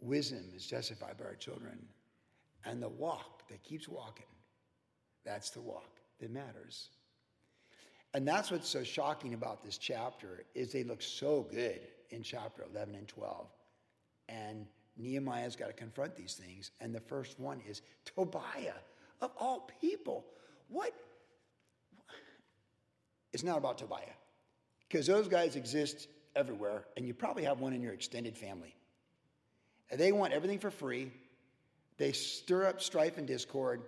wisdom 0.00 0.44
is 0.54 0.66
justified 0.66 1.16
by 1.18 1.24
our 1.26 1.34
children, 1.34 1.86
and 2.64 2.82
the 2.82 2.88
walk 2.88 3.48
that 3.48 3.62
keeps 3.62 3.88
walking, 3.88 4.26
that's 5.24 5.50
the 5.50 5.60
walk 5.60 5.98
that 6.20 6.30
matters. 6.30 6.88
And 8.14 8.28
that's 8.28 8.50
what's 8.50 8.68
so 8.68 8.82
shocking 8.82 9.34
about 9.34 9.64
this 9.64 9.78
chapter 9.78 10.44
is 10.54 10.72
they 10.72 10.84
look 10.84 11.00
so 11.00 11.46
good 11.50 11.80
in 12.10 12.22
chapter 12.22 12.64
11 12.70 12.94
and 12.94 13.08
12. 13.08 13.46
And 14.28 14.66
Nehemiah's 14.96 15.56
got 15.56 15.68
to 15.68 15.72
confront 15.72 16.14
these 16.14 16.34
things. 16.34 16.72
And 16.80 16.94
the 16.94 17.00
first 17.00 17.40
one 17.40 17.62
is 17.66 17.80
Tobiah, 18.04 18.74
of 19.20 19.30
all 19.38 19.70
people. 19.80 20.26
What? 20.68 20.92
It's 23.32 23.42
not 23.42 23.56
about 23.56 23.78
Tobiah, 23.78 24.02
because 24.92 25.06
those 25.06 25.26
guys 25.26 25.56
exist 25.56 26.08
everywhere, 26.36 26.84
and 26.98 27.06
you 27.06 27.14
probably 27.14 27.44
have 27.44 27.60
one 27.60 27.72
in 27.72 27.80
your 27.80 27.94
extended 27.94 28.36
family. 28.36 28.76
And 29.90 29.98
they 29.98 30.12
want 30.12 30.34
everything 30.34 30.58
for 30.58 30.70
free. 30.70 31.10
They 31.96 32.12
stir 32.12 32.66
up 32.66 32.82
strife 32.82 33.16
and 33.16 33.26
discord. 33.26 33.80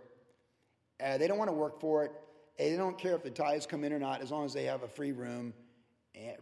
Uh, 1.04 1.18
they 1.18 1.28
don't 1.28 1.36
want 1.36 1.50
to 1.50 1.54
work 1.54 1.78
for 1.78 2.04
it. 2.04 2.12
And 2.58 2.72
they 2.72 2.76
don't 2.78 2.96
care 2.96 3.14
if 3.14 3.22
the 3.22 3.30
tithes 3.30 3.66
come 3.66 3.84
in 3.84 3.92
or 3.92 3.98
not, 3.98 4.22
as 4.22 4.30
long 4.30 4.46
as 4.46 4.54
they 4.54 4.64
have 4.64 4.82
a 4.82 4.88
free 4.88 5.12
room, 5.12 5.52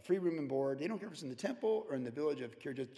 free 0.04 0.18
room 0.18 0.38
and 0.38 0.48
board. 0.48 0.78
They 0.78 0.86
don't 0.86 0.98
care 0.98 1.08
if 1.08 1.14
it's 1.14 1.22
in 1.22 1.28
the 1.28 1.34
temple 1.34 1.84
or 1.88 1.96
in 1.96 2.04
the 2.04 2.10
village 2.10 2.40
of 2.40 2.60
Kirjath 2.60 2.88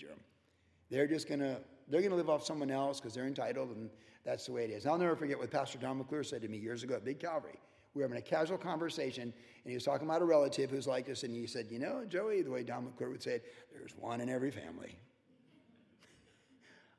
They're 0.90 1.06
just 1.06 1.28
gonna 1.28 1.60
they're 1.88 2.02
gonna 2.02 2.16
live 2.16 2.28
off 2.28 2.44
someone 2.44 2.70
else 2.70 3.00
because 3.00 3.14
they're 3.14 3.26
entitled, 3.26 3.70
and 3.70 3.88
that's 4.24 4.46
the 4.46 4.52
way 4.52 4.64
it 4.64 4.70
is. 4.70 4.84
I'll 4.84 4.98
never 4.98 5.16
forget 5.16 5.38
what 5.38 5.50
Pastor 5.50 5.78
Don 5.78 5.98
McClure 5.98 6.24
said 6.24 6.42
to 6.42 6.48
me 6.48 6.58
years 6.58 6.82
ago 6.82 6.94
at 6.96 7.04
Big 7.04 7.20
Calvary. 7.20 7.58
We 7.94 8.00
were 8.00 8.08
having 8.08 8.18
a 8.18 8.22
casual 8.22 8.58
conversation, 8.58 9.22
and 9.22 9.32
he 9.64 9.74
was 9.74 9.84
talking 9.84 10.06
about 10.06 10.20
a 10.20 10.24
relative 10.24 10.70
who's 10.70 10.86
like 10.86 11.06
this, 11.06 11.22
and 11.22 11.34
he 11.34 11.46
said, 11.46 11.70
"You 11.70 11.78
know, 11.78 12.04
Joey, 12.04 12.42
the 12.42 12.50
way 12.50 12.62
Don 12.62 12.84
McClure 12.84 13.10
would 13.10 13.22
say 13.22 13.34
it, 13.34 13.54
there's 13.72 13.96
one 13.96 14.20
in 14.20 14.28
every 14.28 14.50
family." 14.50 14.98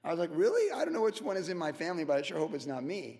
I 0.03 0.09
was 0.09 0.19
like, 0.19 0.29
"Really? 0.33 0.71
I 0.71 0.85
don't 0.85 0.93
know 0.93 1.01
which 1.01 1.21
one 1.21 1.35
is 1.35 1.49
in 1.49 1.57
my 1.57 1.71
family, 1.71 2.05
but 2.05 2.17
I 2.17 2.21
sure 2.21 2.37
hope 2.37 2.53
it's 2.53 2.65
not 2.65 2.83
me." 2.83 3.19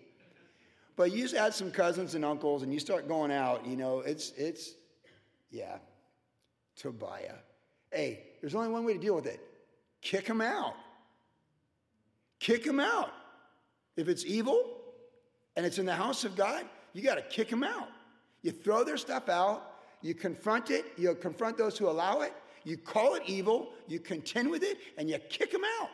But 0.95 1.11
you 1.11 1.23
just 1.23 1.35
add 1.35 1.53
some 1.53 1.71
cousins 1.71 2.15
and 2.15 2.23
uncles 2.23 2.63
and 2.63 2.73
you 2.73 2.79
start 2.79 3.07
going 3.07 3.31
out, 3.31 3.65
you 3.65 3.75
know, 3.75 3.99
it's, 3.99 4.31
it's, 4.37 4.75
yeah, 5.51 5.77
Tobiah. 6.75 7.35
Hey, 7.91 8.23
there's 8.39 8.55
only 8.55 8.69
one 8.69 8.85
way 8.85 8.93
to 8.93 8.99
deal 8.99 9.15
with 9.15 9.25
it 9.25 9.41
kick 10.01 10.27
him 10.27 10.39
out. 10.39 10.75
Kick 12.39 12.63
him 12.63 12.79
out. 12.79 13.11
If 13.97 14.07
it's 14.07 14.23
evil 14.23 14.77
and 15.55 15.65
it's 15.65 15.79
in 15.79 15.85
the 15.87 15.95
house 15.95 16.25
of 16.25 16.35
God, 16.35 16.63
you 16.95 17.01
got 17.01 17.15
to 17.15 17.21
kick 17.21 17.49
them 17.49 17.61
out. 17.61 17.89
You 18.41 18.51
throw 18.51 18.85
their 18.85 18.95
stuff 18.95 19.27
out, 19.27 19.73
you 20.01 20.15
confront 20.15 20.71
it, 20.71 20.85
you 20.97 21.13
confront 21.15 21.57
those 21.57 21.77
who 21.77 21.89
allow 21.89 22.21
it, 22.21 22.33
you 22.63 22.77
call 22.77 23.15
it 23.15 23.23
evil, 23.25 23.73
you 23.85 23.99
contend 23.99 24.49
with 24.49 24.63
it, 24.63 24.77
and 24.97 25.09
you 25.09 25.19
kick 25.29 25.51
them 25.51 25.63
out. 25.81 25.89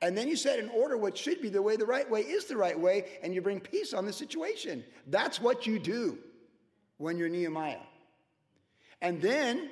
And 0.00 0.16
then 0.16 0.28
you 0.28 0.36
set 0.36 0.58
in 0.58 0.70
order 0.70 0.96
what 0.96 1.16
should 1.16 1.42
be 1.42 1.50
the 1.50 1.60
way, 1.60 1.76
the 1.76 1.84
right 1.84 2.10
way 2.10 2.22
is 2.22 2.46
the 2.46 2.56
right 2.56 2.78
way, 2.78 3.04
and 3.22 3.34
you 3.34 3.42
bring 3.42 3.60
peace 3.60 3.92
on 3.92 4.06
the 4.06 4.12
situation. 4.12 4.82
That's 5.08 5.40
what 5.40 5.66
you 5.66 5.78
do 5.78 6.16
when 6.96 7.18
you're 7.18 7.28
Nehemiah. 7.28 7.80
And 9.02 9.20
then 9.20 9.68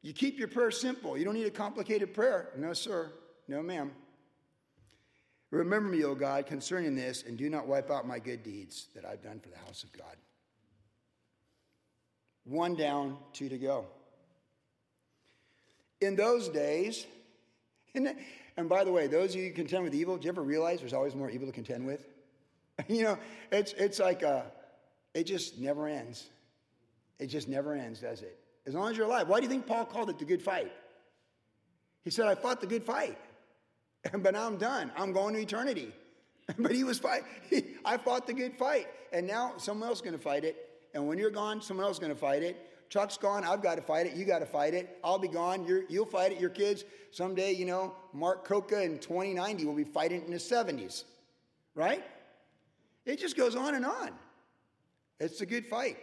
you 0.00 0.14
keep 0.14 0.38
your 0.38 0.48
prayer 0.48 0.70
simple. 0.70 1.18
You 1.18 1.26
don't 1.26 1.34
need 1.34 1.46
a 1.46 1.50
complicated 1.50 2.14
prayer. 2.14 2.48
No, 2.56 2.72
sir. 2.72 3.12
No, 3.46 3.62
ma'am. 3.62 3.92
Remember 5.50 5.88
me, 5.88 6.04
O 6.04 6.14
God, 6.14 6.46
concerning 6.46 6.94
this, 6.94 7.24
and 7.26 7.38
do 7.38 7.48
not 7.48 7.66
wipe 7.66 7.90
out 7.90 8.06
my 8.06 8.18
good 8.18 8.42
deeds 8.42 8.88
that 8.94 9.04
I've 9.04 9.22
done 9.22 9.40
for 9.40 9.48
the 9.48 9.56
house 9.58 9.82
of 9.82 9.92
God. 9.92 10.16
One 12.44 12.74
down, 12.74 13.16
two 13.32 13.48
to 13.48 13.58
go. 13.58 13.86
In 16.00 16.16
those 16.16 16.48
days, 16.48 17.06
and 17.94 18.68
by 18.68 18.84
the 18.84 18.92
way, 18.92 19.06
those 19.06 19.34
of 19.34 19.40
you 19.40 19.48
who 19.48 19.54
contend 19.54 19.84
with 19.84 19.94
evil, 19.94 20.16
do 20.16 20.24
you 20.24 20.30
ever 20.30 20.42
realize 20.42 20.80
there's 20.80 20.92
always 20.92 21.14
more 21.14 21.30
evil 21.30 21.46
to 21.46 21.52
contend 21.52 21.86
with? 21.86 22.06
you 22.88 23.02
know, 23.02 23.18
it's, 23.50 23.72
it's 23.72 23.98
like 23.98 24.22
a, 24.22 24.28
uh, 24.28 24.42
it 25.14 25.24
just 25.24 25.58
never 25.58 25.88
ends. 25.88 26.26
It 27.18 27.26
just 27.26 27.48
never 27.48 27.74
ends, 27.74 28.00
does 28.00 28.22
it? 28.22 28.38
As 28.66 28.74
long 28.74 28.90
as 28.90 28.96
you're 28.96 29.06
alive. 29.06 29.28
Why 29.28 29.38
do 29.38 29.44
you 29.44 29.50
think 29.50 29.66
Paul 29.66 29.86
called 29.86 30.10
it 30.10 30.18
the 30.18 30.24
good 30.24 30.42
fight? 30.42 30.70
He 32.04 32.10
said, 32.10 32.26
I 32.26 32.34
fought 32.34 32.60
the 32.60 32.66
good 32.66 32.84
fight, 32.84 33.18
but 34.18 34.36
I'm 34.36 34.56
done. 34.56 34.92
I'm 34.96 35.12
going 35.12 35.34
to 35.34 35.40
eternity. 35.40 35.92
but 36.58 36.72
he 36.72 36.84
was 36.84 36.98
fight. 36.98 37.22
I 37.84 37.96
fought 37.96 38.26
the 38.26 38.34
good 38.34 38.56
fight, 38.56 38.86
and 39.12 39.26
now 39.26 39.54
someone 39.58 39.88
else 39.88 39.98
is 39.98 40.02
going 40.02 40.16
to 40.16 40.22
fight 40.22 40.44
it. 40.44 40.56
And 40.94 41.06
when 41.06 41.18
you're 41.18 41.30
gone, 41.30 41.60
someone 41.60 41.84
else 41.84 41.96
is 41.96 42.00
going 42.00 42.12
to 42.12 42.18
fight 42.18 42.42
it. 42.42 42.56
Chuck's 42.88 43.18
gone. 43.18 43.44
I've 43.44 43.62
got 43.62 43.74
to 43.74 43.82
fight 43.82 44.06
it. 44.06 44.14
You 44.14 44.24
got 44.24 44.38
to 44.38 44.46
fight 44.46 44.72
it. 44.72 44.98
I'll 45.04 45.18
be 45.18 45.28
gone. 45.28 45.66
you 45.66 45.84
will 45.90 46.06
fight 46.06 46.32
it. 46.32 46.40
Your 46.40 46.50
kids. 46.50 46.84
Someday, 47.10 47.52
you 47.52 47.66
know, 47.66 47.94
Mark 48.14 48.44
Coca 48.44 48.82
in 48.82 48.98
2090 48.98 49.66
will 49.66 49.74
be 49.74 49.84
fighting 49.84 50.24
in 50.24 50.32
his 50.32 50.42
70s. 50.42 51.04
Right? 51.74 52.02
It 53.04 53.18
just 53.18 53.36
goes 53.36 53.56
on 53.56 53.74
and 53.74 53.84
on. 53.84 54.12
It's 55.20 55.42
a 55.42 55.46
good 55.46 55.66
fight. 55.66 55.98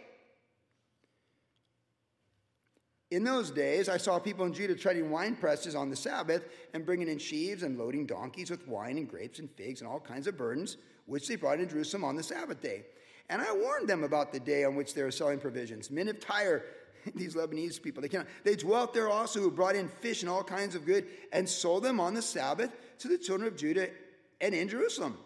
In 3.12 3.22
those 3.22 3.52
days, 3.52 3.88
I 3.88 3.98
saw 3.98 4.18
people 4.18 4.46
in 4.46 4.52
Judah 4.52 4.74
treading 4.74 5.10
wine 5.10 5.36
presses 5.36 5.76
on 5.76 5.90
the 5.90 5.96
Sabbath 5.96 6.48
and 6.74 6.84
bringing 6.84 7.08
in 7.08 7.18
sheaves 7.18 7.62
and 7.62 7.78
loading 7.78 8.04
donkeys 8.04 8.50
with 8.50 8.66
wine 8.66 8.98
and 8.98 9.08
grapes 9.08 9.38
and 9.38 9.48
figs 9.52 9.80
and 9.80 9.88
all 9.88 10.00
kinds 10.00 10.26
of 10.26 10.36
burdens, 10.36 10.76
which 11.06 11.28
they 11.28 11.36
brought 11.36 11.60
in 11.60 11.68
Jerusalem 11.68 12.02
on 12.04 12.16
the 12.16 12.22
Sabbath 12.22 12.60
day. 12.60 12.84
And 13.28 13.40
I 13.40 13.52
warned 13.52 13.88
them 13.88 14.02
about 14.02 14.32
the 14.32 14.40
day 14.40 14.64
on 14.64 14.74
which 14.74 14.92
they 14.92 15.04
were 15.04 15.12
selling 15.12 15.38
provisions. 15.38 15.88
Men 15.88 16.08
of 16.08 16.18
Tyre, 16.18 16.64
these 17.14 17.36
Lebanese 17.36 17.80
people, 17.80 18.02
they, 18.02 18.08
cannot, 18.08 18.26
they 18.42 18.56
dwelt 18.56 18.92
there 18.92 19.08
also 19.08 19.40
who 19.40 19.52
brought 19.52 19.76
in 19.76 19.88
fish 19.88 20.22
and 20.22 20.30
all 20.30 20.42
kinds 20.42 20.74
of 20.74 20.84
good 20.84 21.06
and 21.32 21.48
sold 21.48 21.84
them 21.84 22.00
on 22.00 22.12
the 22.12 22.22
Sabbath 22.22 22.72
to 22.98 23.08
the 23.08 23.18
children 23.18 23.46
of 23.46 23.56
Judah 23.56 23.88
and 24.40 24.52
in 24.52 24.68
Jerusalem. 24.68 25.16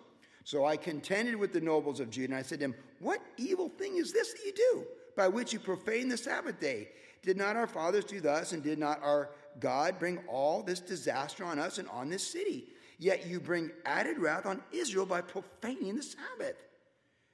So 0.44 0.66
I 0.66 0.76
contended 0.76 1.36
with 1.36 1.54
the 1.54 1.60
nobles 1.60 2.00
of 2.00 2.10
Judah, 2.10 2.32
and 2.32 2.34
I 2.34 2.42
said 2.42 2.58
to 2.58 2.64
them, 2.64 2.74
What 2.98 3.20
evil 3.38 3.70
thing 3.70 3.96
is 3.96 4.12
this 4.12 4.32
that 4.32 4.44
you 4.44 4.52
do, 4.52 4.84
by 5.16 5.28
which 5.28 5.52
you 5.52 5.58
profane 5.58 6.08
the 6.08 6.16
Sabbath 6.16 6.60
day? 6.60 6.88
Did 7.22 7.36
not 7.36 7.56
our 7.56 7.66
fathers 7.66 8.04
do 8.04 8.20
thus, 8.20 8.52
and 8.52 8.62
did 8.62 8.78
not 8.78 9.02
our 9.02 9.30
God 9.58 9.98
bring 9.98 10.18
all 10.28 10.62
this 10.62 10.80
disaster 10.80 11.44
on 11.44 11.58
us 11.58 11.78
and 11.78 11.88
on 11.88 12.08
this 12.08 12.26
city? 12.26 12.68
Yet 12.98 13.26
you 13.26 13.40
bring 13.40 13.70
added 13.84 14.18
wrath 14.18 14.46
on 14.46 14.62
Israel 14.72 15.06
by 15.06 15.20
profaning 15.20 15.96
the 15.96 16.02
Sabbath. 16.02 16.56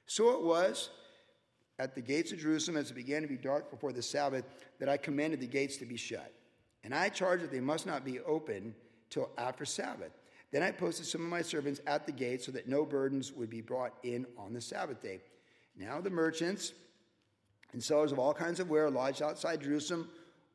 So 0.05 0.31
it 0.31 0.41
was 0.41 0.89
at 1.79 1.93
the 1.93 2.01
gates 2.01 2.31
of 2.31 2.39
Jerusalem 2.39 2.77
as 2.77 2.89
it 2.89 2.95
began 2.95 3.21
to 3.21 3.27
be 3.27 3.37
dark 3.37 3.69
before 3.69 3.91
the 3.91 4.01
Sabbath 4.01 4.45
that 4.79 4.89
I 4.89 4.97
commanded 4.97 5.39
the 5.39 5.47
gates 5.47 5.77
to 5.77 5.85
be 5.85 5.97
shut. 5.97 6.33
And 6.83 6.93
I 6.93 7.09
charged 7.09 7.43
that 7.43 7.51
they 7.51 7.59
must 7.59 7.85
not 7.85 8.05
be 8.05 8.19
open 8.21 8.73
till 9.09 9.29
after 9.37 9.65
Sabbath. 9.65 10.11
Then 10.51 10.63
I 10.63 10.71
posted 10.71 11.05
some 11.05 11.21
of 11.21 11.27
my 11.27 11.41
servants 11.41 11.81
at 11.85 12.05
the 12.05 12.11
gate 12.11 12.41
so 12.41 12.51
that 12.53 12.67
no 12.67 12.85
burdens 12.85 13.33
would 13.33 13.49
be 13.49 13.61
brought 13.61 13.93
in 14.03 14.25
on 14.37 14.53
the 14.53 14.61
Sabbath 14.61 15.01
day. 15.01 15.21
Now 15.75 15.99
the 15.99 16.09
merchants 16.09 16.71
and 17.77 17.83
sellers 17.83 18.11
of 18.11 18.17
all 18.17 18.33
kinds 18.33 18.59
of 18.59 18.71
ware 18.71 18.89
lodged 18.89 19.21
outside 19.21 19.61
Jerusalem 19.61 20.09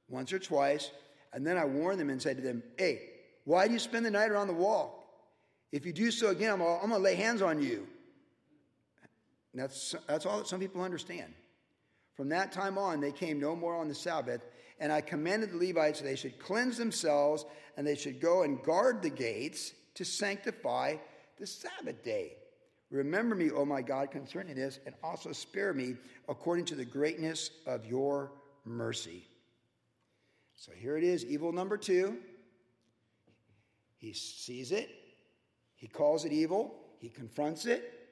once 0.08 0.32
or 0.32 0.40
twice. 0.40 0.90
And 1.32 1.46
then 1.46 1.56
I 1.56 1.64
warned 1.64 2.00
them 2.00 2.10
and 2.10 2.20
said 2.20 2.36
to 2.36 2.42
them, 2.42 2.64
Hey, 2.76 3.10
why 3.44 3.68
do 3.68 3.72
you 3.72 3.78
spend 3.78 4.04
the 4.04 4.10
night 4.10 4.32
around 4.32 4.48
the 4.48 4.54
wall? 4.54 5.06
If 5.70 5.86
you 5.86 5.92
do 5.92 6.10
so 6.10 6.30
again, 6.30 6.50
I'm, 6.50 6.60
I'm 6.60 6.88
going 6.88 6.90
to 6.90 6.98
lay 6.98 7.14
hands 7.14 7.40
on 7.40 7.62
you. 7.62 7.86
And 9.52 9.62
that's, 9.62 9.94
that's 10.08 10.26
all 10.26 10.38
that 10.38 10.48
some 10.48 10.58
people 10.58 10.82
understand. 10.82 11.32
From 12.16 12.28
that 12.30 12.50
time 12.50 12.76
on, 12.76 13.00
they 13.00 13.12
came 13.12 13.38
no 13.38 13.54
more 13.54 13.76
on 13.76 13.86
the 13.86 13.94
Sabbath, 13.94 14.40
and 14.80 14.92
I 14.92 15.00
commanded 15.00 15.52
the 15.52 15.64
Levites 15.64 16.00
that 16.00 16.04
they 16.04 16.16
should 16.16 16.40
cleanse 16.40 16.76
themselves 16.76 17.46
and 17.76 17.86
they 17.86 17.94
should 17.94 18.20
go 18.20 18.42
and 18.42 18.60
guard 18.64 19.00
the 19.00 19.10
gates 19.10 19.74
to 19.94 20.04
sanctify 20.04 20.96
the 21.38 21.46
Sabbath 21.46 22.02
day. 22.02 22.32
Remember 22.93 23.34
me, 23.34 23.51
O 23.51 23.64
my 23.64 23.80
God, 23.80 24.11
concerning 24.11 24.55
this, 24.55 24.78
and 24.84 24.95
also 25.03 25.32
spare 25.32 25.72
me 25.72 25.97
according 26.28 26.66
to 26.66 26.74
the 26.74 26.84
greatness 26.84 27.51
of 27.66 27.86
your 27.86 28.32
mercy. 28.66 29.26
So 30.55 30.72
here 30.72 30.99
it 30.99 31.03
is, 31.03 31.24
evil 31.24 31.53
number 31.53 31.78
two. 31.78 32.18
He 33.97 34.12
sees 34.12 34.72
it, 34.72 34.90
he 35.74 35.86
calls 35.86 36.26
it 36.26 36.32
evil, 36.32 36.74
he 36.99 37.09
confronts 37.09 37.64
it, 37.64 38.11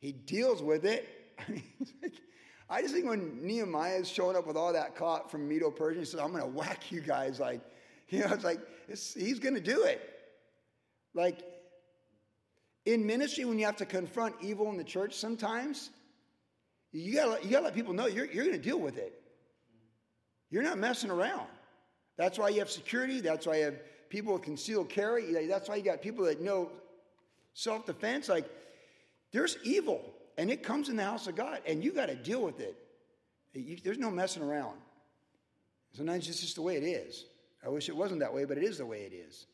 he 0.00 0.12
deals 0.12 0.62
with 0.62 0.84
it. 0.84 1.08
I 2.70 2.82
just 2.82 2.92
think 2.92 3.06
when 3.06 3.40
Nehemiah 3.42 3.96
is 3.96 4.08
showing 4.08 4.36
up 4.36 4.46
with 4.46 4.56
all 4.56 4.74
that 4.74 4.96
caught 4.96 5.30
from 5.30 5.48
Medo 5.48 5.70
Persia, 5.70 6.00
he 6.00 6.04
says, 6.04 6.20
I'm 6.20 6.32
going 6.32 6.42
to 6.42 6.48
whack 6.48 6.92
you 6.92 7.00
guys. 7.00 7.40
Like, 7.40 7.62
you 8.10 8.20
know, 8.20 8.34
it's 8.34 8.44
like, 8.44 8.60
it's, 8.86 9.14
he's 9.14 9.38
going 9.38 9.54
to 9.54 9.60
do 9.60 9.84
it. 9.84 10.02
Like, 11.14 11.40
in 12.88 13.04
ministry, 13.04 13.44
when 13.44 13.58
you 13.58 13.66
have 13.66 13.76
to 13.76 13.86
confront 13.86 14.34
evil 14.40 14.70
in 14.70 14.78
the 14.78 14.84
church, 14.84 15.12
sometimes 15.12 15.90
you 16.90 17.14
gotta, 17.14 17.44
you 17.44 17.50
gotta 17.50 17.66
let 17.66 17.74
people 17.74 17.92
know 17.92 18.06
you're, 18.06 18.24
you're 18.24 18.46
gonna 18.46 18.56
deal 18.56 18.80
with 18.80 18.96
it. 18.96 19.12
You're 20.50 20.62
not 20.62 20.78
messing 20.78 21.10
around. 21.10 21.46
That's 22.16 22.38
why 22.38 22.48
you 22.48 22.60
have 22.60 22.70
security. 22.70 23.20
That's 23.20 23.46
why 23.46 23.58
you 23.58 23.64
have 23.66 24.08
people 24.08 24.32
with 24.32 24.42
concealed 24.42 24.88
carry. 24.88 25.46
That's 25.46 25.68
why 25.68 25.76
you 25.76 25.82
got 25.82 26.00
people 26.00 26.24
that 26.24 26.40
know 26.40 26.70
self 27.52 27.84
defense. 27.84 28.26
Like, 28.26 28.48
there's 29.32 29.58
evil, 29.64 30.02
and 30.38 30.50
it 30.50 30.62
comes 30.62 30.88
in 30.88 30.96
the 30.96 31.04
house 31.04 31.26
of 31.26 31.36
God, 31.36 31.60
and 31.66 31.84
you 31.84 31.92
got 31.92 32.06
to 32.06 32.14
deal 32.14 32.40
with 32.40 32.58
it. 32.58 32.74
You, 33.52 33.76
there's 33.84 33.98
no 33.98 34.10
messing 34.10 34.42
around. 34.42 34.78
Sometimes 35.92 36.26
it's 36.26 36.40
just 36.40 36.54
the 36.54 36.62
way 36.62 36.76
it 36.76 36.84
is. 36.84 37.26
I 37.62 37.68
wish 37.68 37.90
it 37.90 37.96
wasn't 37.96 38.20
that 38.20 38.32
way, 38.32 38.46
but 38.46 38.56
it 38.56 38.64
is 38.64 38.78
the 38.78 38.86
way 38.86 39.02
it 39.02 39.12
is. 39.12 39.46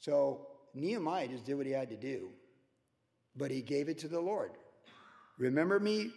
So 0.00 0.49
Nehemiah 0.74 1.28
just 1.28 1.44
did 1.44 1.54
what 1.54 1.66
he 1.66 1.72
had 1.72 1.90
to 1.90 1.96
do, 1.96 2.30
but 3.36 3.50
he 3.50 3.62
gave 3.62 3.88
it 3.88 3.98
to 3.98 4.08
the 4.08 4.20
Lord. 4.20 4.52
Remember 5.38 5.80
me 5.80 6.12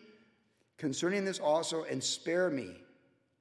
concerning 0.77 1.23
this 1.23 1.39
also, 1.39 1.83
and 1.83 2.03
spare 2.03 2.49
me 2.49 2.75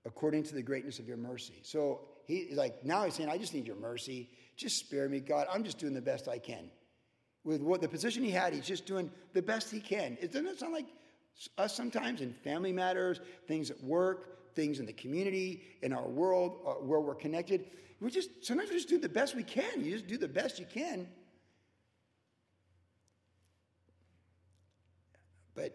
according 0.04 0.42
to 0.44 0.54
the 0.54 0.62
greatness 0.62 0.98
of 0.98 1.08
your 1.08 1.16
mercy. 1.16 1.60
So 1.62 2.00
he's 2.26 2.56
like, 2.56 2.84
now 2.84 3.04
he's 3.04 3.14
saying, 3.14 3.28
I 3.28 3.38
just 3.38 3.54
need 3.54 3.66
your 3.66 3.76
mercy. 3.76 4.28
Just 4.56 4.78
spare 4.78 5.08
me, 5.08 5.20
God. 5.20 5.46
I'm 5.52 5.64
just 5.64 5.78
doing 5.78 5.94
the 5.94 6.02
best 6.02 6.28
I 6.28 6.38
can. 6.38 6.70
With 7.44 7.60
what 7.60 7.80
the 7.80 7.88
position 7.88 8.22
he 8.22 8.30
had, 8.30 8.52
he's 8.52 8.66
just 8.66 8.86
doing 8.86 9.10
the 9.32 9.42
best 9.42 9.70
he 9.70 9.80
can. 9.80 10.16
Doesn't 10.20 10.46
it 10.46 10.60
sound 10.60 10.72
like 10.72 10.86
us 11.58 11.74
sometimes 11.74 12.20
in 12.20 12.34
family 12.44 12.72
matters, 12.72 13.20
things 13.48 13.70
at 13.70 13.82
work, 13.82 14.31
things 14.54 14.78
in 14.78 14.86
the 14.86 14.92
community, 14.92 15.62
in 15.82 15.92
our 15.92 16.06
world 16.06 16.58
uh, 16.66 16.72
where 16.72 17.00
we're 17.00 17.14
connected. 17.14 17.66
We 18.00 18.10
just 18.10 18.44
sometimes 18.44 18.70
we 18.70 18.76
just 18.76 18.88
do 18.88 18.98
the 18.98 19.08
best 19.08 19.34
we 19.36 19.42
can. 19.42 19.84
You 19.84 19.92
just 19.92 20.06
do 20.06 20.16
the 20.16 20.28
best 20.28 20.58
you 20.58 20.66
can. 20.66 21.08
But 25.54 25.72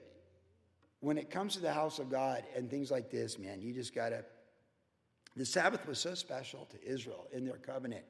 when 1.00 1.18
it 1.18 1.30
comes 1.30 1.54
to 1.54 1.60
the 1.62 1.74
house 1.74 2.00
of 2.00 2.10
God 2.10 2.44
and 2.56 2.70
things 2.70 2.92
like 2.92 3.10
this, 3.10 3.38
man, 3.40 3.62
you 3.62 3.74
just 3.74 3.94
gotta. 3.94 4.26
The 5.36 5.46
Sabbath 5.46 5.88
was 5.88 6.00
so 6.00 6.16
special 6.16 6.68
to 6.72 6.84
Israel 6.84 7.28
in 7.32 7.46
their 7.46 7.58
covenant. 7.58 8.04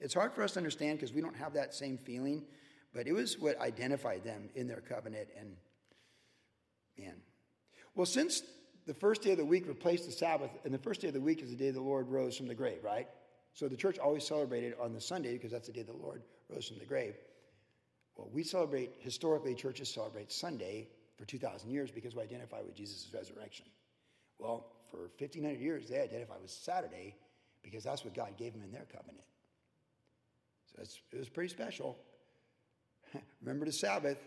It's 0.00 0.14
hard 0.14 0.32
for 0.34 0.42
us 0.42 0.52
to 0.52 0.58
understand 0.58 0.98
because 0.98 1.12
we 1.12 1.20
don't 1.20 1.36
have 1.36 1.54
that 1.54 1.74
same 1.74 1.96
feeling, 1.96 2.44
but 2.94 3.06
it 3.06 3.12
was 3.12 3.38
what 3.38 3.58
identified 3.60 4.22
them 4.22 4.50
in 4.54 4.68
their 4.68 4.80
covenant. 4.80 5.28
And 5.38 5.56
man, 6.98 7.14
well, 7.94 8.06
since 8.06 8.42
the 8.88 8.94
first 8.94 9.20
day 9.20 9.32
of 9.32 9.36
the 9.36 9.44
week 9.44 9.68
replaced 9.68 10.06
the 10.06 10.12
Sabbath, 10.12 10.50
and 10.64 10.72
the 10.72 10.78
first 10.78 11.02
day 11.02 11.08
of 11.08 11.14
the 11.14 11.20
week 11.20 11.42
is 11.42 11.50
the 11.50 11.56
day 11.56 11.70
the 11.70 11.80
Lord 11.80 12.08
rose 12.08 12.38
from 12.38 12.48
the 12.48 12.54
grave, 12.54 12.82
right? 12.82 13.06
So 13.52 13.68
the 13.68 13.76
church 13.76 13.98
always 13.98 14.26
celebrated 14.26 14.74
on 14.80 14.94
the 14.94 15.00
Sunday 15.00 15.34
because 15.34 15.52
that's 15.52 15.66
the 15.66 15.74
day 15.74 15.82
the 15.82 15.92
Lord 15.92 16.22
rose 16.48 16.68
from 16.68 16.78
the 16.78 16.86
grave. 16.86 17.14
Well, 18.16 18.30
we 18.32 18.42
celebrate, 18.42 18.94
historically, 19.00 19.54
churches 19.54 19.90
celebrate 19.90 20.32
Sunday 20.32 20.88
for 21.18 21.26
2,000 21.26 21.68
years 21.68 21.90
because 21.90 22.16
we 22.16 22.22
identify 22.22 22.62
with 22.62 22.74
Jesus' 22.74 23.10
resurrection. 23.12 23.66
Well, 24.38 24.72
for 24.90 25.10
1,500 25.18 25.60
years, 25.60 25.86
they 25.90 26.00
identify 26.00 26.38
with 26.40 26.50
Saturday 26.50 27.14
because 27.62 27.84
that's 27.84 28.06
what 28.06 28.14
God 28.14 28.38
gave 28.38 28.54
them 28.54 28.62
in 28.62 28.72
their 28.72 28.86
covenant. 28.90 29.24
So 30.74 30.82
it 31.12 31.18
was 31.18 31.28
pretty 31.28 31.50
special. 31.50 31.98
remember 33.42 33.66
the 33.66 33.72
Sabbath. 33.72 34.18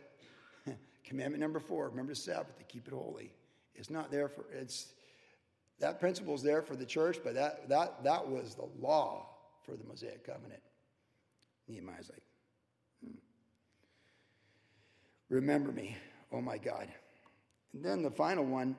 Commandment 1.03 1.41
number 1.41 1.59
four 1.59 1.89
remember 1.89 2.11
the 2.11 2.19
Sabbath 2.19 2.55
to 2.59 2.63
keep 2.63 2.87
it 2.87 2.93
holy. 2.93 3.33
It's 3.81 3.89
not 3.89 4.11
there 4.11 4.29
for, 4.29 4.45
it's, 4.53 4.93
that 5.79 5.99
principle 5.99 6.35
is 6.35 6.43
there 6.43 6.61
for 6.61 6.75
the 6.75 6.85
church, 6.85 7.17
but 7.23 7.33
that, 7.33 7.67
that, 7.67 8.03
that 8.03 8.29
was 8.29 8.53
the 8.53 8.69
law 8.79 9.27
for 9.65 9.75
the 9.75 9.83
Mosaic 9.85 10.23
covenant. 10.23 10.61
Nehemiah's 11.67 12.11
like, 12.11 12.21
hmm. 13.03 13.17
remember 15.29 15.71
me, 15.71 15.97
oh 16.31 16.41
my 16.41 16.59
God. 16.59 16.89
And 17.73 17.83
then 17.83 18.03
the 18.03 18.11
final 18.11 18.45
one, 18.45 18.75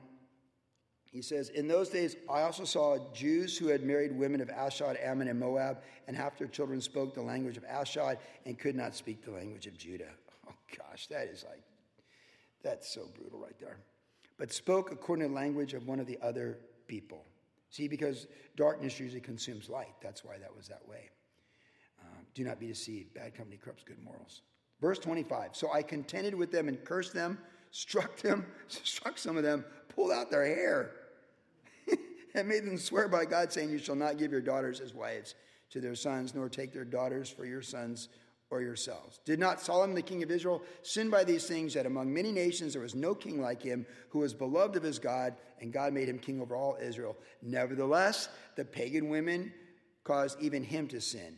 he 1.11 1.21
says, 1.21 1.49
In 1.49 1.67
those 1.67 1.89
days 1.89 2.15
I 2.29 2.43
also 2.43 2.63
saw 2.63 2.97
Jews 3.13 3.57
who 3.57 3.67
had 3.67 3.83
married 3.83 4.17
women 4.17 4.39
of 4.39 4.49
Ashdod, 4.49 4.97
Ammon, 5.03 5.27
and 5.27 5.37
Moab, 5.37 5.79
and 6.07 6.15
half 6.15 6.37
their 6.37 6.47
children 6.47 6.79
spoke 6.79 7.13
the 7.13 7.21
language 7.21 7.57
of 7.57 7.65
Ashdod 7.65 8.19
and 8.45 8.57
could 8.57 8.77
not 8.77 8.95
speak 8.95 9.25
the 9.25 9.31
language 9.31 9.67
of 9.67 9.77
Judah. 9.77 10.11
Oh 10.45 10.77
gosh, 10.77 11.07
that 11.07 11.27
is 11.27 11.45
like, 11.49 11.63
that's 12.63 12.93
so 12.93 13.07
brutal 13.17 13.39
right 13.39 13.57
there. 13.61 13.77
But 14.37 14.51
spoke 14.51 14.91
according 14.91 15.23
to 15.23 15.29
the 15.29 15.35
language 15.35 15.73
of 15.73 15.87
one 15.87 15.99
of 15.99 16.07
the 16.07 16.17
other 16.21 16.57
people. 16.87 17.25
See, 17.69 17.87
because 17.87 18.27
darkness 18.55 18.99
usually 18.99 19.21
consumes 19.21 19.69
light. 19.69 19.95
That's 20.01 20.23
why 20.23 20.37
that 20.37 20.55
was 20.55 20.67
that 20.67 20.87
way. 20.87 21.09
Uh, 21.99 22.21
do 22.33 22.43
not 22.43 22.59
be 22.59 22.67
deceived. 22.67 23.13
Bad 23.13 23.35
company 23.35 23.57
corrupts 23.57 23.83
good 23.83 24.01
morals. 24.03 24.41
Verse 24.81 24.99
25. 24.99 25.55
So 25.55 25.71
I 25.71 25.81
contended 25.81 26.35
with 26.35 26.51
them 26.51 26.67
and 26.67 26.83
cursed 26.83 27.13
them, 27.13 27.37
struck 27.71 28.17
them, 28.17 28.45
struck 28.67 29.17
some 29.17 29.37
of 29.37 29.43
them, 29.43 29.65
pulled 29.89 30.11
out 30.11 30.29
their 30.29 30.45
hair, 30.45 30.91
and 32.35 32.47
made 32.47 32.65
them 32.65 32.77
swear 32.77 33.07
by 33.07 33.25
God, 33.25 33.51
saying, 33.51 33.69
You 33.69 33.79
shall 33.79 33.95
not 33.95 34.17
give 34.17 34.31
your 34.31 34.41
daughters 34.41 34.79
as 34.79 34.93
wives 34.93 35.35
to 35.71 35.81
their 35.81 35.95
sons, 35.95 36.35
nor 36.35 36.49
take 36.49 36.73
their 36.73 36.85
daughters 36.85 37.29
for 37.29 37.45
your 37.45 37.61
sons 37.61 38.09
or 38.53 38.61
yourselves. 38.61 39.19
Did 39.25 39.39
not 39.39 39.59
Solomon, 39.59 39.95
the 39.95 40.01
king 40.01 40.23
of 40.23 40.31
Israel, 40.31 40.61
sin 40.81 41.09
by 41.09 41.23
these 41.23 41.45
things 41.45 41.73
that 41.73 41.85
among 41.85 42.13
many 42.13 42.31
nations 42.31 42.73
there 42.73 42.81
was 42.81 42.95
no 42.95 43.15
king 43.15 43.41
like 43.41 43.61
him 43.61 43.85
who 44.09 44.19
was 44.19 44.33
beloved 44.33 44.75
of 44.75 44.83
his 44.83 44.99
God, 44.99 45.35
and 45.59 45.73
God 45.73 45.93
made 45.93 46.07
him 46.07 46.19
king 46.19 46.41
over 46.41 46.55
all 46.55 46.77
Israel? 46.81 47.17
Nevertheless, 47.41 48.29
the 48.55 48.65
pagan 48.65 49.09
women 49.09 49.51
caused 50.03 50.39
even 50.41 50.63
him 50.63 50.87
to 50.89 51.01
sin. 51.01 51.37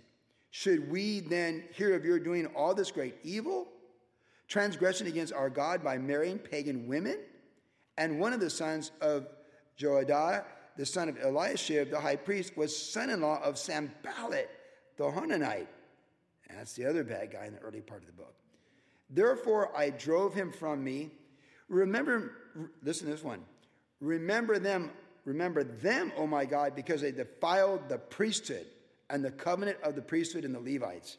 Should 0.52 0.90
we 0.92 1.22
then 1.22 1.64
hear 1.74 1.96
of 1.96 2.06
your 2.06 2.20
doing 2.20 2.48
all 2.48 2.74
this 2.74 2.92
great 2.92 3.16
evil? 3.24 3.68
transgression 4.48 5.08
against 5.08 5.34
our 5.34 5.50
God 5.50 5.84
by 5.84 5.98
marrying 5.98 6.38
pagan 6.38 6.88
women, 6.88 7.20
and 7.98 8.20
one 8.20 8.34
of 8.34 8.40
the 8.40 8.50
sons 8.50 8.92
of 9.02 9.28
Joiada, 9.80 10.44
the 10.78 10.86
son 10.86 11.10
of 11.10 11.18
Eliashib, 11.18 11.90
the 11.90 12.00
high 12.00 12.16
priest, 12.16 12.56
was 12.58 12.76
son 12.76 13.10
in 13.10 13.22
law 13.22 13.42
of 13.42 13.58
Sanballat, 13.58 14.50
the 14.98 15.04
Horonite. 15.04 15.68
That's 16.50 16.74
the 16.74 16.86
other 16.86 17.04
bad 17.04 17.32
guy 17.32 17.46
in 17.46 17.54
the 17.54 17.60
early 17.60 17.82
part 17.82 18.02
of 18.02 18.08
the 18.08 18.14
book. 18.14 18.36
Therefore, 19.10 19.76
I 19.76 19.90
drove 19.90 20.34
him 20.34 20.52
from 20.52 20.84
me. 20.84 21.12
Remember, 21.70 22.32
listen 22.84 23.08
to 23.08 23.14
this 23.14 23.24
one. 23.24 23.42
Remember 24.00 24.60
them, 24.60 24.92
remember 25.26 25.64
them, 25.64 26.12
oh 26.18 26.28
my 26.28 26.46
God, 26.46 26.76
because 26.76 27.02
they 27.02 27.12
defiled 27.12 27.90
the 27.90 27.98
priesthood 27.98 28.66
and 29.10 29.24
the 29.24 29.32
covenant 29.32 29.78
of 29.84 29.96
the 29.96 30.02
priesthood 30.02 30.46
and 30.46 30.56
the 30.56 30.60
Levites. 30.60 31.18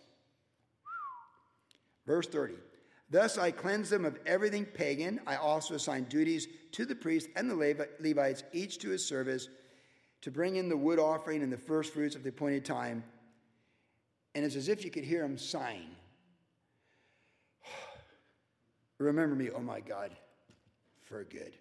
Verse 2.06 2.26
30. 2.26 2.54
Thus 3.08 3.38
I 3.38 3.52
cleanse 3.52 3.88
them 3.88 4.04
of 4.04 4.18
everything 4.26 4.64
pagan. 4.64 5.20
I 5.26 5.36
also 5.36 5.74
assign 5.74 6.04
duties 6.04 6.48
to 6.72 6.84
the 6.84 6.94
priests 6.94 7.28
and 7.36 7.48
the 7.48 7.86
Levites, 8.00 8.42
each 8.52 8.78
to 8.78 8.90
his 8.90 9.04
service, 9.04 9.48
to 10.22 10.30
bring 10.30 10.56
in 10.56 10.68
the 10.68 10.76
wood 10.76 10.98
offering 10.98 11.42
and 11.42 11.52
the 11.52 11.56
first 11.56 11.92
fruits 11.92 12.16
of 12.16 12.24
the 12.24 12.30
appointed 12.30 12.64
time. 12.64 13.04
And 14.36 14.44
it's 14.44 14.54
as 14.54 14.68
if 14.68 14.84
you 14.84 14.90
could 14.90 15.04
hear 15.04 15.24
him 15.24 15.38
sighing. 15.38 15.88
Remember 18.98 19.34
me, 19.34 19.48
oh 19.48 19.60
my 19.60 19.80
God, 19.80 20.10
for 21.04 21.24
good. 21.24 21.54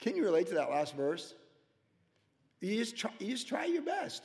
Can 0.00 0.16
you 0.16 0.24
relate 0.24 0.46
to 0.46 0.54
that 0.54 0.70
last 0.70 0.96
verse? 0.96 1.34
You 2.62 2.76
just 2.76 2.96
try, 2.96 3.10
you 3.18 3.26
just 3.26 3.46
try 3.46 3.66
your 3.66 3.82
best. 3.82 4.22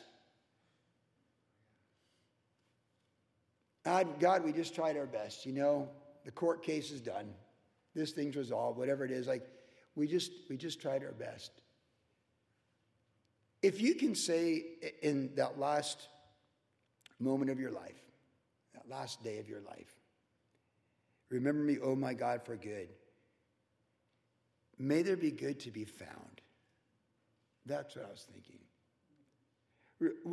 God, 3.83 4.45
we 4.45 4.53
just 4.53 4.73
tried 4.73 4.95
our 4.95 5.05
best. 5.05 5.45
You 5.45 5.51
know, 5.51 5.89
the 6.23 6.31
court 6.31 6.63
case 6.63 6.89
is 6.89 7.01
done. 7.01 7.33
This 7.93 8.13
thing's 8.13 8.37
resolved, 8.37 8.77
whatever 8.77 9.03
it 9.03 9.11
is. 9.11 9.27
Like, 9.27 9.45
we 9.95 10.07
just, 10.07 10.31
we 10.49 10.55
just 10.55 10.81
tried 10.81 11.03
our 11.03 11.11
best. 11.11 11.51
If 13.61 13.81
you 13.81 13.93
can 13.93 14.15
say 14.15 14.63
in 15.01 15.31
that 15.35 15.59
last 15.59 16.07
moment 17.23 17.49
of 17.49 17.59
your 17.59 17.71
life, 17.71 18.01
that 18.73 18.89
last 18.89 19.23
day 19.23 19.39
of 19.39 19.47
your 19.47 19.61
life, 19.61 19.93
remember 21.29 21.63
me, 21.63 21.77
oh 21.81 21.95
my 21.95 22.13
God, 22.13 22.43
for 22.45 22.55
good. 22.55 22.89
May 24.77 25.01
there 25.01 25.17
be 25.17 25.31
good 25.31 25.59
to 25.61 25.71
be 25.71 25.85
found. 25.85 26.41
That's 27.65 27.95
what 27.95 28.05
I 28.05 28.09
was 28.09 28.25
thinking. 28.31 28.59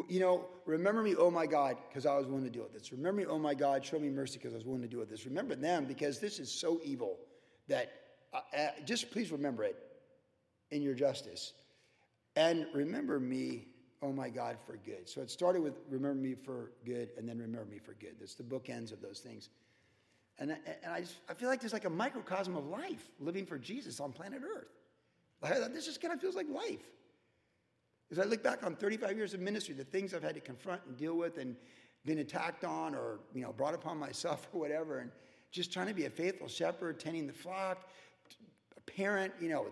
You 0.09 0.18
know, 0.18 0.47
remember 0.66 1.03
me, 1.03 1.14
oh 1.14 1.30
my 1.30 1.47
God, 1.47 1.76
because 1.88 2.05
I 2.05 2.16
was 2.16 2.26
willing 2.26 2.45
to 2.45 2.51
deal 2.51 2.64
with 2.64 2.72
this. 2.72 2.91
Remember 2.91 3.20
me, 3.20 3.26
oh 3.26 3.38
my 3.38 3.55
God, 3.55 3.84
show 3.84 4.01
me 4.01 4.09
mercy 4.09 4.38
because 4.38 4.53
I 4.53 4.57
was 4.57 4.64
willing 4.64 4.82
to 4.82 4.88
deal 4.88 4.99
with 4.99 5.11
this. 5.11 5.26
Remember 5.26 5.55
them 5.55 5.84
because 5.84 6.18
this 6.18 6.41
is 6.41 6.51
so 6.51 6.80
evil 6.82 7.18
that 7.68 7.93
uh, 8.32 8.41
uh, 8.57 8.68
just 8.84 9.12
please 9.12 9.30
remember 9.30 9.62
it 9.62 9.76
in 10.72 10.82
your 10.82 10.95
justice. 10.95 11.53
And 12.34 12.66
remember 12.74 13.20
me, 13.20 13.68
oh 14.03 14.13
my 14.13 14.31
God, 14.31 14.57
for 14.67 14.77
good. 14.79 15.09
So 15.09 15.21
it 15.21 15.31
started 15.31 15.63
with 15.63 15.75
remember 15.89 16.21
me 16.21 16.35
for 16.35 16.73
good 16.85 17.11
and 17.19 17.29
then 17.29 17.39
remember 17.39 17.71
me 17.71 17.79
for 17.79 17.95
good. 17.95 18.15
That's 18.19 18.35
the 18.35 18.43
bookends 18.43 18.93
of 18.93 19.01
those 19.03 19.21
things. 19.21 19.51
And, 20.39 20.53
and 20.53 20.93
I, 20.93 21.01
just, 21.01 21.17
I 21.29 21.35
feel 21.35 21.49
like 21.49 21.61
there's 21.61 21.75
like 21.75 21.85
a 21.85 21.91
microcosm 21.91 22.57
of 22.57 22.67
life 22.67 23.11
living 23.19 23.45
for 23.45 23.59
Jesus 23.59 24.01
on 24.01 24.13
planet 24.13 24.41
Earth. 24.43 24.69
Like, 25.43 25.73
this 25.73 25.87
just 25.87 26.01
kind 26.01 26.15
of 26.15 26.21
feels 26.21 26.35
like 26.35 26.49
life. 26.49 26.81
As 28.11 28.19
I 28.19 28.25
look 28.25 28.43
back 28.43 28.65
on 28.65 28.75
35 28.75 29.17
years 29.17 29.35
of 29.35 29.41
ministry, 29.41 29.75
the 29.75 29.85
things 29.85 30.15
I've 30.15 30.23
had 30.23 30.35
to 30.35 30.41
confront 30.41 30.81
and 30.87 30.97
deal 30.97 31.15
with 31.15 31.39
and 31.39 31.57
been 32.07 32.19
attacked 32.19 32.65
on 32.65 32.95
or, 32.95 33.21
you 33.35 33.43
know, 33.43 33.53
brought 33.53 33.75
upon 33.75 33.99
myself 33.99 34.49
or 34.55 34.61
whatever, 34.61 34.99
and 34.99 35.11
just 35.51 35.73
trying 35.73 35.89
to 35.89 35.95
be 35.95 36.07
a 36.07 36.11
faithful 36.11 36.49
shepherd, 36.49 36.99
tending 36.99 37.27
the 37.27 37.33
flock, 37.33 37.89
a 38.77 38.81
parent, 38.91 39.33
you 39.41 39.49
know, 39.49 39.67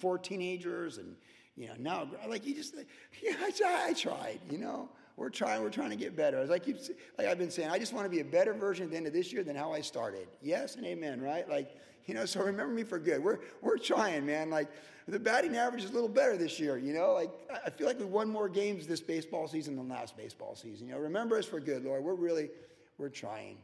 four 0.00 0.16
teenagers, 0.16 0.98
and, 0.98 1.16
you 1.56 1.68
know, 1.68 1.74
now, 1.78 2.08
like, 2.28 2.46
you 2.46 2.54
just, 2.54 2.74
yeah, 3.22 3.34
I, 3.40 3.88
I 3.88 3.92
tried, 3.92 4.40
you 4.50 4.58
know. 4.58 4.88
We're 5.16 5.30
trying, 5.30 5.62
we're 5.62 5.70
trying 5.70 5.90
to 5.90 5.96
get 5.96 6.16
better. 6.16 6.38
As 6.38 6.50
I 6.50 6.58
keep, 6.58 6.76
like 7.16 7.28
I've 7.28 7.38
been 7.38 7.50
saying, 7.50 7.70
I 7.70 7.78
just 7.78 7.92
want 7.92 8.04
to 8.04 8.10
be 8.10 8.18
a 8.18 8.24
better 8.24 8.52
version 8.52 8.86
at 8.86 8.90
the 8.90 8.96
end 8.96 9.06
of 9.06 9.12
this 9.12 9.32
year 9.32 9.44
than 9.44 9.54
how 9.54 9.72
I 9.72 9.80
started. 9.80 10.26
Yes 10.42 10.74
and 10.74 10.84
amen, 10.84 11.20
right? 11.20 11.48
Like, 11.48 11.76
you 12.06 12.14
know, 12.14 12.26
so 12.26 12.40
remember 12.40 12.74
me 12.74 12.82
for 12.82 12.98
good. 12.98 13.22
We're, 13.22 13.38
we're 13.62 13.78
trying, 13.78 14.26
man. 14.26 14.50
Like, 14.50 14.68
the 15.06 15.20
batting 15.20 15.56
average 15.56 15.84
is 15.84 15.90
a 15.90 15.92
little 15.92 16.08
better 16.08 16.36
this 16.36 16.58
year, 16.58 16.78
you 16.78 16.92
know? 16.92 17.12
Like, 17.12 17.30
I 17.64 17.70
feel 17.70 17.86
like 17.86 17.98
we 17.98 18.06
won 18.06 18.28
more 18.28 18.48
games 18.48 18.86
this 18.86 19.00
baseball 19.00 19.46
season 19.46 19.76
than 19.76 19.88
last 19.88 20.16
baseball 20.16 20.56
season. 20.56 20.88
You 20.88 20.94
know, 20.94 21.00
remember 21.00 21.38
us 21.38 21.46
for 21.46 21.60
good, 21.60 21.84
Lord. 21.84 22.02
We're 22.02 22.14
really, 22.14 22.50
we're 22.98 23.08
trying. 23.08 23.58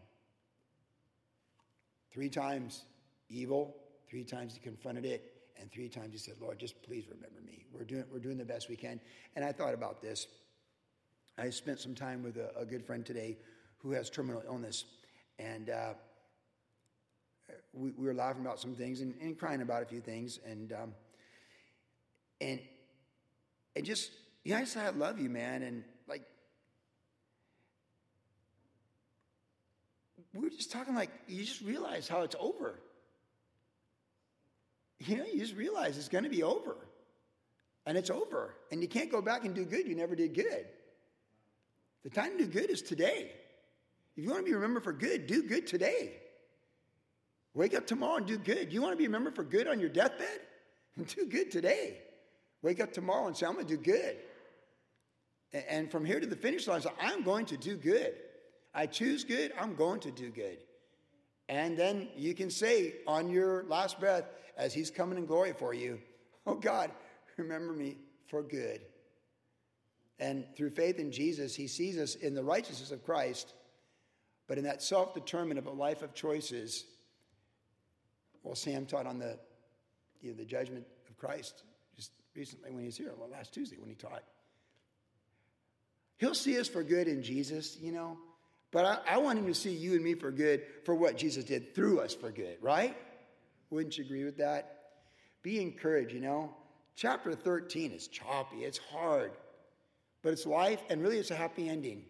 Three 2.13 2.29
times 2.29 2.85
evil, 3.29 3.77
three 4.09 4.25
times 4.25 4.55
he 4.55 4.61
confronted 4.61 5.05
it, 5.05 5.40
and 5.61 5.71
three 5.71 5.89
times 5.89 6.13
he 6.13 6.19
said, 6.19 6.35
Lord, 6.41 6.59
just 6.59 6.81
please 6.83 7.05
remember 7.09 7.41
me. 7.45 7.65
We're 7.73 7.85
doing, 7.85 8.05
we're 8.13 8.19
doing 8.19 8.39
the 8.39 8.45
best 8.45 8.69
we 8.69 8.77
can. 8.77 9.01
And 9.37 9.45
I 9.45 9.53
thought 9.53 9.75
about 9.75 10.01
this. 10.01 10.27
I 11.39 11.51
spent 11.51 11.81
some 11.81 11.95
time 11.95 12.23
with 12.23 12.37
a, 12.37 12.51
a 12.59 12.65
good 12.65 12.85
friend 12.85 13.05
today 13.05 13.39
who 13.79 13.93
has 13.93 14.11
terminal 14.11 14.43
illness, 14.47 14.85
and 15.39 15.71
uh, 15.71 15.95
we, 17.73 17.91
we, 17.93 18.07
were 18.07 18.15
laughing 18.15 18.43
about 18.43 18.61
some 18.61 18.75
things 18.75 19.01
and, 19.01 19.15
and, 19.23 19.39
crying 19.39 19.63
about 19.63 19.83
a 19.83 19.87
few 19.87 20.01
things, 20.01 20.39
and 20.47 20.73
um, 20.73 20.95
and 22.43 22.61
and 23.75 23.85
just 23.87 24.11
yeah, 24.45 24.59
I 24.59 24.65
said 24.65 24.87
I 24.87 24.91
love 24.91 25.19
you, 25.19 25.31
man, 25.31 25.63
and 25.63 25.83
like 26.07 26.23
we 30.35 30.41
were 30.41 30.51
just 30.51 30.71
talking 30.71 30.95
like 30.95 31.11
you 31.27 31.45
just 31.45 31.63
realize 31.63 32.07
how 32.07 32.21
it's 32.21 32.37
over. 32.39 32.79
You 35.01 35.17
know, 35.17 35.25
you 35.25 35.39
just 35.39 35.57
realize 35.57 35.97
it's 35.97 36.09
going 36.09 36.25
to 36.25 36.31
be 36.31 36.43
over, 36.43 36.77
and 37.87 37.97
it's 37.97 38.11
over, 38.11 38.55
and 38.71 38.83
you 38.83 38.89
can't 38.89 39.11
go 39.11 39.23
back 39.23 39.45
and 39.45 39.55
do 39.55 39.65
good. 39.65 39.89
You 39.89 39.95
never 39.95 40.15
did 40.15 40.35
good. 40.35 40.67
The 42.05 42.11
time 42.11 42.37
to 42.39 42.45
do 42.45 42.47
good 42.47 42.71
is 42.71 42.83
today. 42.83 43.33
If 44.17 44.25
you 44.25 44.31
want 44.31 44.45
to 44.45 44.51
be 44.51 44.55
remembered 44.55 44.85
for 44.85 44.93
good, 44.93 45.27
do 45.27 45.43
good 45.43 45.67
today. 45.67 46.13
Wake 47.55 47.75
up 47.75 47.87
tomorrow 47.87 48.17
and 48.17 48.27
do 48.27 48.39
good. 48.39 48.73
You 48.73 48.83
want 48.83 48.93
to 48.93 48.97
be 48.97 49.07
remembered 49.07 49.35
for 49.35 49.45
good 49.45 49.67
on 49.67 49.81
your 49.81 49.89
deathbed? 49.89 50.41
Do 51.17 51.25
good 51.27 51.51
today. 51.51 51.99
Wake 52.63 52.81
up 52.81 52.93
tomorrow 52.93 53.27
and 53.27 53.37
say, 53.37 53.47
I'm 53.47 53.55
going 53.55 53.67
to 53.67 53.77
do 53.77 53.83
good. 53.83 54.17
And 55.69 55.91
from 55.91 56.05
here 56.05 56.21
to 56.21 56.27
the 56.27 56.37
finish 56.37 56.67
line, 56.67 56.83
say, 56.83 56.91
I'm 57.01 57.23
going 57.23 57.47
to 57.47 57.57
do 57.57 57.77
good. 57.77 58.15
I 58.75 58.87
choose 58.87 59.25
good, 59.25 59.53
I'm 59.59 59.75
going 59.75 60.01
to 60.01 60.11
do 60.11 60.31
good. 60.31 60.59
And 61.49 61.77
then 61.77 62.09
you 62.17 62.35
can 62.35 62.51
say 62.51 62.95
on 63.07 63.31
your 63.31 63.65
last 63.65 63.99
breath, 63.99 64.25
as 64.61 64.75
He's 64.75 64.91
coming 64.91 65.19
in 65.19 65.27
glory 65.27 65.53
for 65.53 65.75
you, 65.75 65.99
Oh 66.47 66.55
God, 66.55 66.91
remember 67.37 67.73
me 67.73 67.97
for 68.27 68.43
good. 68.43 68.81
And 70.19 70.45
through 70.57 70.71
faith 70.71 70.99
in 70.99 71.13
Jesus, 71.13 71.55
He 71.55 71.67
sees 71.67 71.99
us 71.99 72.15
in 72.15 72.35
the 72.35 72.43
righteousness 72.43 72.91
of 72.91 73.05
Christ, 73.05 73.55
but 74.47 74.59
in 74.59 74.65
that 74.65 74.83
self 74.83 75.15
determined 75.15 75.59
of 75.59 75.67
a 75.67 75.71
life 75.71 76.03
of 76.03 76.15
choices. 76.15 76.85
Well, 78.43 78.55
Sam 78.55 78.87
taught 78.87 79.07
on 79.07 79.19
the, 79.19 79.39
you 80.23 80.31
know, 80.31 80.37
the 80.37 80.45
judgment 80.45 80.87
of 81.09 81.17
Christ 81.19 81.63
just 81.97 82.13
recently 82.35 82.71
when 82.71 82.81
he 82.81 82.87
was 82.87 82.97
here, 82.97 83.13
well, 83.19 83.29
last 83.29 83.53
Tuesday 83.53 83.77
when 83.79 83.89
he 83.89 83.95
taught. 83.95 84.23
He'll 86.17 86.35
see 86.35 86.59
us 86.59 86.69
for 86.69 86.83
good 86.83 87.07
in 87.07 87.23
Jesus, 87.23 87.77
you 87.81 87.93
know, 87.93 88.19
but 88.71 88.85
I, 88.85 89.15
I, 89.15 89.19
want 89.19 89.39
him 89.39 89.47
to 89.47 89.55
see 89.55 89.73
you 89.73 89.93
and 89.95 90.05
me 90.05 90.15
for 90.15 90.31
good 90.31 90.63
for 90.85 90.95
what 90.95 91.17
Jesus 91.17 91.45
did 91.45 91.75
through 91.75 92.01
us 92.01 92.15
for 92.15 92.31
good, 92.31 92.57
right? 92.61 92.97
Wouldn't 93.71 93.97
you 93.97 94.05
agree 94.05 94.25
with 94.25 94.37
that? 94.39 94.81
Be 95.43 95.61
encouraged, 95.61 96.13
you 96.13 96.21
know. 96.21 96.55
Chapter 96.97 97.35
13 97.35 97.93
is 97.93 98.09
choppy, 98.09 98.65
it's 98.65 98.79
hard, 98.79 99.33
but 100.23 100.33
it's 100.33 100.45
life, 100.45 100.83
and 100.91 101.01
really 101.01 101.19
it's 101.19 101.31
a 101.31 101.37
happy 101.37 101.69
ending 101.69 102.05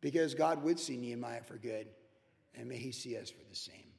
because 0.00 0.34
God 0.34 0.62
would 0.62 0.78
see 0.78 0.96
Nehemiah 0.96 1.42
for 1.42 1.56
good, 1.56 1.88
and 2.54 2.68
may 2.68 2.76
he 2.76 2.92
see 2.92 3.16
us 3.16 3.30
for 3.30 3.42
the 3.48 3.56
same. 3.56 3.93